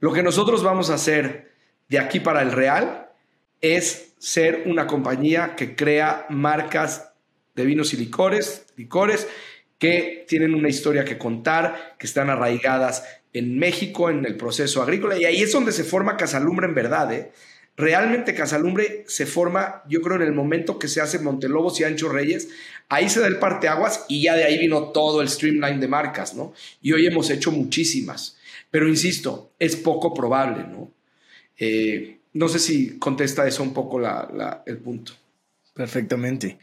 Lo 0.00 0.12
que 0.12 0.22
nosotros 0.22 0.62
vamos 0.62 0.90
a 0.90 0.94
hacer 0.94 1.52
de 1.88 1.98
aquí 1.98 2.20
para 2.20 2.42
el 2.42 2.52
Real 2.52 3.08
es 3.62 4.11
ser 4.22 4.62
una 4.66 4.86
compañía 4.86 5.56
que 5.56 5.74
crea 5.74 6.26
marcas 6.28 7.10
de 7.56 7.64
vinos 7.64 7.92
y 7.92 7.96
licores, 7.96 8.66
licores 8.76 9.26
que 9.80 10.24
tienen 10.28 10.54
una 10.54 10.68
historia 10.68 11.04
que 11.04 11.18
contar, 11.18 11.96
que 11.98 12.06
están 12.06 12.30
arraigadas 12.30 13.02
en 13.32 13.58
México, 13.58 14.10
en 14.10 14.24
el 14.24 14.36
proceso 14.36 14.80
agrícola, 14.80 15.18
y 15.18 15.24
ahí 15.24 15.42
es 15.42 15.50
donde 15.50 15.72
se 15.72 15.82
forma 15.82 16.16
Casalumbre 16.16 16.68
en 16.68 16.74
verdad. 16.76 17.12
¿eh? 17.12 17.32
Realmente 17.76 18.32
Casalumbre 18.32 19.02
se 19.08 19.26
forma, 19.26 19.82
yo 19.88 20.00
creo, 20.00 20.14
en 20.14 20.22
el 20.22 20.32
momento 20.32 20.78
que 20.78 20.86
se 20.86 21.00
hace 21.00 21.18
Montelobos 21.18 21.80
y 21.80 21.84
Ancho 21.84 22.08
Reyes, 22.08 22.48
ahí 22.88 23.08
se 23.08 23.18
da 23.18 23.26
el 23.26 23.40
parteaguas 23.40 24.04
y 24.08 24.22
ya 24.22 24.36
de 24.36 24.44
ahí 24.44 24.56
vino 24.56 24.92
todo 24.92 25.20
el 25.20 25.28
streamline 25.28 25.80
de 25.80 25.88
marcas, 25.88 26.36
¿no? 26.36 26.54
Y 26.80 26.92
hoy 26.92 27.06
hemos 27.06 27.28
hecho 27.28 27.50
muchísimas, 27.50 28.38
pero 28.70 28.88
insisto, 28.88 29.50
es 29.58 29.74
poco 29.74 30.14
probable, 30.14 30.62
¿no? 30.62 30.92
Eh, 31.58 32.18
no 32.34 32.48
sé 32.48 32.58
si 32.58 32.98
contesta 32.98 33.46
eso 33.46 33.62
un 33.62 33.74
poco 33.74 34.00
el 34.66 34.78
punto. 34.78 35.12
Perfectamente. 35.74 36.58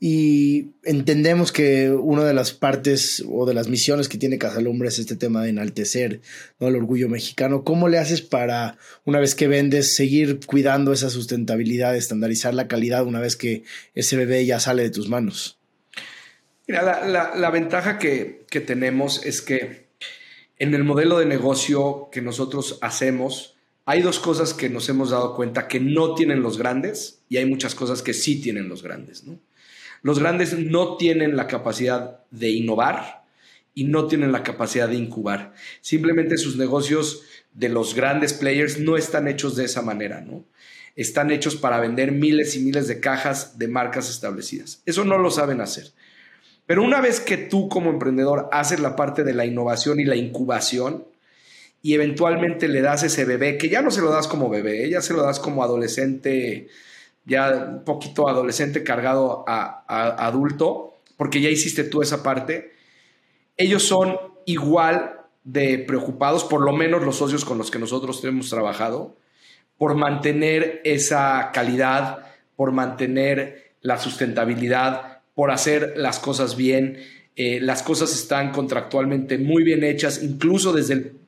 Y 0.00 0.70
entendemos 0.84 1.52
que 1.52 1.90
una 1.90 2.24
de 2.24 2.32
las 2.32 2.52
partes 2.52 3.22
o 3.28 3.44
de 3.44 3.52
las 3.52 3.68
misiones 3.68 4.08
que 4.08 4.16
tiene 4.16 4.38
Casalumbre 4.38 4.88
es 4.88 4.98
este 4.98 5.16
tema 5.16 5.42
de 5.42 5.50
enaltecer 5.50 6.22
¿no? 6.58 6.68
el 6.68 6.76
orgullo 6.76 7.10
mexicano. 7.10 7.62
¿Cómo 7.62 7.88
le 7.88 7.98
haces 7.98 8.22
para, 8.22 8.78
una 9.04 9.20
vez 9.20 9.34
que 9.34 9.48
vendes, 9.48 9.94
seguir 9.94 10.40
cuidando 10.46 10.94
esa 10.94 11.10
sustentabilidad, 11.10 11.94
estandarizar 11.94 12.54
la 12.54 12.66
calidad 12.66 13.04
una 13.04 13.20
vez 13.20 13.36
que 13.36 13.64
ese 13.94 14.16
bebé 14.16 14.46
ya 14.46 14.58
sale 14.60 14.82
de 14.82 14.90
tus 14.90 15.10
manos? 15.10 15.58
Mira, 16.66 17.06
la, 17.06 17.50
ventaja 17.50 17.98
que, 17.98 18.46
que 18.48 18.62
tenemos 18.62 19.26
es 19.26 19.42
que 19.42 19.88
en 20.58 20.72
el 20.72 20.84
modelo 20.84 21.18
de 21.18 21.26
negocio 21.26 22.08
que 22.10 22.22
nosotros 22.22 22.78
hacemos, 22.80 23.53
hay 23.86 24.02
dos 24.02 24.18
cosas 24.18 24.54
que 24.54 24.70
nos 24.70 24.88
hemos 24.88 25.10
dado 25.10 25.34
cuenta 25.34 25.68
que 25.68 25.80
no 25.80 26.14
tienen 26.14 26.42
los 26.42 26.58
grandes 26.58 27.20
y 27.28 27.36
hay 27.36 27.46
muchas 27.46 27.74
cosas 27.74 28.02
que 28.02 28.14
sí 28.14 28.40
tienen 28.40 28.68
los 28.68 28.82
grandes. 28.82 29.24
Los 30.02 30.18
grandes 30.18 30.58
no 30.58 30.96
tienen 30.96 31.36
la 31.36 31.46
capacidad 31.46 32.20
de 32.30 32.50
innovar 32.50 33.24
y 33.74 33.84
no 33.84 34.06
tienen 34.06 34.32
la 34.32 34.42
capacidad 34.42 34.88
de 34.88 34.96
incubar. 34.96 35.52
Simplemente 35.80 36.38
sus 36.38 36.56
negocios 36.56 37.22
de 37.52 37.68
los 37.68 37.94
grandes 37.94 38.32
players 38.32 38.78
no 38.78 38.96
están 38.96 39.28
hechos 39.28 39.56
de 39.56 39.64
esa 39.64 39.82
manera, 39.82 40.20
¿no? 40.20 40.44
Están 40.96 41.30
hechos 41.30 41.56
para 41.56 41.80
vender 41.80 42.12
miles 42.12 42.54
y 42.56 42.60
miles 42.60 42.86
de 42.86 43.00
cajas 43.00 43.58
de 43.58 43.66
marcas 43.68 44.08
establecidas. 44.08 44.80
Eso 44.86 45.04
no 45.04 45.18
lo 45.18 45.30
saben 45.30 45.60
hacer. 45.60 45.92
Pero 46.66 46.82
una 46.82 47.00
vez 47.00 47.20
que 47.20 47.36
tú 47.36 47.68
como 47.68 47.90
emprendedor 47.90 48.48
haces 48.52 48.80
la 48.80 48.96
parte 48.96 49.24
de 49.24 49.34
la 49.34 49.44
innovación 49.44 50.00
y 50.00 50.04
la 50.04 50.16
incubación, 50.16 51.04
y 51.84 51.92
eventualmente 51.92 52.66
le 52.66 52.80
das 52.80 53.02
ese 53.02 53.26
bebé, 53.26 53.58
que 53.58 53.68
ya 53.68 53.82
no 53.82 53.90
se 53.90 54.00
lo 54.00 54.10
das 54.10 54.26
como 54.26 54.48
bebé, 54.48 54.88
ya 54.88 55.02
se 55.02 55.12
lo 55.12 55.22
das 55.22 55.38
como 55.38 55.62
adolescente, 55.62 56.68
ya 57.26 57.72
un 57.74 57.84
poquito 57.84 58.26
adolescente 58.26 58.82
cargado 58.82 59.44
a, 59.46 59.84
adulto, 60.26 60.94
porque 61.18 61.42
ya 61.42 61.50
hiciste 61.50 61.84
tú 61.84 62.00
esa 62.00 62.22
parte, 62.22 62.72
ellos 63.58 63.82
son 63.82 64.16
igual 64.46 65.20
de 65.44 65.78
preocupados, 65.78 66.44
por 66.44 66.62
lo 66.62 66.72
menos 66.72 67.02
los 67.02 67.16
socios 67.16 67.44
con 67.44 67.58
los 67.58 67.70
que 67.70 67.78
nosotros 67.78 68.24
hemos 68.24 68.48
trabajado, 68.48 69.18
por 69.76 69.94
mantener 69.94 70.80
esa 70.84 71.50
calidad, 71.52 72.32
por 72.56 72.72
mantener 72.72 73.74
la 73.82 73.98
sustentabilidad, 73.98 75.20
por 75.34 75.50
hacer 75.50 75.92
las 75.98 76.18
cosas 76.18 76.56
bien. 76.56 76.96
Eh, 77.36 77.60
las 77.60 77.82
cosas 77.82 78.14
están 78.14 78.52
contractualmente 78.52 79.36
muy 79.36 79.64
bien 79.64 79.84
hechas, 79.84 80.22
incluso 80.22 80.72
desde 80.72 80.94
el 80.94 81.23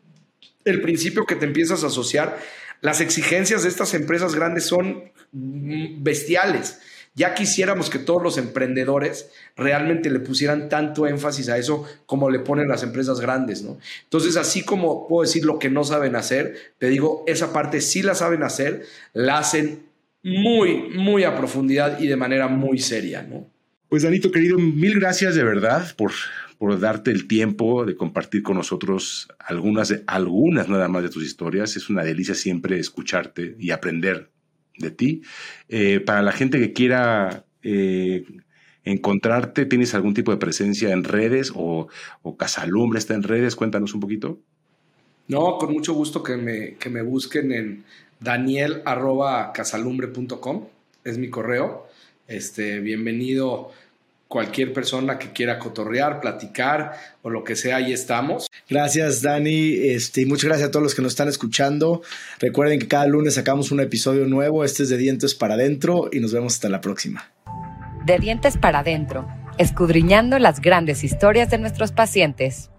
el 0.67 0.83
principio 0.83 1.25
que 1.25 1.37
te 1.37 1.47
empiezas 1.47 1.83
a 1.83 1.87
asociar, 1.87 2.39
las 2.83 3.01
exigencias 3.01 3.63
de 3.63 3.71
estas 3.71 3.95
empresas 3.95 4.35
grandes 4.35 4.67
son 4.67 5.13
bestiales. 5.33 6.81
Ya 7.15 7.35
quisiéramos 7.35 7.89
que 7.89 7.99
todos 7.99 8.23
los 8.23 8.37
emprendedores 8.37 9.31
realmente 9.57 10.11
le 10.11 10.21
pusieran 10.21 10.69
tanto 10.69 11.07
énfasis 11.07 11.49
a 11.49 11.57
eso 11.57 11.87
como 12.05 12.29
le 12.29 12.41
ponen 12.41 12.69
las 12.69 12.83
empresas 12.83 13.21
grandes, 13.21 13.63
¿no? 13.63 13.79
Entonces, 14.03 14.37
así 14.37 14.63
como 14.63 15.09
puedo 15.09 15.23
decir 15.23 15.47
lo 15.47 15.59
que 15.59 15.71
no 15.71 15.83
saben 15.83 16.15
hacer, 16.15 16.75
te 16.77 16.89
digo, 16.89 17.25
esa 17.27 17.55
parte 17.55 17.81
sí 17.81 18.03
la 18.03 18.15
saben 18.15 18.43
hacer, 18.43 18.85
la 19.15 19.39
hacen 19.39 19.87
muy, 20.23 20.91
muy 20.91 21.25
a 21.25 21.39
profundidad 21.39 22.01
y 22.01 22.07
de 22.07 22.17
manera 22.17 22.49
muy 22.49 22.79
seria, 22.79 23.23
¿no? 23.23 23.49
Pues 23.89 24.03
Danito, 24.03 24.33
querido, 24.33 24.59
mil 24.59 24.99
gracias 24.99 25.37
de 25.37 25.45
verdad 25.45 25.95
por, 25.97 26.11
por 26.59 26.81
darte 26.81 27.13
el 27.13 27.29
tiempo 27.29 27.85
de 27.85 27.95
compartir 27.95 28.43
con 28.43 28.57
nosotros 28.57 29.29
algunas, 29.39 29.95
algunas 30.09 30.69
nada 30.69 30.89
más 30.89 31.05
de 31.05 31.09
tus 31.09 31.25
historias. 31.25 31.77
Es 31.77 31.89
una 31.89 32.03
delicia 32.03 32.35
siempre 32.35 32.81
escucharte 32.81 33.55
y 33.61 33.71
aprender 33.71 34.33
de 34.77 34.91
ti. 34.91 35.23
Eh, 35.69 36.01
para 36.01 36.23
la 36.23 36.33
gente 36.33 36.59
que 36.59 36.73
quiera 36.73 37.45
eh, 37.63 38.25
encontrarte, 38.83 39.67
¿tienes 39.67 39.95
algún 39.95 40.15
tipo 40.15 40.33
de 40.33 40.39
presencia 40.39 40.91
en 40.91 41.05
redes 41.05 41.53
o, 41.55 41.87
o 42.23 42.37
Casalumbre 42.37 42.99
está 42.99 43.15
en 43.15 43.23
redes? 43.23 43.55
Cuéntanos 43.55 43.95
un 43.95 44.01
poquito. 44.01 44.41
No, 45.29 45.59
con 45.59 45.73
mucho 45.73 45.95
gusto 45.95 46.25
que 46.25 46.37
me, 46.37 46.75
que 46.75 46.91
me 46.91 47.03
busquen 47.03 47.53
en 47.53 47.85
daniel.casalumbre.com, 48.19 50.65
es 51.05 51.19
mi 51.19 51.31
correo. 51.31 51.87
Este, 52.29 52.81
bienvenido 52.81 53.73
cualquier 54.29 54.73
persona 54.73 55.19
que 55.19 55.33
quiera 55.33 55.59
cotorrear, 55.59 56.21
platicar 56.21 56.93
o 57.23 57.31
lo 57.31 57.45
que 57.45 57.55
sea, 57.55 57.77
ahí 57.77 57.93
estamos. 57.93 58.49
Gracias, 58.69 59.23
Dani. 59.23 59.75
Este, 59.89 60.23
y 60.23 60.27
muchas 60.27 60.47
gracias 60.47 60.69
a 60.69 60.71
todos 60.73 60.83
los 60.83 60.95
que 60.95 61.03
nos 61.03 61.13
están 61.13 61.29
escuchando. 61.29 62.03
Recuerden 62.41 62.81
que 62.81 62.89
cada 62.89 63.07
lunes 63.07 63.35
sacamos 63.35 63.71
un 63.71 63.81
episodio 63.81 64.27
nuevo. 64.27 64.65
Este 64.65 64.83
es 64.83 64.89
de 64.89 64.97
Dientes 64.97 65.35
para 65.35 65.55
Adentro 65.55 66.09
y 66.13 66.21
nos 66.21 66.33
vemos 66.33 66.55
hasta 66.55 66.69
la 66.69 66.81
próxima. 66.81 67.31
De 68.05 68.19
Dientes 68.19 68.57
para 68.57 68.81
Adentro, 68.81 69.29
escudriñando 69.59 70.39
las 70.39 70.61
grandes 70.61 71.05
historias 71.05 71.51
de 71.51 71.59
nuestros 71.59 71.93
pacientes. 71.93 72.71